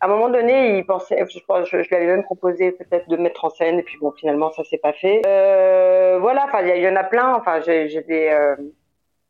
À 0.00 0.06
un 0.06 0.08
moment 0.08 0.28
donné, 0.28 0.76
il 0.76 0.84
pensait, 0.84 1.16
je, 1.30 1.38
je, 1.64 1.82
je 1.82 1.88
lui 1.88 1.96
avais 1.96 2.06
même 2.06 2.22
proposé 2.24 2.72
peut-être 2.72 3.08
de 3.08 3.16
me 3.16 3.22
mettre 3.22 3.46
en 3.46 3.48
scène, 3.50 3.78
et 3.78 3.82
puis 3.82 3.96
bon, 3.98 4.12
finalement, 4.12 4.52
ça 4.52 4.62
s'est 4.64 4.76
pas 4.76 4.92
fait. 4.92 5.22
Euh, 5.26 6.18
voilà, 6.20 6.44
enfin, 6.44 6.60
il 6.60 6.82
y, 6.82 6.88
en 6.88 6.96
a 6.96 7.04
plein. 7.04 7.34
Enfin, 7.34 7.60
j'ai 7.64 7.88
j'ai 7.88 8.02
des, 8.02 8.28
euh, 8.28 8.56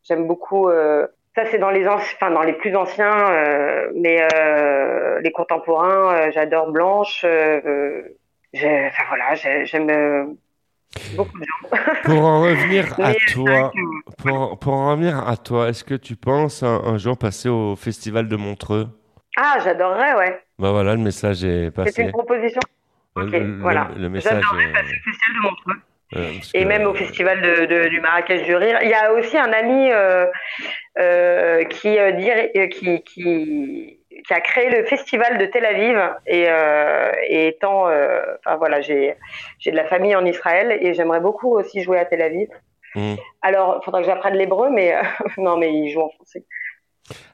j'aime 0.03 0.27
beaucoup. 0.27 0.67
euh, 0.69 1.07
ça, 1.35 1.45
c'est 1.45 1.59
dans 1.59 1.69
les 1.69 1.85
anci- 1.85 2.15
enfin 2.15 2.31
dans 2.31 2.41
les 2.41 2.53
plus 2.53 2.75
anciens, 2.75 3.29
euh, 3.31 3.91
mais 3.95 4.27
euh, 4.33 5.21
les 5.21 5.31
contemporains, 5.31 6.29
j'adore 6.31 6.71
Blanche. 6.71 7.23
j'ai- 8.53 8.85
enfin 8.87 9.03
voilà, 9.07 9.35
j'ai- 9.35 9.65
j'aime 9.65 9.89
euh, 9.89 10.25
beaucoup 11.15 11.37
de 11.39 11.45
gens. 11.45 11.77
Pour 12.03 12.23
en 12.23 12.41
revenir 12.41 12.99
à 12.99 13.09
euh, 13.11 13.13
toi, 13.33 13.71
pour, 14.17 14.57
pour 14.59 14.73
en 14.73 14.91
revenir 14.91 15.27
à 15.27 15.35
toi, 15.37 15.69
est-ce 15.69 15.83
que 15.83 15.95
tu 15.95 16.15
penses 16.15 16.63
un, 16.63 16.81
un 16.85 16.97
jour 16.97 17.17
passer 17.17 17.49
au 17.49 17.75
festival 17.75 18.27
de 18.27 18.35
Montreux? 18.35 18.87
Ah, 19.37 19.57
j'adorerais, 19.63 20.15
ouais. 20.15 20.41
Bah 20.57 20.71
voilà, 20.71 20.93
le 20.95 21.01
message 21.01 21.43
est 21.43 21.65
C'est 21.65 21.71
passé. 21.71 22.01
une 22.03 22.11
proposition. 22.11 22.61
Le- 23.15 23.23
Ok, 23.25 23.31
le, 23.33 23.57
voilà. 23.61 23.89
le 23.97 24.09
message 24.09 24.41
J'adorerais 24.41 24.69
est- 24.69 24.73
passer 24.73 24.93
au 24.95 25.11
festival 25.11 25.35
de 25.35 25.41
Montreux. 25.41 25.81
euh, 26.15 26.31
Et 26.53 26.63
que- 26.63 26.67
même 26.67 26.87
au 26.87 26.93
festival 26.93 27.41
de, 27.41 27.65
de- 27.65 27.89
du 27.89 27.99
Marrakech 27.99 28.43
du 28.45 28.55
Rire. 28.55 28.79
Il 28.81 28.89
y 28.89 28.93
a 28.93 29.11
aussi 29.13 29.37
un 29.37 29.51
ami 29.51 29.91
euh, 29.91 30.25
euh, 30.99 31.63
qui, 31.65 31.97
euh, 31.99 32.11
dirait- 32.13 32.51
euh, 32.55 32.67
qui, 32.67 33.01
qui, 33.03 33.96
qui 34.25 34.33
a 34.33 34.39
créé 34.41 34.69
le 34.69 34.85
festival 34.85 35.37
de 35.37 35.45
Tel 35.45 35.65
Aviv. 35.65 35.97
Et, 36.25 36.45
euh, 36.47 37.11
et 37.27 37.47
étant. 37.49 37.87
euh, 37.89 38.21
Enfin 38.45 38.55
voilà, 38.57 38.81
j'ai 38.81 39.15
j'ai 39.59 39.71
de 39.71 39.75
la 39.75 39.85
famille 39.85 40.15
en 40.15 40.25
Israël 40.25 40.77
et 40.81 40.93
j'aimerais 40.93 41.19
beaucoup 41.19 41.53
aussi 41.57 41.81
jouer 41.83 41.99
à 41.99 42.05
Tel 42.05 42.21
Aviv. 42.21 42.47
Hmm. 42.95 43.15
Alors, 43.41 43.79
il 43.81 43.85
faudra 43.85 44.01
que 44.01 44.07
j'apprenne 44.07 44.35
l'hébreu, 44.35 44.69
mais 44.71 44.95
euh, 44.95 45.01
non, 45.37 45.57
mais 45.57 45.73
il 45.73 45.91
joue 45.91 46.01
en 46.01 46.09
français. 46.09 46.43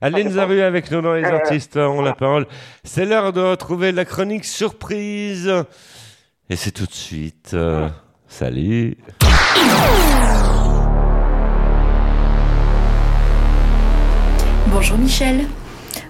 Aline 0.01 0.29
Zaru 0.29 0.61
avec 0.61 0.91
nous 0.91 1.01
dans 1.01 1.13
les 1.13 1.25
Euh, 1.25 1.35
artistes 1.35 1.77
ont 1.77 2.01
la 2.01 2.13
parole. 2.13 2.45
C'est 2.83 3.05
l'heure 3.05 3.33
de 3.33 3.41
retrouver 3.41 3.91
la 3.91 4.05
chronique 4.05 4.45
surprise. 4.45 5.51
Et 6.49 6.55
c'est 6.55 6.71
tout 6.71 6.85
de 6.85 6.91
suite. 6.93 7.51
euh, 7.53 7.87
salut. 8.27 8.97
Bonjour 14.67 14.97
Michel, 14.97 15.41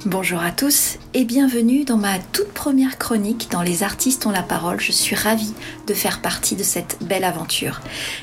bonjour 0.06 0.42
à 0.42 0.52
tous 0.52 0.98
et 1.16 1.26
bienvenue 1.26 1.84
dans 1.84 1.98
ma 1.98 2.18
toute 2.18 2.52
première 2.54 2.98
chronique 2.98 3.50
dans 3.52 3.62
Les 3.62 3.84
artistes 3.84 4.26
ont 4.26 4.32
la 4.32 4.42
parole. 4.42 4.80
Je 4.80 4.92
suis 4.92 5.16
ravie 5.16 5.54
de 5.86 5.94
faire 5.94 6.22
partie 6.22 6.56
de 6.56 6.64
cette 6.64 6.98
belle 7.02 7.24
aventure. 7.24 7.82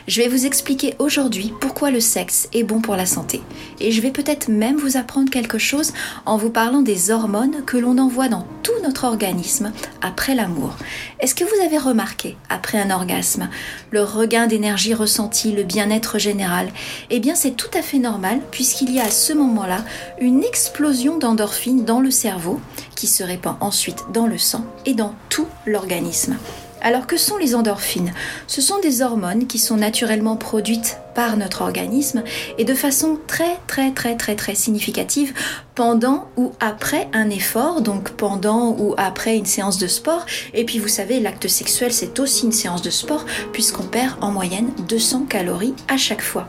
Je 0.08 0.20
vais 0.20 0.28
vous 0.28 0.44
expliquer 0.44 0.96
aujourd'hui 0.98 1.52
pourquoi 1.60 1.92
le 1.92 2.00
sexe 2.00 2.48
est 2.52 2.64
bon 2.64 2.80
pour 2.80 2.96
la 2.96 3.06
santé 3.06 3.42
et 3.78 3.92
je 3.92 4.00
vais 4.00 4.10
peut-être 4.10 4.48
même 4.48 4.76
vous 4.76 4.96
apprendre 4.96 5.30
quelque 5.30 5.58
chose 5.58 5.92
en 6.26 6.36
vous 6.36 6.50
parlant 6.50 6.82
des 6.82 7.12
hormones 7.12 7.64
que 7.64 7.76
l'on 7.76 7.96
envoie 7.98 8.28
dans 8.28 8.46
tout 8.64 8.72
notre 8.82 9.04
organisme 9.04 9.72
après 10.02 10.34
l'amour. 10.34 10.76
Est-ce 11.20 11.34
que 11.34 11.44
vous 11.44 11.64
avez 11.64 11.78
remarqué, 11.78 12.36
après 12.48 12.78
un 12.80 12.90
orgasme, 12.90 13.48
le 13.90 14.02
regain 14.02 14.46
d'énergie 14.46 14.94
ressenti, 14.94 15.52
le 15.52 15.62
bien-être 15.62 16.18
général? 16.18 16.68
Eh 17.10 17.20
bien, 17.20 17.34
c'est 17.34 17.56
tout 17.56 17.70
à 17.74 17.82
fait 17.82 17.98
normal 17.98 18.40
puisqu'il 18.50 18.90
y 18.90 18.98
a 18.98 19.04
à 19.04 19.10
ce 19.10 19.32
moment-là 19.32 19.84
une 20.20 20.42
explosion 20.42 21.18
d'endorphines 21.18 21.84
dans 21.84 22.00
le 22.00 22.10
cerveau 22.10 22.60
qui 23.00 23.06
se 23.06 23.24
répand 23.24 23.56
ensuite 23.60 24.04
dans 24.12 24.26
le 24.26 24.36
sang 24.36 24.62
et 24.84 24.92
dans 24.92 25.14
tout 25.30 25.46
l'organisme. 25.64 26.36
Alors 26.82 27.06
que 27.06 27.16
sont 27.16 27.38
les 27.38 27.54
endorphines? 27.54 28.12
Ce 28.46 28.60
sont 28.60 28.78
des 28.80 29.00
hormones 29.00 29.46
qui 29.46 29.58
sont 29.58 29.78
naturellement 29.78 30.36
produites 30.36 30.98
par 31.14 31.38
notre 31.38 31.62
organisme 31.62 32.22
et 32.58 32.64
de 32.64 32.74
façon 32.74 33.18
très 33.26 33.56
très 33.66 33.92
très 33.92 34.16
très 34.16 34.36
très 34.36 34.54
significative 34.54 35.32
pendant 35.74 36.28
ou 36.36 36.52
après 36.60 37.08
un 37.14 37.30
effort, 37.30 37.80
donc 37.80 38.10
pendant 38.10 38.76
ou 38.78 38.94
après 38.98 39.38
une 39.38 39.46
séance 39.46 39.78
de 39.78 39.86
sport. 39.86 40.26
Et 40.52 40.66
puis 40.66 40.78
vous 40.78 40.88
savez, 40.88 41.20
l'acte 41.20 41.48
sexuel 41.48 41.94
c'est 41.94 42.20
aussi 42.20 42.44
une 42.44 42.52
séance 42.52 42.82
de 42.82 42.90
sport 42.90 43.24
puisqu'on 43.52 43.84
perd 43.84 44.22
en 44.22 44.30
moyenne 44.30 44.72
200 44.90 45.24
calories 45.26 45.74
à 45.88 45.96
chaque 45.96 46.22
fois. 46.22 46.48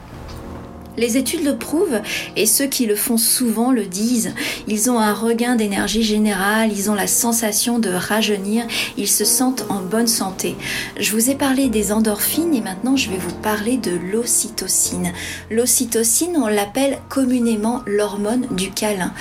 Les 0.97 1.17
études 1.17 1.45
le 1.45 1.55
prouvent 1.55 2.01
et 2.35 2.45
ceux 2.45 2.67
qui 2.67 2.85
le 2.85 2.95
font 2.95 3.17
souvent 3.17 3.71
le 3.71 3.85
disent. 3.85 4.33
Ils 4.67 4.91
ont 4.91 4.99
un 4.99 5.13
regain 5.13 5.55
d'énergie 5.55 6.03
générale, 6.03 6.71
ils 6.71 6.91
ont 6.91 6.95
la 6.95 7.07
sensation 7.07 7.79
de 7.79 7.89
rajeunir, 7.89 8.65
ils 8.97 9.07
se 9.07 9.25
sentent 9.25 9.65
en 9.69 9.81
bonne 9.81 10.07
santé. 10.07 10.55
Je 10.99 11.11
vous 11.11 11.29
ai 11.29 11.35
parlé 11.35 11.69
des 11.69 11.91
endorphines 11.91 12.53
et 12.53 12.61
maintenant 12.61 12.97
je 12.97 13.09
vais 13.09 13.17
vous 13.17 13.35
parler 13.35 13.77
de 13.77 13.91
l'ocytocine. 14.11 15.13
L'ocytocine, 15.49 16.35
on 16.37 16.47
l'appelle 16.47 16.99
communément 17.09 17.81
l'hormone 17.85 18.47
du 18.51 18.71
câlin. 18.71 19.13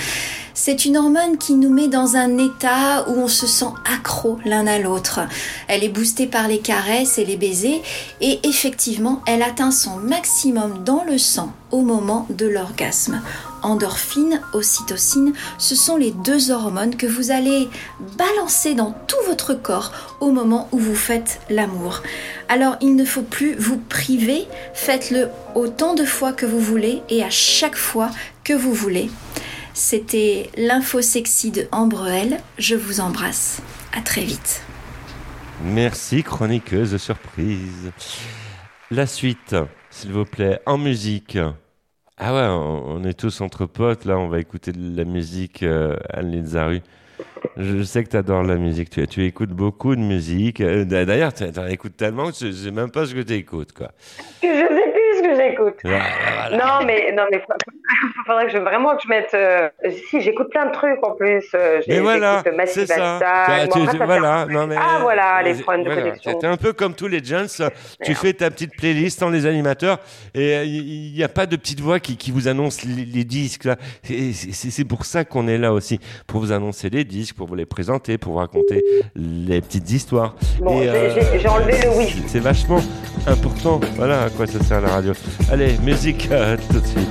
C'est 0.62 0.84
une 0.84 0.98
hormone 0.98 1.38
qui 1.38 1.54
nous 1.54 1.72
met 1.72 1.88
dans 1.88 2.16
un 2.16 2.36
état 2.36 3.08
où 3.08 3.12
on 3.12 3.28
se 3.28 3.46
sent 3.46 3.72
accro 3.90 4.38
l'un 4.44 4.66
à 4.66 4.78
l'autre. 4.78 5.20
Elle 5.68 5.82
est 5.82 5.88
boostée 5.88 6.26
par 6.26 6.48
les 6.48 6.58
caresses 6.58 7.16
et 7.16 7.24
les 7.24 7.38
baisers 7.38 7.80
et 8.20 8.40
effectivement, 8.46 9.22
elle 9.26 9.42
atteint 9.42 9.70
son 9.70 9.96
maximum 9.96 10.84
dans 10.84 11.02
le 11.04 11.16
sang 11.16 11.54
au 11.70 11.80
moment 11.80 12.26
de 12.28 12.46
l'orgasme. 12.46 13.22
Endorphine, 13.62 14.42
ocytocine, 14.52 15.32
ce 15.56 15.74
sont 15.74 15.96
les 15.96 16.10
deux 16.10 16.50
hormones 16.50 16.96
que 16.96 17.06
vous 17.06 17.30
allez 17.30 17.70
balancer 18.18 18.74
dans 18.74 18.94
tout 19.06 19.16
votre 19.26 19.54
corps 19.54 19.92
au 20.20 20.30
moment 20.30 20.68
où 20.72 20.78
vous 20.78 20.94
faites 20.94 21.40
l'amour. 21.48 22.02
Alors 22.50 22.76
il 22.82 22.96
ne 22.96 23.06
faut 23.06 23.22
plus 23.22 23.54
vous 23.54 23.78
priver, 23.78 24.46
faites-le 24.74 25.30
autant 25.54 25.94
de 25.94 26.04
fois 26.04 26.34
que 26.34 26.44
vous 26.44 26.60
voulez 26.60 27.00
et 27.08 27.24
à 27.24 27.30
chaque 27.30 27.76
fois 27.76 28.10
que 28.44 28.52
vous 28.52 28.74
voulez. 28.74 29.08
C'était 29.74 30.50
l'info 30.56 31.00
sexy 31.02 31.50
de 31.50 31.68
Ambrel. 31.72 32.38
Je 32.58 32.74
vous 32.74 33.00
embrasse. 33.00 33.62
À 33.92 34.00
très 34.00 34.22
vite. 34.22 34.62
Merci, 35.64 36.22
chroniqueuse 36.22 36.96
surprise. 36.96 37.92
La 38.90 39.06
suite, 39.06 39.54
s'il 39.90 40.12
vous 40.12 40.24
plaît, 40.24 40.60
en 40.66 40.78
musique. 40.78 41.38
Ah 42.16 42.34
ouais, 42.34 42.46
on, 42.48 43.04
est 43.04 43.18
tous 43.18 43.40
entre 43.40 43.66
potes, 43.66 44.04
là, 44.04 44.18
on 44.18 44.28
va 44.28 44.40
écouter 44.40 44.72
de 44.72 44.96
la 44.96 45.04
musique 45.04 45.62
euh, 45.62 45.96
Anne 46.10 46.44
Zaru. 46.44 46.80
Je 47.56 47.82
sais 47.82 48.04
que 48.04 48.08
tu 48.10 48.16
adores 48.16 48.42
la 48.42 48.56
musique, 48.56 48.90
tu, 48.90 49.06
tu 49.06 49.24
écoutes 49.24 49.50
beaucoup 49.50 49.94
de 49.96 50.00
musique. 50.00 50.60
Euh, 50.60 50.84
D'ailleurs, 50.84 51.32
tu 51.32 51.44
en 51.44 51.66
écoutes 51.66 51.96
tellement 51.96 52.30
que 52.30 52.36
je 52.40 52.50
sais 52.52 52.70
même 52.70 52.90
pas 52.90 53.06
ce 53.06 53.14
que 53.14 53.20
tu 53.20 53.34
écoutes, 53.34 53.72
quoi. 53.72 53.88
Que 54.40 54.48
je 54.48 54.60
sais 54.60 54.66
plus 54.92 55.18
ce 55.18 55.22
que 55.22 55.36
j'écoute. 55.36 55.74
Voilà, 55.84 56.04
voilà. 56.48 56.56
Non, 56.80 56.86
mais 56.86 57.12
non, 57.12 57.24
mais 57.30 57.38
il 57.42 58.22
faudrait 58.26 58.46
que 58.46 58.52
je, 58.52 58.58
vraiment 58.58 58.96
que 58.96 59.02
je 59.04 59.08
mette. 59.08 59.34
euh, 59.34 59.68
si, 60.08 60.20
j'écoute 60.20 60.48
plein 60.50 60.66
de 60.66 60.72
trucs 60.72 61.04
en 61.04 61.12
plus. 61.14 61.44
euh, 61.54 61.80
Mais 61.88 62.00
voilà, 62.00 62.42
c'est 62.66 62.86
ça. 62.86 63.18
Tu- 63.72 63.80
tu- 63.80 63.86
ça- 63.86 64.04
voilà, 64.04 64.46
non, 64.46 64.66
mais, 64.66 64.76
Ah, 64.78 64.98
voilà, 65.02 65.42
les 65.42 65.54
problèmes 65.54 65.84
de 65.84 65.94
connexion. 65.94 66.32
C'était 66.32 66.46
un 66.46 66.56
peu 66.56 66.72
comme 66.72 66.94
tous 66.94 67.08
les 67.08 67.22
gens. 67.22 67.46
Tu 68.04 68.14
fais 68.14 68.32
ta 68.32 68.50
petite 68.50 68.76
playlist 68.76 69.22
en 69.22 69.30
les 69.30 69.46
animateurs 69.46 69.98
et 70.34 70.62
il 70.64 71.12
n'y 71.12 71.22
a 71.24 71.28
pas 71.28 71.46
de 71.46 71.56
petite 71.56 71.80
voix 71.80 72.00
qui, 72.00 72.16
qui 72.16 72.30
vous 72.30 72.48
annonce 72.48 72.82
les, 72.84 73.04
les 73.04 73.24
disques. 73.24 73.68
c'est 74.04 74.84
pour 74.84 75.04
ça 75.04 75.24
qu'on 75.24 75.48
est 75.48 75.58
là 75.58 75.72
aussi, 75.72 76.00
pour 76.26 76.40
vous 76.40 76.52
annoncer 76.52 76.88
les 76.90 77.04
disques, 77.04 77.29
pour 77.34 77.46
vous 77.46 77.54
les 77.54 77.66
présenter, 77.66 78.18
pour 78.18 78.32
vous 78.32 78.38
raconter 78.38 78.84
les 79.16 79.60
petites 79.60 79.90
histoires. 79.90 80.34
Bon, 80.60 80.80
Et, 80.80 80.88
j'ai- 81.40 81.48
enlevé 81.48 81.72
le 81.82 81.98
oui. 81.98 82.22
C'est 82.26 82.40
vachement 82.40 82.80
important. 83.26 83.80
Voilà 83.96 84.24
à 84.24 84.30
quoi 84.30 84.46
ça 84.46 84.62
sert 84.62 84.80
la 84.80 84.88
radio. 84.88 85.12
Allez, 85.50 85.76
musique 85.78 86.28
euh, 86.32 86.56
tout 86.70 86.80
de 86.80 86.86
suite. 86.86 87.08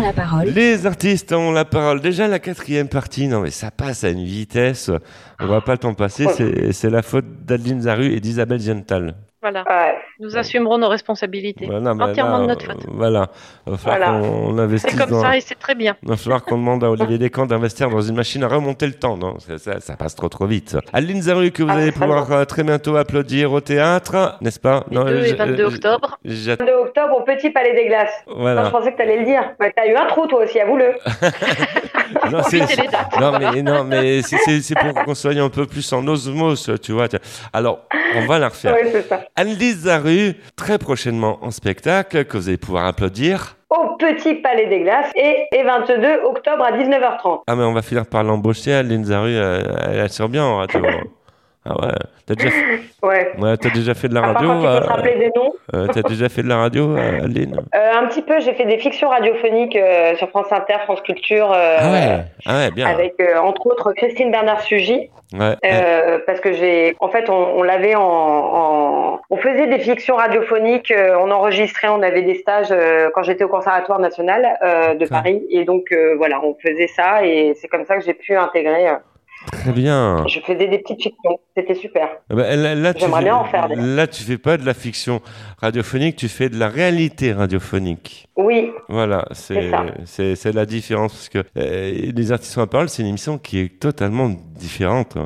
Ont 0.00 0.06
la 0.06 0.12
parole. 0.12 0.48
Les 0.48 0.86
artistes 0.86 1.32
ont 1.32 1.52
la 1.52 1.64
parole. 1.64 2.00
Déjà 2.00 2.28
la 2.28 2.38
quatrième 2.38 2.88
partie, 2.88 3.28
non 3.28 3.40
mais 3.40 3.50
ça 3.50 3.70
passe 3.70 4.04
à 4.04 4.10
une 4.10 4.24
vitesse. 4.24 4.90
On 5.40 5.46
va 5.46 5.60
pas 5.60 5.72
le 5.72 5.78
temps 5.78 5.94
passer. 5.94 6.26
C'est 6.36 6.72
c'est 6.72 6.90
la 6.90 7.02
faute 7.02 7.44
d'Adeline 7.44 7.82
Zaru 7.82 8.12
et 8.12 8.20
d'Isabelle 8.20 8.60
Gental. 8.60 9.14
Voilà. 9.42 9.64
Nous 10.18 10.36
assumerons 10.36 10.76
nos 10.78 10.88
responsabilités. 10.88 11.64
Voilà, 11.66 11.94
mais 11.94 12.04
Entièrement 12.04 12.38
là, 12.38 12.42
de 12.42 12.48
notre 12.48 12.66
faute. 12.66 12.84
euh, 12.84 12.90
Voilà. 12.92 13.28
Il 13.66 13.72
va 13.72 13.78
falloir 13.78 14.12
Voilà. 14.20 14.28
qu'on 14.28 14.58
investisse 14.58 14.92
C'est 14.92 14.98
comme 14.98 15.10
dans- 15.10 15.22
ça 15.22 15.36
et 15.36 15.40
c'est 15.40 15.58
très 15.58 15.74
bien. 15.74 15.96
Il 16.02 16.08
va 16.10 16.16
falloir 16.16 16.44
qu'on 16.44 16.58
demande 16.58 16.84
à 16.84 16.90
Olivier 16.90 17.16
Descamps 17.18 17.46
d'investir 17.46 17.88
dans 17.88 18.02
une 18.02 18.16
machine 18.16 18.44
à 18.44 18.48
remonter 18.48 18.86
le 18.86 18.92
temps. 18.92 19.16
Non, 19.16 19.38
ça, 19.38 19.56
ça- 19.58 19.80
ça 19.80 19.96
passe 19.96 20.14
trop 20.14 20.28
trop 20.28 20.46
vite. 20.46 20.76
Adeline 20.92 21.22
Zaru 21.22 21.50
que 21.52 21.62
vous 21.62 21.70
Ah, 21.70 21.76
allez 21.76 21.90
pouvoir 21.92 22.30
euh, 22.32 22.44
très 22.44 22.64
bientôt 22.64 22.96
applaudir 22.96 23.52
au 23.52 23.60
théâtre, 23.60 24.36
n'est-ce 24.42 24.60
pas? 24.60 24.84
Les 24.90 24.96
2 24.98 25.18
et 25.24 25.28
je- 25.28 25.34
22 25.36 25.56
je- 25.70 25.74
octobre. 25.76 26.18
j'att- 26.24 26.60
22 26.60 26.74
octobre 26.74 27.16
au 27.18 27.22
Petit 27.22 27.50
Palais 27.50 27.74
des 27.74 27.86
Glaces. 27.86 28.12
Voilà. 28.26 28.66
Je 28.66 28.70
pensais 28.70 28.92
que 28.92 28.96
tu 28.96 29.02
allais 29.02 29.18
le 29.20 29.24
dire. 29.24 29.42
Ouais, 29.58 29.72
T'as 29.74 29.86
eu 29.86 29.94
un 29.94 30.06
trou, 30.06 30.26
toi 30.26 30.44
aussi, 30.44 30.60
avoue-le. 30.60 30.92
Non, 32.30 32.40
dates. 32.40 33.20
non, 33.20 33.38
mais, 33.38 33.62
non, 33.62 33.84
mais 33.84 34.22
c'est- 34.22 34.36
c'est 34.44 34.60
c'est 34.60 34.74
pour 34.74 34.92
qu'on 35.04 35.14
soit 35.14 35.30
un 35.38 35.48
peu 35.48 35.64
plus 35.66 35.92
en 35.92 36.06
osmose, 36.08 36.72
tu 36.82 36.92
vois. 36.92 37.06
Alors, 37.52 37.80
on 38.16 38.26
va 38.26 38.38
la 38.38 38.48
refaire. 38.48 38.74
Oui, 38.80 38.88
c'est 38.92 39.02
ça. 39.08 39.20
Anne-Lise 39.40 39.84
Zaru, 39.84 40.34
très 40.54 40.76
prochainement 40.76 41.38
en 41.40 41.50
spectacle, 41.50 42.26
que 42.26 42.36
vous 42.36 42.48
allez 42.48 42.58
pouvoir 42.58 42.84
applaudir. 42.84 43.56
Au 43.70 43.96
Petit 43.96 44.34
Palais 44.34 44.66
des 44.66 44.80
Glaces 44.80 45.10
et, 45.16 45.46
et 45.50 45.62
22 45.62 46.24
octobre 46.26 46.62
à 46.62 46.72
19h30. 46.72 47.44
Ah, 47.46 47.56
mais 47.56 47.64
on 47.64 47.72
va 47.72 47.80
finir 47.80 48.04
par 48.04 48.22
l'embaucher, 48.22 48.74
Anne-Lise 48.74 49.06
Zaru, 49.06 49.32
elle, 49.32 49.80
elle 49.92 50.00
assure 50.00 50.28
bien 50.28 50.44
en 50.44 50.58
radio. 50.58 50.82
Ah 51.66 51.74
ouais, 51.78 51.92
t'as 52.26 52.34
déjà, 52.36 52.50
fait... 52.50 52.80
Ouais. 53.06 53.32
ouais, 53.38 53.56
t'as 53.58 53.68
déjà 53.68 53.92
fait 53.92 54.08
de 54.08 54.14
la 54.14 54.22
radio 54.22 54.48
faut 54.60 54.66
euh, 54.66 54.80
se 54.82 54.86
rappeler 54.88 55.16
des 55.18 55.30
noms. 55.36 55.52
euh, 55.74 55.86
T'as 55.92 56.00
déjà 56.08 56.28
fait 56.30 56.42
de 56.42 56.48
la 56.48 56.56
radio, 56.56 56.96
euh, 56.96 57.24
Aline 57.24 57.56
Euh, 57.74 57.90
un 58.00 58.06
petit 58.06 58.22
peu, 58.22 58.40
j'ai 58.40 58.54
fait 58.54 58.64
des 58.64 58.78
fictions 58.78 59.10
radiophoniques 59.10 59.76
euh, 59.76 60.16
sur 60.16 60.30
France 60.30 60.50
Inter, 60.52 60.76
France 60.84 61.02
Culture, 61.02 61.52
euh, 61.52 61.76
Ah 61.78 61.92
ouais, 61.92 62.18
ah 62.46 62.56
ouais, 62.56 62.70
bien. 62.70 62.86
avec 62.88 63.14
euh, 63.20 63.38
entre 63.40 63.66
autres 63.66 63.92
Christine 63.92 64.30
Bernard 64.30 64.62
Sugy. 64.62 65.10
Ouais, 65.34 65.54
Euh, 65.64 66.18
parce 66.26 66.40
que 66.40 66.52
j'ai, 66.54 66.96
en 66.98 67.08
fait, 67.08 67.28
on, 67.28 67.34
on 67.58 67.62
l'avait 67.62 67.94
en, 67.94 68.02
en- 68.02 69.20
on 69.28 69.36
faisait 69.36 69.66
des 69.68 69.78
fictions 69.78 70.16
radiophoniques, 70.16 70.90
euh, 70.90 71.14
on 71.20 71.30
enregistrait, 71.30 71.88
on 71.88 72.02
avait 72.02 72.22
des 72.22 72.34
stages 72.36 72.68
euh, 72.72 73.10
quand 73.14 73.22
j'étais 73.22 73.44
au 73.44 73.48
Conservatoire 73.48 74.00
national 74.00 74.58
euh, 74.64 74.94
de 74.94 75.06
Paris, 75.06 75.42
et 75.50 75.64
donc 75.64 75.92
euh, 75.92 76.14
voilà, 76.16 76.40
on 76.42 76.56
faisait 76.60 76.88
ça, 76.88 77.24
et 77.24 77.52
c'est 77.60 77.68
comme 77.68 77.84
ça 77.84 77.96
que 77.96 78.04
j'ai 78.04 78.14
pu 78.14 78.34
intégrer. 78.34 78.88
Très 79.60 79.72
bien. 79.72 80.24
je 80.28 80.40
faisais 80.40 80.68
des 80.68 80.78
petites 80.78 81.02
fictions, 81.02 81.38
c'était 81.56 81.74
super. 81.74 82.08
Ah 82.30 82.34
bah, 82.34 82.56
là, 82.56 82.74
là, 82.74 82.92
J'aimerais 82.96 83.20
fais- 83.20 83.24
bien 83.24 83.36
en 83.36 83.44
faire, 83.44 83.68
d'ailleurs. 83.68 83.84
Là, 83.84 84.06
tu 84.06 84.22
fais 84.22 84.38
pas 84.38 84.56
de 84.56 84.64
la 84.66 84.74
fiction 84.74 85.20
radiophonique, 85.58 86.16
tu 86.16 86.28
fais 86.28 86.48
de 86.48 86.58
la 86.58 86.68
réalité 86.68 87.32
radiophonique. 87.32 88.28
Oui. 88.36 88.70
Voilà, 88.88 89.26
c'est 89.32 89.54
C'est 89.54 89.70
ça. 89.70 89.84
c'est 90.04 90.36
c'est 90.36 90.52
la 90.52 90.66
différence 90.66 91.12
parce 91.12 91.28
que 91.28 91.38
euh, 91.58 92.10
les 92.14 92.32
artistes 92.32 92.56
en 92.58 92.66
parole, 92.66 92.88
c'est 92.88 93.02
une 93.02 93.08
émission 93.08 93.38
qui 93.38 93.58
est 93.60 93.78
totalement 93.80 94.30
différente, 94.60 95.16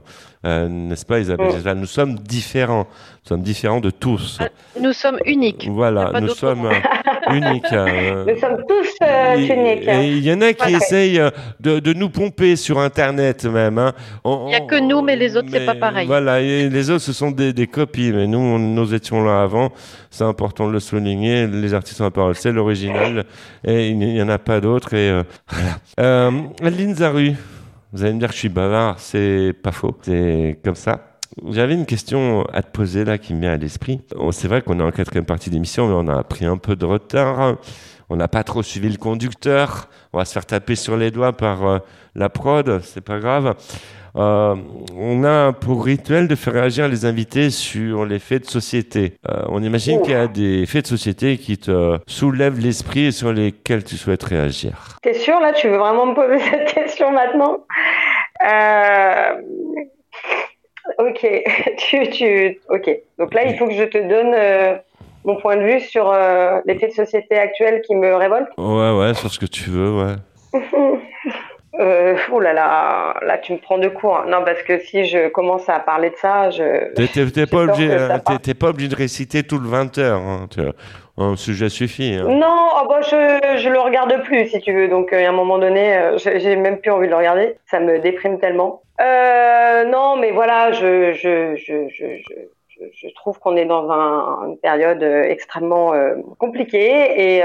Euh, 0.47 0.69
n'est-ce 0.69 1.07
pas, 1.07 1.21
Isabelle. 1.21 1.53
Gisela 1.53 1.75
Nous 1.75 1.87
sommes 1.87 2.17
différents, 2.19 2.87
nous 3.23 3.29
sommes 3.31 3.41
différents 3.41 3.81
de 3.81 3.89
tous. 3.89 4.39
Nous 4.79 4.93
sommes 4.93 5.19
uniques. 5.25 5.67
Voilà, 5.71 6.21
nous 6.21 6.29
sommes 6.29 6.67
euh, 6.67 7.35
uniques. 7.35 7.73
euh, 7.73 8.25
Nous 8.29 8.39
sommes 8.39 8.63
tous 8.69 8.91
euh, 9.03 9.37
et- 9.37 9.47
uniques. 9.47 9.89
Et 9.89 10.09
il 10.19 10.23
y 10.23 10.31
en 10.35 10.43
a 10.43 10.53
qui 10.53 10.75
essayent 10.75 11.19
euh, 11.19 11.31
de, 11.61 11.79
de 11.81 11.95
nous 11.95 12.11
pomper 12.11 12.57
sur 12.57 12.79
Internet 12.79 13.47
même. 13.47 13.79
hein. 13.79 13.95
On- 14.23 14.45
Il 14.49 14.51
n'y 14.51 14.55
a 14.57 14.61
que 14.61 14.79
nous, 14.79 15.01
mais 15.01 15.17
les 15.17 15.35
autres, 15.35 15.49
c'est 15.51 15.65
pas 15.65 15.77
pareil. 15.77 16.07
Voilà, 16.07 16.43
et 16.43 16.69
les 16.69 16.91
autres, 16.91 17.05
ce 17.05 17.15
sont 17.15 17.31
des, 17.31 17.55
des 17.55 17.67
copies, 17.67 18.13
mais 18.13 18.27
nous, 18.27 18.39
on- 18.39 18.59
nous 18.59 18.93
étions 18.93 19.25
là 19.25 19.43
avant. 19.45 19.73
C'est 20.11 20.25
important 20.25 20.67
de 20.69 20.73
le 20.73 20.81
souligner. 20.81 21.47
Les 21.47 21.73
artistes 21.73 22.03
en 22.03 22.11
parole, 22.11 22.35
c'est 22.35 22.53
l'original, 22.53 23.25
et 23.67 23.89
il 23.89 23.97
n'y 23.97 24.21
en 24.21 24.29
a 24.29 24.39
pas 24.39 24.61
d'autres. 24.61 24.93
Et 24.93 25.09
euh, 25.09 25.23
voilà. 25.49 25.71
Euh, 26.01 26.31
Adeline 26.63 26.95
Zaru, 26.97 27.33
vous 27.95 28.03
allez 28.03 28.13
me 28.13 28.19
dire 28.19 28.29
que 28.29 28.35
je 28.35 28.41
suis 28.41 28.49
bavard, 28.49 28.99
c'est 28.99 29.55
pas 29.63 29.71
faux, 29.71 29.97
c'est 30.03 30.59
comme 30.65 30.75
ça. 30.75 31.17
J'avais 31.51 31.75
une 31.75 31.87
question 31.87 32.45
à 32.53 32.61
te 32.61 32.71
poser 32.73 33.05
là 33.05 33.19
qui 33.19 33.35
me 33.35 33.41
vient 33.41 33.53
à 33.53 33.57
l'esprit. 33.57 34.01
C'est 34.33 34.49
vrai 34.49 34.63
qu'on 34.63 34.81
est 34.81 34.83
en 34.83 34.91
quatrième 34.91 35.25
partie 35.25 35.49
d'émission, 35.49 35.87
mais 35.87 35.95
on 35.95 36.13
a 36.13 36.25
pris 36.25 36.45
un 36.45 36.57
peu 36.57 36.75
de 36.75 36.85
retard. 36.85 37.57
On 38.09 38.17
n'a 38.17 38.27
pas 38.27 38.43
trop 38.43 38.65
suivi 38.65 38.89
le 38.89 38.97
conducteur. 38.97 39.89
On 40.13 40.19
va 40.19 40.25
se 40.25 40.33
faire 40.33 40.45
taper 40.45 40.75
sur 40.75 40.97
les 40.97 41.13
doigts 41.13 41.37
par 41.37 41.67
euh, 41.67 41.79
la 42.17 42.29
prod, 42.29 42.81
c'est 42.83 43.01
pas 43.01 43.21
grave. 43.21 43.55
Euh, 44.17 44.55
on 44.97 45.25
a 45.25 45.53
pour 45.53 45.85
rituel 45.85 46.29
de 46.29 46.35
faire 46.37 46.53
réagir 46.53 46.89
les 46.89 47.05
invités 47.05 47.51
sur 47.51 48.05
les 48.05 48.19
faits 48.21 48.43
de 48.43 48.47
société. 48.49 49.15
Euh, 49.29 49.43
on 49.49 49.63
imagine 49.63 50.01
qu'il 50.03 50.13
y 50.13 50.17
a 50.17 50.29
des 50.29 50.67
faits 50.67 50.83
de 50.85 50.89
société 50.89 51.37
qui 51.37 51.59
te 51.59 51.99
soulèvent 52.07 52.61
l'esprit 52.61 53.07
et 53.07 53.11
sur 53.13 53.33
lesquels 53.33 53.83
tu 53.83 53.97
souhaites 53.97 54.23
réagir. 54.23 54.99
T'es 55.03 55.15
sûr 55.15 55.41
là 55.41 55.53
Tu 55.53 55.69
veux 55.69 55.79
vraiment 55.79 56.07
me 56.07 56.15
poser 56.15 56.39
cette 56.51 56.73
question 56.73 57.11
maintenant? 57.11 57.59
Euh, 58.49 59.35
Ok, 60.99 61.27
tu, 61.79 62.11
tu, 62.11 62.61
ok. 62.69 62.91
Donc 63.19 63.33
là, 63.33 63.47
il 63.47 63.57
faut 63.57 63.67
que 63.67 63.73
je 63.75 63.85
te 63.85 63.97
donne 63.99 64.81
mon 65.25 65.37
point 65.37 65.57
de 65.57 65.63
vue 65.63 65.81
sur 65.81 66.15
les 66.67 66.79
faits 66.79 66.91
de 66.91 66.95
société 66.95 67.39
actuels 67.39 67.81
qui 67.87 67.95
me 67.95 68.15
révoltent. 68.15 68.51
Ouais, 68.59 68.93
ouais, 68.99 69.15
sur 69.15 69.31
ce 69.31 69.39
que 69.39 69.47
tu 69.47 69.71
veux, 69.71 69.93
ouais. 70.05 70.61
Euh, 71.81 72.17
oh 72.31 72.39
là 72.41 72.53
là, 72.53 73.15
là 73.23 73.39
tu 73.39 73.53
me 73.53 73.59
prends 73.59 73.79
de 73.79 73.89
court. 73.89 74.25
Non, 74.29 74.45
parce 74.45 74.63
que 74.63 74.79
si 74.79 75.07
je 75.07 75.29
commence 75.29 75.69
à 75.69 75.81
parler 75.81 76.11
de 76.11 76.17
ça, 76.17 76.51
je. 76.51 76.93
T'es- 76.95 77.47
pas, 77.47 77.63
obligé, 77.65 77.91
euh, 77.91 78.09
t'es- 78.43 78.55
pas 78.55 78.69
obligé 78.69 78.89
de 78.89 78.95
réciter 78.97 79.43
tout 79.43 79.59
le 79.59 79.69
20 79.69 79.99
heures. 79.99 80.21
Hein, 80.21 80.47
un 81.17 81.37
sujet 81.37 81.69
suffit. 81.69 82.15
hein. 82.15 82.27
Non, 82.29 82.69
oh 82.83 82.87
bah, 82.89 83.01
je, 83.03 83.59
je 83.59 83.69
le 83.69 83.79
regarde 83.81 84.23
plus 84.25 84.49
si 84.49 84.61
tu 84.61 84.73
veux. 84.73 84.89
Donc 84.89 85.13
euh, 85.13 85.25
à 85.25 85.29
un 85.29 85.33
moment 85.33 85.59
donné, 85.59 85.97
euh, 85.97 86.17
j'ai 86.19 86.57
même 86.57 86.79
plus 86.79 86.91
envie 86.93 87.07
de 87.07 87.13
le 87.13 87.19
regarder. 87.19 87.57
Ça 87.67 87.81
me 87.81 87.99
déprime 87.99 88.39
tellement. 88.39 88.83
Euh, 89.01 89.85
non, 89.85 90.17
mais 90.17 90.31
voilà, 90.31 90.71
je, 90.73 91.13
je, 91.13 91.57
je, 91.57 91.89
je, 91.89 92.05
je, 92.93 93.09
trouve 93.15 93.39
qu'on 93.41 93.57
est 93.57 93.65
dans 93.65 93.91
un- 93.91 94.49
une 94.51 94.59
période 94.59 95.03
euh, 95.03 95.23
extrêmement 95.25 95.93
euh, 95.95 96.15
compliquée 96.39 97.39
et, 97.39 97.43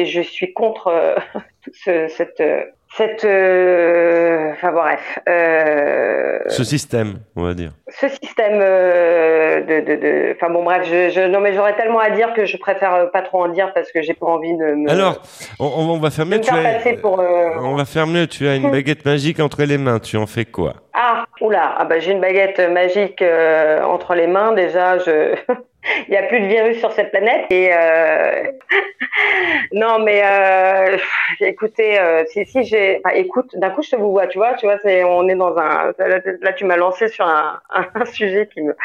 et 0.00 0.06
je 0.06 0.20
suis 0.20 0.52
contre 0.52 0.92
ce- 1.72 2.08
cette 2.08 2.42
cette 2.96 3.24
euh, 3.24 4.52
enfin 4.52 4.70
bref 4.72 5.18
euh, 5.28 6.38
Ce 6.48 6.62
système, 6.64 7.20
on 7.36 7.42
va 7.44 7.54
dire. 7.54 7.70
ce 7.88 8.08
système 8.08 8.58
euh, 8.60 9.60
de, 9.62 9.80
de, 9.80 9.96
de 10.00 10.36
enfin 10.36 10.52
bon 10.52 10.62
bref 10.64 10.82
je, 10.84 11.10
je 11.10 11.20
non 11.26 11.40
mais 11.40 11.54
j'aurais 11.54 11.74
tellement 11.76 12.00
à 12.00 12.10
dire 12.10 12.32
que 12.34 12.44
je 12.44 12.56
préfère 12.58 12.94
euh, 12.94 13.06
pas 13.06 13.22
trop 13.22 13.44
en 13.44 13.48
dire 13.48 13.72
parce 13.74 13.90
que 13.92 14.02
j'ai 14.02 14.14
pas 14.14 14.26
envie 14.26 14.54
de 14.56 14.74
me 14.74 14.90
Alors, 14.90 15.22
on, 15.58 15.98
va 15.98 16.10
faire 16.10 16.26
de 16.26 16.30
mieux. 16.32 16.38
me 16.38 16.42
Tu 16.42 16.50
as, 16.54 16.96
pour 17.00 17.20
euh, 17.20 17.50
on 17.60 17.74
va 17.76 17.84
faire 17.84 18.06
mieux. 18.06 18.26
Tu 18.26 18.46
as 18.46 18.56
une 18.56 18.70
baguette 18.76 19.04
magique 19.04 19.40
entre 19.40 19.62
les 19.64 19.78
mains. 19.78 19.98
Tu 19.98 20.16
en 20.16 20.26
fais 20.26 20.44
quoi? 20.44 20.74
Ah 20.94 21.24
oula. 21.40 21.74
Ah 21.78 21.84
bah 21.84 21.98
j'ai 21.98 22.12
une 22.12 22.20
baguette 22.20 22.58
magique 22.58 23.22
euh, 23.22 23.82
entre 23.82 24.14
les 24.14 24.26
mains. 24.26 24.52
Déjà 24.52 24.98
je 24.98 25.34
il 26.08 26.14
y 26.14 26.16
a 26.16 26.22
plus 26.24 26.40
de 26.40 26.46
virus 26.46 26.78
sur 26.78 26.92
cette 26.92 27.10
planète 27.10 27.46
et 27.50 27.70
euh... 27.72 28.44
non 29.72 29.98
mais 29.98 30.22
euh... 30.24 30.96
écoutez 31.40 31.98
euh, 31.98 32.24
si 32.26 32.46
si 32.46 32.62
j'ai 32.64 33.02
écoute 33.14 33.56
d'un 33.56 33.70
coup 33.70 33.82
je 33.82 33.90
te 33.90 33.96
vois 33.96 34.28
tu 34.28 34.38
vois 34.38 34.54
tu 34.54 34.66
vois 34.66 34.78
c'est 34.82 35.02
on 35.02 35.28
est 35.28 35.34
dans 35.34 35.56
un 35.56 35.92
là, 35.98 36.52
tu 36.52 36.64
m'as 36.66 36.76
lancé 36.76 37.08
sur 37.08 37.26
un, 37.26 37.60
un 37.70 38.04
sujet 38.04 38.48
qui 38.52 38.62
me 38.62 38.76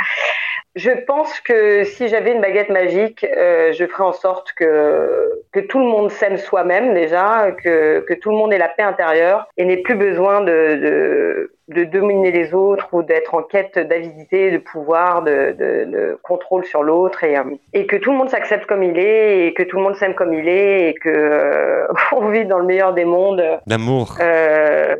je 0.75 0.91
pense 0.91 1.39
que 1.39 1.83
si 1.85 2.07
j'avais 2.07 2.33
une 2.33 2.41
baguette 2.41 2.69
magique, 2.69 3.23
euh, 3.23 3.73
je 3.73 3.85
ferais 3.87 4.03
en 4.03 4.13
sorte 4.13 4.53
que 4.53 5.41
que 5.51 5.59
tout 5.59 5.79
le 5.79 5.85
monde 5.85 6.11
s'aime 6.11 6.37
soi-même 6.37 6.93
déjà, 6.93 7.51
que 7.51 8.01
que 8.01 8.13
tout 8.13 8.29
le 8.29 8.37
monde 8.37 8.53
ait 8.53 8.59
la 8.59 8.69
paix 8.69 8.83
intérieure 8.83 9.47
et 9.57 9.65
n'ait 9.65 9.81
plus 9.81 9.95
besoin 9.95 10.41
de 10.41 10.75
de, 10.75 11.56
de 11.69 11.83
dominer 11.83 12.31
les 12.31 12.53
autres 12.53 12.87
ou 12.93 13.03
d'être 13.03 13.35
en 13.35 13.43
quête 13.43 13.77
d'avidité, 13.77 14.51
de 14.51 14.57
pouvoir, 14.57 15.21
de, 15.23 15.51
de, 15.51 15.85
de 15.91 16.19
contrôle 16.23 16.63
sur 16.65 16.81
l'autre 16.81 17.23
et 17.25 17.37
euh, 17.37 17.43
et 17.73 17.85
que 17.87 17.97
tout 17.97 18.11
le 18.11 18.17
monde 18.17 18.29
s'accepte 18.29 18.65
comme 18.67 18.83
il 18.83 18.97
est 18.97 19.47
et 19.47 19.53
que 19.53 19.63
tout 19.63 19.75
le 19.77 19.83
monde 19.83 19.95
s'aime 19.95 20.15
comme 20.15 20.33
il 20.33 20.47
est 20.47 20.89
et 20.89 20.93
que 20.93 21.09
euh, 21.09 21.87
on 22.13 22.29
vit 22.29 22.45
dans 22.45 22.59
le 22.59 22.65
meilleur 22.65 22.93
des 22.93 23.03
mondes. 23.05 23.43
L'amour. 23.67 24.15
Euh, 24.21 24.95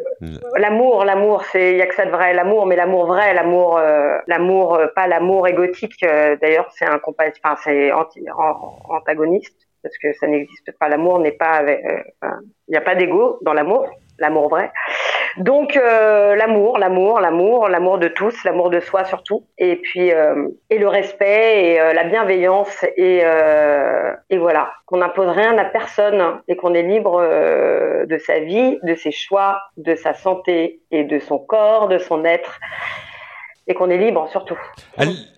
L'amour, 0.57 1.05
l'amour, 1.05 1.43
c'est 1.51 1.71
il 1.71 1.77
y 1.77 1.81
a 1.81 1.85
que 1.87 1.93
ça 1.95 2.05
de 2.05 2.11
vrai, 2.11 2.33
l'amour, 2.33 2.65
mais 2.65 2.75
l'amour 2.75 3.05
vrai, 3.05 3.33
l'amour, 3.33 3.77
euh, 3.77 4.17
l'amour, 4.27 4.75
euh, 4.75 4.87
pas 4.95 5.07
l'amour 5.07 5.47
égotique. 5.47 6.03
euh, 6.03 6.35
D'ailleurs, 6.41 6.67
c'est 6.75 6.85
un 6.85 6.97
compa- 6.97 7.31
enfin 7.43 7.55
c'est 7.63 7.91
anti, 7.91 8.25
an- 8.37 8.77
antagoniste 8.89 9.55
parce 9.83 9.95
que 9.99 10.11
ça 10.13 10.27
n'existe 10.27 10.71
pas. 10.79 10.89
L'amour 10.89 11.19
n'est 11.19 11.31
pas, 11.31 11.61
euh, 11.63 11.75
il 12.67 12.71
n'y 12.71 12.77
a 12.77 12.81
pas 12.81 12.95
d'ego 12.95 13.37
dans 13.43 13.53
l'amour, 13.53 13.87
l'amour 14.19 14.49
vrai. 14.49 14.71
Donc 15.37 15.77
euh, 15.77 16.35
l'amour, 16.35 16.79
l'amour, 16.79 17.19
l'amour, 17.19 17.67
l'amour 17.67 17.99
de 17.99 18.07
tous, 18.07 18.43
l'amour 18.43 18.69
de 18.71 18.79
soi 18.79 19.05
surtout, 19.05 19.43
et 19.57 19.75
puis 19.75 20.11
euh, 20.11 20.47
et 20.69 20.79
le 20.79 20.87
respect 20.87 21.73
et 21.73 21.79
euh, 21.79 21.93
la 21.93 22.05
bienveillance 22.05 22.83
et 22.95 23.23
et 24.29 24.37
voilà. 24.37 24.71
Qu'on 24.85 24.97
n'impose 24.97 25.29
rien 25.29 25.57
à 25.57 25.65
personne 25.65 26.39
et 26.47 26.55
qu'on 26.55 26.73
est 26.73 26.83
libre 26.83 27.21
de 27.21 28.17
sa 28.17 28.39
vie, 28.39 28.79
de 28.83 28.95
ses 28.95 29.11
choix, 29.11 29.59
de 29.75 29.95
sa 29.95 30.13
santé 30.13 30.79
et 30.91 31.03
de 31.03 31.19
son 31.19 31.37
corps, 31.37 31.87
de 31.87 31.97
son 31.97 32.23
être 32.23 32.59
et 33.67 33.73
qu'on 33.73 33.89
est 33.89 33.97
libre 33.97 34.27
surtout. 34.31 34.57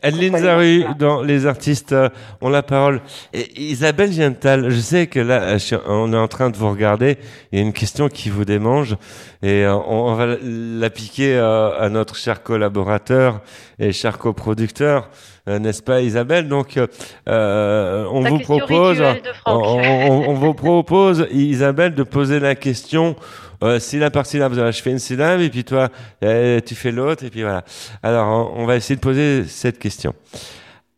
Adeline 0.03 0.37
Zaru, 0.37 0.85
dans 0.97 1.21
Les 1.23 1.47
artistes 1.47 1.93
euh, 1.93 2.09
ont 2.41 2.49
la 2.49 2.61
parole. 2.61 3.01
Et 3.33 3.47
Isabelle 3.59 4.11
Giental, 4.11 4.69
je 4.69 4.79
sais 4.79 5.07
que 5.07 5.19
là, 5.19 5.41
euh, 5.41 5.77
on 5.87 6.13
est 6.13 6.17
en 6.17 6.27
train 6.27 6.49
de 6.49 6.57
vous 6.57 6.69
regarder. 6.69 7.17
Il 7.51 7.59
y 7.59 7.61
a 7.61 7.65
une 7.65 7.73
question 7.73 8.07
qui 8.07 8.29
vous 8.29 8.45
démange 8.45 8.95
et 9.41 9.65
euh, 9.65 9.75
on, 9.75 10.13
va 10.13 10.37
la 10.43 10.89
piquer 10.89 11.37
à 11.37 11.89
notre 11.89 12.15
cher 12.15 12.43
collaborateur 12.43 13.41
et 13.79 13.91
cher 13.91 14.17
coproducteur. 14.17 15.09
N'est-ce 15.47 15.81
pas 15.81 16.01
Isabelle? 16.01 16.47
Donc, 16.47 16.77
euh, 16.77 18.05
on 18.11 18.21
La 18.21 18.29
vous 18.29 18.39
propose, 18.39 19.01
on 19.47 20.33
vous 20.33 20.53
propose 20.53 21.27
Isabelle 21.31 21.95
de 21.95 22.03
poser 22.03 22.39
la 22.39 22.53
question 22.53 23.15
euh, 23.63 23.79
syllabe 23.79 24.13
par 24.13 24.25
syllabe. 24.25 24.53
Voilà, 24.53 24.71
Je 24.71 24.81
fais 24.81 24.91
une 24.91 24.99
syllabe 24.99 25.41
et 25.41 25.49
puis 25.49 25.63
toi, 25.63 25.89
euh, 26.23 26.59
tu 26.61 26.75
fais 26.75 26.91
l'autre 26.91 27.23
et 27.25 27.29
puis 27.29 27.41
voilà. 27.41 27.63
Alors, 28.03 28.27
on 28.55 28.61
on 28.61 28.65
va 28.65 28.75
essayer 28.75 28.95
de 28.95 29.01
poser 29.01 29.45
cette 29.45 29.79
question. 29.79 30.13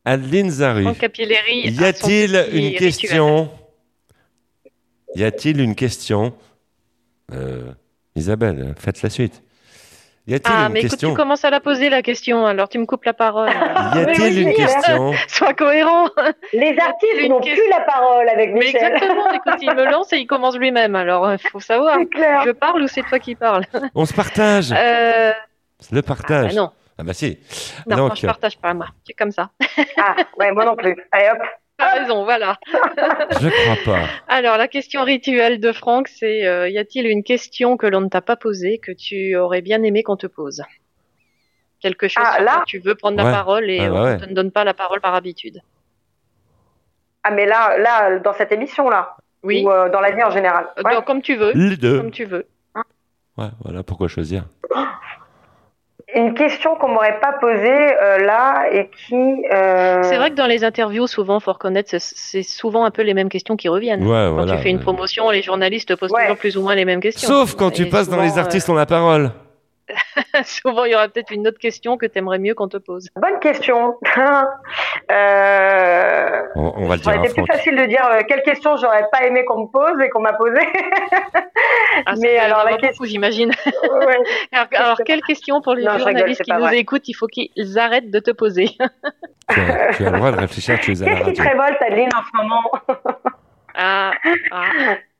Adeline 0.06 0.50
Zaru, 0.50 0.84
y 0.84 1.84
a-t-il 1.84 2.48
une 2.54 2.74
question 2.76 3.50
Y 5.16 5.24
a-t-il 5.24 5.62
une 5.62 5.76
question 5.76 6.34
Euh, 7.34 7.72
Isabelle, 8.16 8.74
faites 8.78 9.02
la 9.04 9.10
suite. 9.10 9.42
Y 10.32 10.36
a-t-il 10.36 10.56
Ah, 10.58 10.68
une 10.68 10.74
mais 10.74 10.80
écoute, 10.82 10.98
tu 10.98 11.14
commences 11.14 11.44
à 11.44 11.50
la 11.50 11.60
poser 11.60 11.90
la 11.90 12.02
question, 12.02 12.46
alors 12.46 12.70
tu 12.70 12.78
me 12.80 12.86
coupes 12.86 13.04
la 13.04 13.14
parole. 13.14 13.50
Y 13.96 14.00
a-t-il 14.00 14.40
une 14.48 14.54
question 14.54 15.12
Sois 15.28 15.54
cohérent. 15.54 16.08
Les 16.54 16.74
artistes 16.80 17.28
n'ont 17.30 17.42
question- 17.42 17.62
plus 17.64 17.70
la 17.70 17.82
parole 17.82 18.30
avec 18.30 18.54
Mais 18.54 18.60
Michel. 18.62 18.94
exactement, 18.94 19.30
écoute, 19.34 19.56
il 19.62 19.74
me 19.76 19.84
lance 19.92 20.14
et 20.14 20.18
il 20.20 20.28
commence 20.28 20.56
lui-même, 20.56 20.96
alors 20.96 21.34
il 21.34 21.38
faut 21.50 21.60
savoir. 21.60 21.98
C'est 22.00 22.06
clair. 22.06 22.44
Je 22.46 22.52
parle 22.52 22.82
ou 22.84 22.88
c'est 22.88 23.02
toi 23.04 23.20
qui 23.20 23.36
parles? 23.36 23.66
On 23.94 24.06
se 24.06 24.14
partage. 24.14 24.72
euh... 24.74 25.34
Le 25.92 26.02
partage. 26.02 26.52
Ah, 26.52 26.56
bah 26.56 26.62
non. 26.62 26.72
Ah 26.98 27.04
bah 27.04 27.14
si. 27.14 27.38
Non, 27.88 27.98
Donc, 27.98 28.08
moi, 28.08 28.16
je 28.16 28.28
partage 28.28 28.58
pas, 28.58 28.74
moi. 28.74 28.86
C'est 29.06 29.14
comme 29.14 29.32
ça. 29.32 29.50
Ah, 29.98 30.16
ouais, 30.40 30.52
moi 30.54 30.64
non 30.64 30.76
plus. 30.78 30.96
Allez 31.12 31.30
hop. 31.32 31.40
T'as 31.82 32.00
raison, 32.00 32.24
voilà. 32.24 32.58
je 33.42 33.50
crois 33.50 33.96
pas. 33.96 34.06
Alors, 34.28 34.58
la 34.58 34.68
question 34.68 35.04
rituelle 35.04 35.60
de 35.60 35.72
Franck, 35.72 36.08
c'est 36.08 36.46
euh, 36.46 36.70
y 36.70 36.78
a-t-il 36.78 37.08
une 37.08 37.24
question 37.24 37.76
que 37.78 37.88
l'on 37.88 38.02
ne 38.02 38.08
t'a 38.10 38.22
pas 38.22 38.36
posée 38.36 38.78
que 38.78 38.92
tu 38.92 39.36
aurais 39.36 39.62
bien 39.62 39.82
aimé 39.84 40.04
qu'on 40.04 40.18
te 40.18 40.28
pose? 40.28 40.62
Quelque 41.80 42.08
chose 42.08 42.24
Ah, 42.26 42.40
là 42.42 42.64
tu 42.68 42.78
veux 42.80 42.94
prendre 42.96 43.18
la 43.18 43.26
Ouais. 43.26 43.32
parole 43.32 43.70
et 43.70 43.80
Ah, 43.80 43.90
bah 43.90 43.96
on 43.96 44.04
ouais. 44.06 44.18
ne 44.18 44.26
te 44.26 44.34
donne 44.34 44.52
pas 44.52 44.64
la 44.64 44.74
parole 44.76 45.02
par 45.02 45.16
habitude. 45.16 45.62
Ah, 47.24 47.32
mais 47.32 47.46
là, 47.46 47.78
là, 47.80 48.20
dans 48.20 48.34
cette 48.34 48.52
émission-là 48.52 49.16
Oui. 49.44 49.64
Ou 49.66 49.72
euh, 49.72 49.90
dans 49.90 50.00
la 50.02 50.12
vie 50.12 50.24
en 50.24 50.30
général? 50.32 50.68
Euh, 50.78 50.84
Ouais. 50.84 50.94
donc, 50.96 51.06
comme 51.06 51.22
tu 51.24 51.36
veux. 51.36 51.52
Les 51.54 51.78
deux. 51.78 51.98
Comme 51.98 52.12
tu 52.12 52.26
veux. 52.26 52.46
Ouais, 53.38 53.48
voilà 53.64 53.82
pourquoi 53.84 54.08
choisir? 54.08 54.44
Une 56.14 56.34
question 56.34 56.76
qu'on 56.76 56.90
m'aurait 56.90 57.20
pas 57.22 57.34
posée 57.40 57.70
euh, 58.02 58.18
là 58.20 58.66
et 58.72 58.90
qui. 58.90 59.16
euh, 59.54 60.04
C'est 60.04 60.18
vrai 60.18 60.30
que 60.32 60.36
dans 60.36 60.46
les 60.48 60.64
interviews, 60.64 61.08
souvent, 61.08 61.40
faut 61.40 61.54
reconnaître, 61.54 61.90
c'est- 62.00 62.44
souvent 62.44 62.84
un 62.86 62.92
peu 62.92 63.02
les 63.02 63.14
mêmes 63.14 63.30
questions 63.30 63.56
qui 63.56 63.70
reviennent. 63.70 64.04
Ouais, 64.04 64.26
Quand 64.28 64.34
voilà. 64.34 64.56
tu 64.58 64.62
fais 64.64 64.70
une 64.70 64.80
promotion, 64.82 65.30
les 65.30 65.42
journalistes 65.42 65.88
te 65.90 65.94
posent 65.94 66.12
toujours 66.12 66.38
plus 66.38 66.58
ou 66.58 66.62
moins 66.64 66.76
les 66.76 66.86
mêmes 66.86 67.00
questions. 67.00 67.30
Sauf 67.30 67.56
quand 67.56 67.72
tu 67.72 67.86
passes 67.88 68.10
dans 68.10 68.22
les 68.22 68.38
artistes 68.38 68.68
euh, 68.70 68.74
ont 68.74 68.76
la 68.76 68.86
parole. 68.86 69.32
souvent, 70.46 70.86
il 70.86 70.92
y 70.92 70.96
aura 70.96 71.08
peut-être 71.08 71.32
une 71.32 71.48
autre 71.48 71.58
question 71.60 71.98
que 71.98 72.06
tu 72.06 72.18
aimerais 72.20 72.40
mieux 72.40 72.54
qu'on 72.54 72.68
te 72.68 72.78
pose. 72.78 73.10
Bonne 73.16 73.40
question. 73.40 73.98
euh... 75.12 76.42
On, 76.56 76.74
on 76.78 76.88
va 76.88 76.96
le 76.98 77.02
Ça 77.02 77.12
dire 77.12 77.20
aurait 77.20 77.28
à 77.28 77.32
été 77.32 77.42
plus 77.42 77.46
facile 77.46 77.76
de 77.76 77.86
dire 77.86 78.06
euh, 78.06 78.22
quelle 78.28 78.44
question 78.44 78.78
j'aurais 78.78 79.06
pas 79.12 79.26
aimé 79.26 79.46
qu'on 79.46 79.62
me 79.64 79.68
pose 79.68 80.00
et 80.04 80.10
qu'on 80.10 80.22
m'a 80.22 80.34
posée. 80.34 80.60
Ah, 82.06 82.14
Mais 82.20 82.38
alors 82.38 82.64
la 82.64 82.78
question. 82.78 83.04
j'imagine. 83.04 83.50
Ouais. 83.50 84.18
alors, 84.54 84.68
alors, 84.74 85.02
quelle 85.06 85.22
question 85.22 85.62
pour 85.62 85.76
les 85.76 85.84
Non, 85.84 85.92
rigole, 85.92 86.14
journalistes 86.14 86.42
qui 86.44 86.52
nous 86.54 86.60
vrai. 86.60 86.78
écoutent 86.78 87.08
Il 87.10 87.14
faut 87.14 87.28
qu'ils 87.28 87.78
arrêtent 87.78 88.10
de 88.10 88.20
te 88.20 88.32
poser. 88.32 88.70
Tu 89.50 89.60
as, 89.60 89.94
tu 89.94 90.06
as 90.06 90.10
le 90.10 90.18
droit 90.18 90.32
de 90.32 90.38
réfléchir, 90.38 90.80
Qu'est-ce 90.80 91.04
qui 91.04 91.34
te 91.34 91.42
révolte, 91.42 91.82
Adeline, 91.82 92.10
en 92.16 92.22
ce 92.22 92.38
moment 92.38 92.72
Ah, 93.76 94.14
ah. 94.52 94.66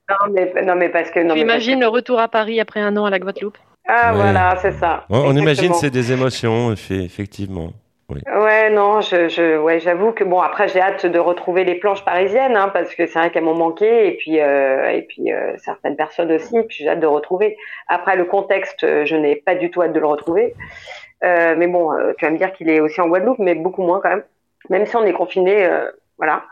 non, 0.10 0.34
mais, 0.34 0.54
non, 0.64 0.76
mais 0.76 0.90
parce 0.90 1.12
que. 1.12 1.20
Non, 1.20 1.30
tu 1.30 1.36
mais 1.36 1.42
imagines 1.42 1.80
le 1.82 1.88
retour 1.88 2.20
à 2.20 2.30
Paris 2.30 2.60
après 2.62 2.80
un 2.80 2.96
an 2.96 3.06
à 3.06 3.10
la 3.10 3.20
Guadeloupe 3.20 3.58
Ah, 3.88 4.12
Ouais. 4.14 4.22
voilà, 4.22 4.56
c'est 4.62 4.74
ça. 4.74 5.06
On, 5.10 5.20
on 5.20 5.36
imagine 5.36 5.74
c'est 5.74 5.90
des 5.90 6.12
émotions, 6.12 6.72
effe- 6.72 7.04
effectivement. 7.06 7.70
Oui. 8.10 8.20
Ouais, 8.28 8.70
non, 8.70 9.00
je, 9.00 9.30
je, 9.30 9.58
ouais, 9.58 9.80
j'avoue 9.80 10.12
que 10.12 10.26
bon, 10.26 10.42
après, 10.42 10.68
j'ai 10.68 10.82
hâte 10.82 11.06
de 11.06 11.18
retrouver 11.18 11.64
les 11.64 11.76
planches 11.76 12.04
parisiennes, 12.04 12.58
hein, 12.58 12.70
parce 12.74 12.94
que 12.94 13.06
c'est 13.08 13.18
vrai 13.18 13.32
qu'elles 13.32 13.46
m'ont 13.46 13.56
manqué, 13.56 14.08
et 14.08 14.18
puis, 14.18 14.42
euh, 14.42 14.90
et 14.92 15.04
puis 15.04 15.32
euh, 15.32 15.54
certaines 15.58 15.96
personnes 15.96 16.30
aussi, 16.34 16.62
puis 16.68 16.78
j'ai 16.84 16.90
hâte 16.90 17.00
de 17.00 17.08
retrouver. 17.08 17.56
Après, 17.88 18.18
le 18.18 18.26
contexte, 18.26 18.84
euh, 18.84 19.06
je 19.06 19.16
n'ai 19.16 19.38
pas 19.38 19.56
du 19.56 19.72
tout 19.72 19.82
hâte 19.82 19.94
de 19.94 20.00
le 20.00 20.08
retrouver. 20.08 20.54
Euh, 21.24 21.56
mais 21.58 21.68
bon, 21.68 21.90
tu 22.18 22.26
vas 22.26 22.32
me 22.32 22.38
dire 22.38 22.52
qu'il 22.52 22.70
est 22.70 22.82
aussi 22.82 23.00
en 23.00 23.08
Guadeloupe, 23.08 23.40
mais 23.40 23.56
beaucoup 23.56 23.84
moins 23.84 24.02
quand 24.02 24.10
même. 24.10 24.24
Même 24.70 24.86
si 24.86 24.96
on 24.98 25.06
est 25.06 25.14
confiné, 25.14 25.70
voilà. 26.18 26.44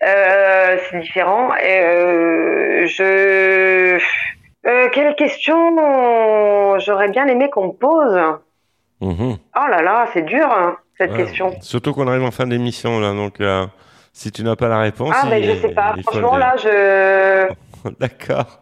C'est 0.00 1.00
différent. 1.00 1.50
Et, 1.56 2.86
je, 2.86 3.98
euh, 4.66 4.88
quelle 4.92 5.14
question 5.16 6.78
j'aurais 6.78 7.08
bien 7.08 7.26
aimé 7.26 7.50
qu'on 7.50 7.68
me 7.68 7.72
pose. 7.72 8.20
Mhm. 9.00 9.36
Oh 9.56 9.66
là 9.70 9.82
là, 9.82 10.06
c'est 10.12 10.22
dur 10.22 10.46
hein, 10.50 10.76
cette 10.98 11.10
Ouais. 11.12 11.16
question. 11.18 11.52
Surtout 11.60 11.92
qu'on 11.92 12.08
arrive 12.08 12.22
en 12.24 12.30
fin 12.30 12.46
d'émission, 12.46 13.00
là. 13.00 13.12
Donc, 13.12 13.40
euh, 13.40 13.66
si 14.12 14.30
tu 14.32 14.42
n'as 14.44 14.56
pas 14.56 14.68
la 14.68 14.78
réponse. 14.78 15.14
Ah, 15.20 15.26
mais 15.28 15.42
je 15.42 15.60
sais 15.60 15.70
pas. 15.74 15.94
Franchement, 16.02 16.36
là, 16.36 16.54
je. 16.56 17.48
D'accord. 18.00 18.60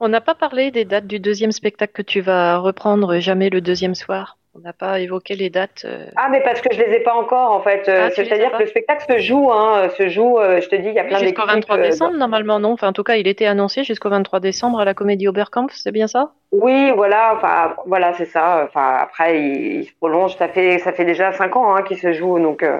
On 0.00 0.08
n'a 0.08 0.20
pas 0.20 0.34
parlé 0.34 0.70
des 0.70 0.84
dates 0.84 1.06
du 1.06 1.18
deuxième 1.20 1.52
spectacle 1.52 1.92
que 1.92 2.02
tu 2.02 2.20
vas 2.20 2.58
reprendre 2.58 3.18
jamais 3.18 3.48
le 3.50 3.60
deuxième 3.60 3.94
soir. 3.94 4.36
On 4.54 4.60
n'a 4.60 4.74
pas 4.74 5.00
évoqué 5.00 5.34
les 5.34 5.48
dates. 5.48 5.82
euh, 5.86 6.04
Ah, 6.16 6.28
mais 6.30 6.42
parce 6.42 6.60
que 6.60 6.68
je 6.74 6.78
les 6.78 6.96
ai 6.96 7.00
pas 7.00 7.14
encore, 7.14 7.52
en 7.52 7.60
fait. 7.62 7.88
Euh, 7.88 8.08
Ah, 8.08 8.10
C'est-à-dire 8.10 8.52
que 8.52 8.58
le 8.58 8.66
spectacle 8.66 9.04
se 9.10 9.18
joue, 9.18 9.50
hein, 9.50 9.88
se 9.96 10.08
joue. 10.08 10.38
euh, 10.38 10.60
je 10.60 10.68
te 10.68 10.76
dis, 10.76 10.88
il 10.88 10.94
y 10.94 10.98
a 10.98 11.04
plein 11.04 11.18
d'équipes. 11.20 11.36
Jusqu'au 11.38 11.46
23 11.46 11.78
euh, 11.78 11.82
décembre, 11.82 12.16
normalement, 12.18 12.60
non? 12.60 12.72
Enfin, 12.72 12.88
en 12.88 12.92
tout 12.92 13.02
cas, 13.02 13.16
il 13.16 13.26
était 13.26 13.46
annoncé 13.46 13.82
jusqu'au 13.82 14.10
23 14.10 14.40
décembre 14.40 14.80
à 14.80 14.84
la 14.84 14.92
Comédie 14.92 15.26
Oberkampf, 15.26 15.72
c'est 15.74 15.90
bien 15.90 16.06
ça? 16.06 16.32
Oui, 16.52 16.90
voilà, 16.94 17.32
enfin, 17.34 17.74
voilà, 17.86 18.12
c'est 18.12 18.26
ça. 18.26 18.64
Enfin, 18.68 18.98
après, 19.00 19.40
il, 19.40 19.56
il 19.80 19.84
se 19.86 19.92
prolonge. 19.98 20.36
Ça 20.36 20.48
fait, 20.48 20.78
ça 20.80 20.92
fait 20.92 21.06
déjà 21.06 21.32
cinq 21.32 21.56
ans 21.56 21.74
hein, 21.74 21.82
qu'il 21.82 21.96
se 21.98 22.12
joue, 22.12 22.38
donc, 22.38 22.62
euh, 22.62 22.78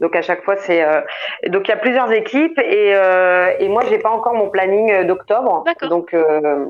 donc 0.00 0.16
à 0.16 0.22
chaque 0.22 0.42
fois, 0.42 0.56
c'est. 0.56 0.82
euh, 0.82 1.02
donc 1.48 1.68
il 1.68 1.70
y 1.70 1.74
a 1.74 1.76
plusieurs 1.76 2.10
équipes 2.12 2.58
et, 2.58 2.92
euh, 2.94 3.50
et 3.58 3.68
moi, 3.68 3.82
j'ai 3.90 3.98
pas 3.98 4.10
encore 4.10 4.32
mon 4.34 4.48
planning 4.48 4.90
euh, 4.90 5.04
d'octobre. 5.04 5.64
Donc, 5.90 6.14
euh, 6.14 6.64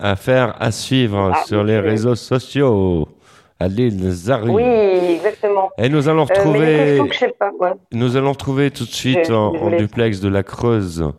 Affaire 0.00 0.56
à 0.58 0.72
suivre 0.72 1.30
Ah, 1.32 1.44
sur 1.44 1.62
les 1.62 1.78
réseaux 1.78 2.16
sociaux. 2.16 3.06
Aline 3.58 4.10
Zari. 4.10 4.50
oui, 4.50 4.62
exactement. 5.16 5.70
Et 5.78 5.88
nous 5.88 6.08
allons 6.08 6.22
Euh, 6.22 6.34
retrouver. 6.34 7.00
que 7.08 7.14
je 7.14 7.18
sais 7.18 7.34
pas, 7.38 7.50
ouais. 7.58 7.70
Nous 7.92 8.16
allons 8.16 8.32
retrouver 8.32 8.70
tout 8.70 8.84
de 8.84 8.90
suite 8.92 9.26
Je- 9.28 9.32
en, 9.32 9.70
duplex 9.70 10.20
de 10.20 10.28
la 10.28 10.42
Creuse 10.42 11.10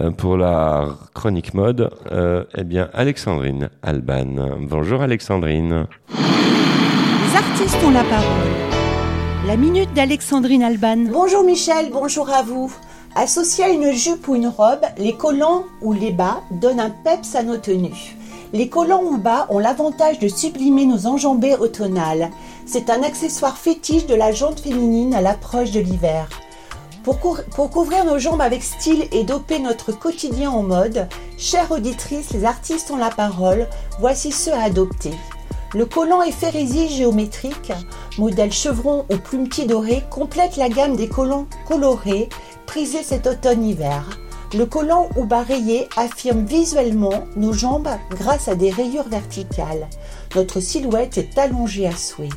euh, 0.00 0.10
pour 0.10 0.36
la 0.36 0.88
chronique 1.14 1.54
mode. 1.54 1.90
euh, 2.12 2.44
eh 2.56 2.64
bien, 2.64 2.90
Alexandrine 2.92 3.70
Alban. 3.82 4.58
Bonjour 4.60 5.00
Alexandrine. 5.00 5.86
Les 6.10 7.36
artistes 7.36 7.78
ont 7.86 7.90
la 7.90 8.04
parole. 8.04 8.52
La 9.46 9.56
minute 9.56 9.92
d'Alexandrine 9.94 10.62
Alban. 10.62 11.06
Bonjour 11.12 11.44
Michel, 11.44 11.86
bonjour 11.92 12.28
à 12.30 12.42
vous. 12.42 12.72
Associés 13.16 13.64
à 13.64 13.68
une 13.68 13.92
jupe 13.92 14.26
ou 14.28 14.34
une 14.34 14.48
robe, 14.48 14.80
les 14.98 15.12
collants 15.12 15.64
ou 15.82 15.92
les 15.92 16.10
bas 16.10 16.40
donnent 16.50 16.80
un 16.80 16.90
peps 16.90 17.34
à 17.36 17.42
nos 17.42 17.56
tenues. 17.56 18.16
Les 18.54 18.68
collants 18.68 19.02
ou 19.02 19.18
bas 19.18 19.48
ont 19.50 19.58
l'avantage 19.58 20.20
de 20.20 20.28
sublimer 20.28 20.86
nos 20.86 21.08
enjambées 21.08 21.56
automnales. 21.56 22.30
C'est 22.66 22.88
un 22.88 23.02
accessoire 23.02 23.58
fétiche 23.58 24.06
de 24.06 24.14
la 24.14 24.30
jante 24.30 24.60
féminine 24.60 25.12
à 25.12 25.20
l'approche 25.20 25.72
de 25.72 25.80
l'hiver. 25.80 26.28
Pour, 27.02 27.18
couvrir 27.18 28.04
nos 28.04 28.20
jambes 28.20 28.40
avec 28.40 28.62
style 28.62 29.08
et 29.10 29.24
doper 29.24 29.58
notre 29.58 29.90
quotidien 29.90 30.52
en 30.52 30.62
mode, 30.62 31.08
chères 31.36 31.72
auditrices, 31.72 32.30
les 32.30 32.44
artistes 32.44 32.92
ont 32.92 32.96
la 32.96 33.10
parole, 33.10 33.66
voici 33.98 34.30
ceux 34.30 34.52
à 34.52 34.62
adopter. 34.62 35.14
Le 35.74 35.84
collant 35.84 36.22
et 36.22 36.30
férisie 36.30 36.88
géométrique, 36.88 37.72
modèle 38.18 38.52
chevron 38.52 39.04
ou 39.10 39.16
plumetis 39.16 39.66
doré, 39.66 40.04
complète 40.10 40.56
la 40.56 40.68
gamme 40.68 40.94
des 40.94 41.08
collants 41.08 41.48
colorés 41.66 42.28
prisés 42.66 43.02
cet 43.02 43.26
automne-hiver. 43.26 44.23
Le 44.52 44.66
collant 44.66 45.08
ou 45.16 45.24
bas 45.24 45.42
rayé 45.42 45.88
affirme 45.96 46.44
visuellement 46.44 47.24
nos 47.36 47.52
jambes 47.52 47.88
grâce 48.10 48.48
à 48.48 48.54
des 48.54 48.70
rayures 48.70 49.08
verticales. 49.08 49.88
Notre 50.36 50.60
silhouette 50.60 51.18
est 51.18 51.38
allongée 51.38 51.86
à 51.86 51.96
souhait. 51.96 52.28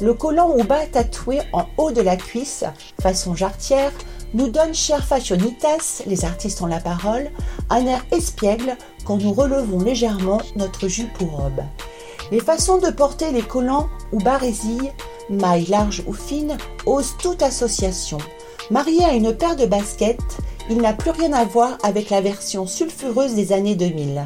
Le 0.00 0.14
collant 0.14 0.56
ou 0.56 0.64
bas 0.64 0.86
tatoué 0.90 1.40
en 1.52 1.66
haut 1.76 1.92
de 1.92 2.00
la 2.00 2.16
cuisse, 2.16 2.64
façon 3.00 3.36
jarretière, 3.36 3.92
nous 4.34 4.48
donne, 4.48 4.74
chers 4.74 5.04
fashionitas, 5.04 6.02
les 6.06 6.24
artistes 6.24 6.62
ont 6.62 6.66
la 6.66 6.80
parole, 6.80 7.30
un 7.70 7.86
air 7.86 8.04
espiègle 8.10 8.76
quand 9.04 9.18
nous 9.18 9.32
relevons 9.32 9.78
légèrement 9.78 10.40
notre 10.56 10.88
jupe 10.88 11.20
ou 11.20 11.26
robe. 11.26 11.62
Les 12.32 12.40
façons 12.40 12.78
de 12.78 12.90
porter 12.90 13.30
les 13.30 13.42
collants 13.42 13.88
ou 14.10 14.18
barésilles, 14.18 14.92
mailles 15.28 15.66
larges 15.66 16.02
ou 16.06 16.14
fines, 16.14 16.56
osent 16.86 17.14
toute 17.20 17.42
association. 17.42 18.18
Marié 18.70 19.04
à 19.04 19.12
une 19.12 19.36
paire 19.36 19.56
de 19.56 19.66
baskets, 19.66 20.38
il 20.70 20.78
n'a 20.78 20.92
plus 20.92 21.10
rien 21.10 21.32
à 21.32 21.44
voir 21.44 21.78
avec 21.82 22.10
la 22.10 22.20
version 22.20 22.66
sulfureuse 22.66 23.34
des 23.34 23.52
années 23.52 23.74
2000. 23.74 24.22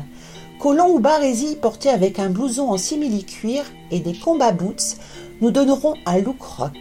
Collants 0.58 0.90
ou 0.90 1.00
barésilles 1.00 1.56
portés 1.56 1.90
avec 1.90 2.18
un 2.18 2.30
blouson 2.30 2.70
en 2.70 2.76
simili-cuir 2.76 3.64
et 3.90 4.00
des 4.00 4.14
combat 4.14 4.52
boots 4.52 4.96
nous 5.40 5.50
donneront 5.50 5.94
un 6.06 6.18
look 6.18 6.40
rock. 6.42 6.72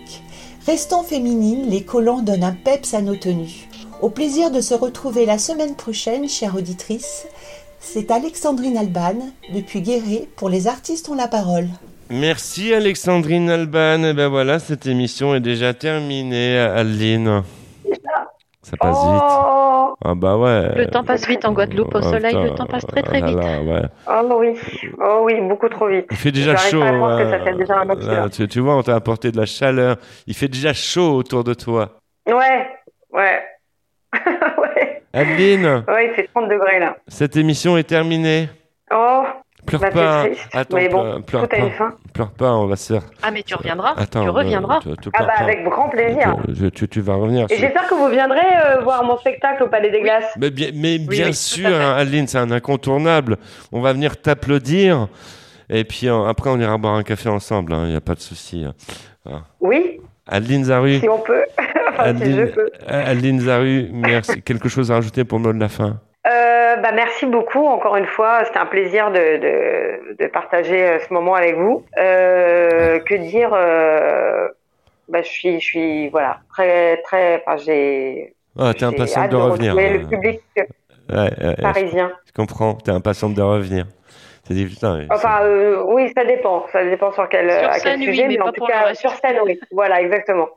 Restant 0.65 1.03
féminines, 1.03 1.69
les 1.69 1.83
collants 1.83 2.21
donnent 2.21 2.43
un 2.43 2.53
peps 2.53 2.93
à 2.93 3.01
nos 3.01 3.15
tenues. 3.15 3.67
Au 4.01 4.09
plaisir 4.09 4.51
de 4.51 4.61
se 4.61 4.73
retrouver 4.73 5.25
la 5.25 5.37
semaine 5.37 5.75
prochaine, 5.75 6.27
chère 6.27 6.55
auditrice. 6.55 7.27
C'est 7.79 8.11
Alexandrine 8.11 8.77
Alban, 8.77 9.15
depuis 9.53 9.81
Guéret, 9.81 10.27
pour 10.35 10.49
Les 10.49 10.67
Artistes 10.67 11.07
ont 11.09 11.15
la 11.15 11.27
parole. 11.27 11.67
Merci 12.09 12.73
Alexandrine 12.73 13.49
Alban. 13.49 14.03
Et 14.03 14.13
ben 14.13 14.27
voilà, 14.27 14.59
cette 14.59 14.85
émission 14.85 15.35
est 15.35 15.39
déjà 15.39 15.73
terminée, 15.73 16.57
Aline. 16.57 17.43
Ça 18.65 18.75
passe 18.77 18.97
Oh. 18.99 19.13
vite. 19.13 19.97
Ah 20.03 20.15
bah 20.15 20.37
ouais. 20.37 20.73
Le 20.75 20.87
temps 20.87 21.03
passe 21.03 21.27
vite 21.27 21.45
en 21.45 21.53
Guadeloupe, 21.53 21.93
au 21.93 21.99
Ah, 21.99 22.01
soleil, 22.01 22.35
le 22.35 22.49
temps 22.55 22.65
passe 22.65 22.85
très 22.87 23.03
très 23.03 23.21
Ah 23.21 23.25
vite. 23.27 23.37
là, 23.37 23.61
ouais. 23.61 23.81
Oh 24.09 24.35
oui, 24.39 24.59
oh 24.99 25.21
oui, 25.23 25.39
beaucoup 25.47 25.69
trop 25.69 25.87
vite. 25.87 26.07
Il 26.09 26.17
fait 26.17 26.31
déjà 26.31 26.55
chaud. 26.55 26.79
que 26.81 27.29
ça 27.29 27.39
fait 27.43 27.53
déjà 27.53 27.75
un 27.81 27.85
Là, 27.85 28.27
tu, 28.29 28.47
tu 28.47 28.59
vois, 28.61 28.75
on 28.75 28.81
t'a 28.81 28.95
apporté 28.95 29.31
de 29.31 29.37
la 29.37 29.45
chaleur. 29.45 29.97
Il 30.25 30.33
fait 30.33 30.47
déjà 30.47 30.73
chaud 30.73 31.15
autour 31.15 31.43
de 31.43 31.53
toi. 31.53 31.91
Ouais, 32.27 32.67
ouais. 33.13 33.43
Adeline, 35.13 35.83
Ouais, 35.87 36.07
il 36.07 36.13
fait 36.15 36.27
30 36.33 36.49
degrés 36.49 36.79
là. 36.79 36.97
cette 37.07 37.37
émission 37.37 37.77
est 37.77 37.83
terminée. 37.83 38.49
Oh, 38.91 39.23
Pleure 39.65 39.81
bah, 39.81 39.89
pas. 39.91 40.25
Attends, 40.53 40.77
mais 40.77 40.89
bon, 40.89 41.21
pleure, 41.21 41.23
pleure 41.25 41.41
tout 41.49 41.55
a 41.55 41.59
pas. 41.59 41.65
une 41.65 41.71
fin. 41.71 41.93
Pleure 42.13 42.31
pas, 42.31 42.51
on 42.53 42.67
va 42.67 42.75
se 42.75 42.93
faire. 42.93 43.01
Ah, 43.23 43.31
mais 43.31 43.43
tu 43.43 43.55
reviendras. 43.55 43.93
Attends, 43.97 44.23
tu 44.23 44.29
reviendras. 44.29 44.79
euh, 44.87 44.95
tu- 44.95 45.09
tu 45.09 45.09
Ah 45.13 45.23
bah 45.23 45.33
pas. 45.37 45.43
avec 45.43 45.63
grand 45.63 45.89
plaisir. 45.89 46.35
Tu, 46.57 46.71
tu- 46.71 46.87
tu 46.87 47.01
vas 47.01 47.15
revenir. 47.15 47.47
Et 47.49 47.57
j'espère 47.57 47.87
que 47.87 47.95
vous 47.95 48.07
viendrez 48.09 48.39
euh, 48.39 48.81
voir 48.81 49.03
mon 49.03 49.17
spectacle 49.17 49.63
au 49.63 49.67
Palais 49.67 49.91
des 49.91 50.01
Glaces. 50.01 50.33
Mais 50.39 50.49
bien, 50.51 50.69
mais 50.73 50.97
bien 50.99 51.25
oui, 51.25 51.31
tout 51.31 51.35
sûr, 51.37 51.67
hein, 51.69 51.95
Adeline, 51.97 52.27
c'est 52.27 52.37
un 52.37 52.51
incontournable. 52.51 53.37
On 53.71 53.81
va 53.81 53.93
venir 53.93 54.21
t'applaudir. 54.21 55.07
Et 55.69 55.83
puis 55.83 56.07
euh, 56.07 56.25
après, 56.25 56.49
on 56.51 56.59
ira 56.59 56.77
boire 56.77 56.93
un 56.95 57.03
café 57.03 57.27
ensemble, 57.29 57.73
il 57.73 57.89
n'y 57.89 57.95
a 57.95 58.01
pas 58.01 58.13
de 58.15 58.19
souci. 58.21 58.65
hein. 58.65 59.41
Oui, 59.61 59.99
Adeline 60.27 60.65
Zaru, 60.65 60.99
si 60.99 61.09
on 61.09 61.19
peut. 61.19 61.43
enfin, 61.89 62.15
si 62.17 62.31
je 62.33 62.43
peux. 62.45 62.69
Adeline 62.87 63.39
Zaru, 63.39 63.89
merci. 63.91 64.41
Quelque 64.43 64.69
chose 64.69 64.91
à 64.91 64.95
rajouter 64.95 65.23
pour 65.23 65.39
le 65.39 65.43
mot 65.45 65.53
de 65.53 65.59
la 65.59 65.69
fin? 65.69 65.99
Euh, 66.25 66.75
bah, 66.77 66.91
merci 66.91 67.25
beaucoup 67.25 67.65
encore 67.67 67.95
une 67.97 68.07
fois. 68.07 68.43
C'était 68.45 68.57
un 68.57 68.65
plaisir 68.65 69.11
de, 69.11 69.37
de, 69.37 70.15
de 70.23 70.27
partager 70.27 70.83
euh, 70.83 70.99
ce 71.07 71.13
moment 71.13 71.35
avec 71.35 71.55
vous. 71.55 71.85
Euh, 71.97 72.99
que 72.99 73.15
dire 73.15 73.51
euh, 73.53 74.47
bah, 75.07 75.21
Je 75.21 75.29
suis, 75.29 75.59
je 75.59 75.65
suis 75.65 76.09
voilà 76.09 76.39
très 76.51 76.97
très. 77.03 77.43
Enfin, 77.45 77.57
j'ai. 77.57 78.33
Ah, 78.57 78.73
t'es 78.73 78.85
impatiente 78.85 79.25
hâte 79.25 79.31
de 79.31 79.35
revenir. 79.35 79.75
le 79.75 80.07
public 80.07 80.41
Ouais, 81.07 81.15
ouais, 81.17 81.47
ouais, 81.47 81.55
parisien. 81.61 82.11
Je 82.25 82.31
comprends, 82.31 82.73
t'es 82.73 82.89
impatiente 82.89 83.35
de 83.35 83.41
revenir. 83.43 83.85
C'est 84.47 84.55
dit, 84.55 84.65
putain, 84.65 84.97
mais 84.97 85.07
Enfin, 85.11 85.43
euh, 85.43 85.83
oui, 85.87 86.11
ça 86.15 86.25
dépend. 86.25 86.65
Ça 86.71 86.83
dépend 86.83 87.11
sur 87.11 87.29
quel, 87.29 87.51
Sur 87.51 87.69
à 87.69 87.73
quel 87.73 87.81
scène, 87.81 87.99
oui, 87.99 88.05
sujet, 88.07 88.27
mais 88.27 88.37
mais, 88.37 88.41
en 88.41 88.51
tout 88.51 88.65
cas, 88.65 88.93
sur 88.95 89.11
scène, 89.11 89.37
oui. 89.43 89.59
Voilà, 89.71 90.01
exactement. 90.01 90.49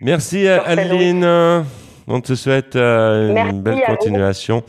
Merci 0.00 0.46
Sur 0.46 0.66
scène. 0.66 1.64
On 2.06 2.20
te 2.20 2.34
souhaite 2.34 2.76
euh, 2.76 3.50
une 3.50 3.62
belle 3.62 3.76
vous. 3.76 3.96
continuation. 3.96 4.62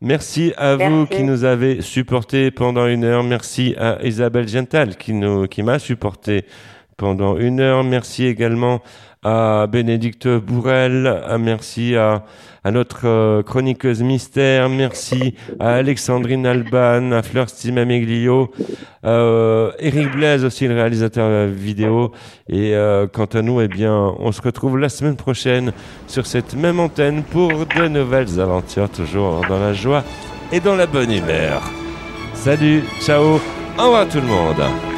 Merci 0.00 0.52
à 0.56 0.74
vous 0.76 1.06
qui 1.06 1.22
nous 1.22 1.44
avez 1.44 1.80
supportés 1.80 2.50
pendant 2.50 2.86
une 2.86 3.04
heure. 3.04 3.22
Merci 3.22 3.74
à 3.78 3.98
Isabelle 4.02 4.48
Gental 4.48 4.96
qui 4.96 5.12
nous, 5.12 5.46
qui 5.46 5.62
m'a 5.62 5.78
supporté 5.78 6.44
pendant 6.96 7.36
une 7.36 7.60
heure. 7.60 7.84
Merci 7.84 8.26
également 8.26 8.82
à 9.22 9.66
Bénédicte 9.66 10.28
Bourrel. 10.28 11.22
Merci 11.38 11.96
à, 11.96 12.24
à 12.64 12.70
notre 12.70 13.06
euh, 13.06 13.42
chroniqueuse 13.42 14.02
mystère. 14.02 14.68
Merci 14.68 15.34
à 15.58 15.74
Alexandrine 15.74 16.46
Alban, 16.46 17.12
à 17.12 17.22
Fleur 17.22 17.48
Stimameglio, 17.48 18.50
euh, 19.04 19.72
Eric 19.78 20.12
Blaise 20.12 20.44
aussi, 20.44 20.68
le 20.68 20.74
réalisateur 20.74 21.48
vidéo. 21.48 22.12
Et 22.48 22.74
euh, 22.74 23.06
quant 23.06 23.26
à 23.26 23.42
nous, 23.42 23.60
eh 23.60 23.68
bien, 23.68 24.14
on 24.18 24.32
se 24.32 24.42
retrouve 24.42 24.78
la 24.78 24.88
semaine 24.88 25.16
prochaine 25.16 25.72
sur 26.06 26.26
cette 26.26 26.54
même 26.54 26.80
antenne 26.80 27.22
pour 27.22 27.50
de 27.66 27.88
nouvelles 27.88 28.40
aventures, 28.40 28.90
toujours 28.90 29.42
dans 29.48 29.58
la 29.58 29.72
joie 29.72 30.04
et 30.52 30.60
dans 30.60 30.76
la 30.76 30.86
bonne 30.86 31.12
humeur. 31.12 31.62
Salut, 32.34 32.82
ciao, 33.00 33.40
au 33.78 33.82
revoir 33.82 34.08
tout 34.08 34.20
le 34.20 34.26
monde. 34.26 34.91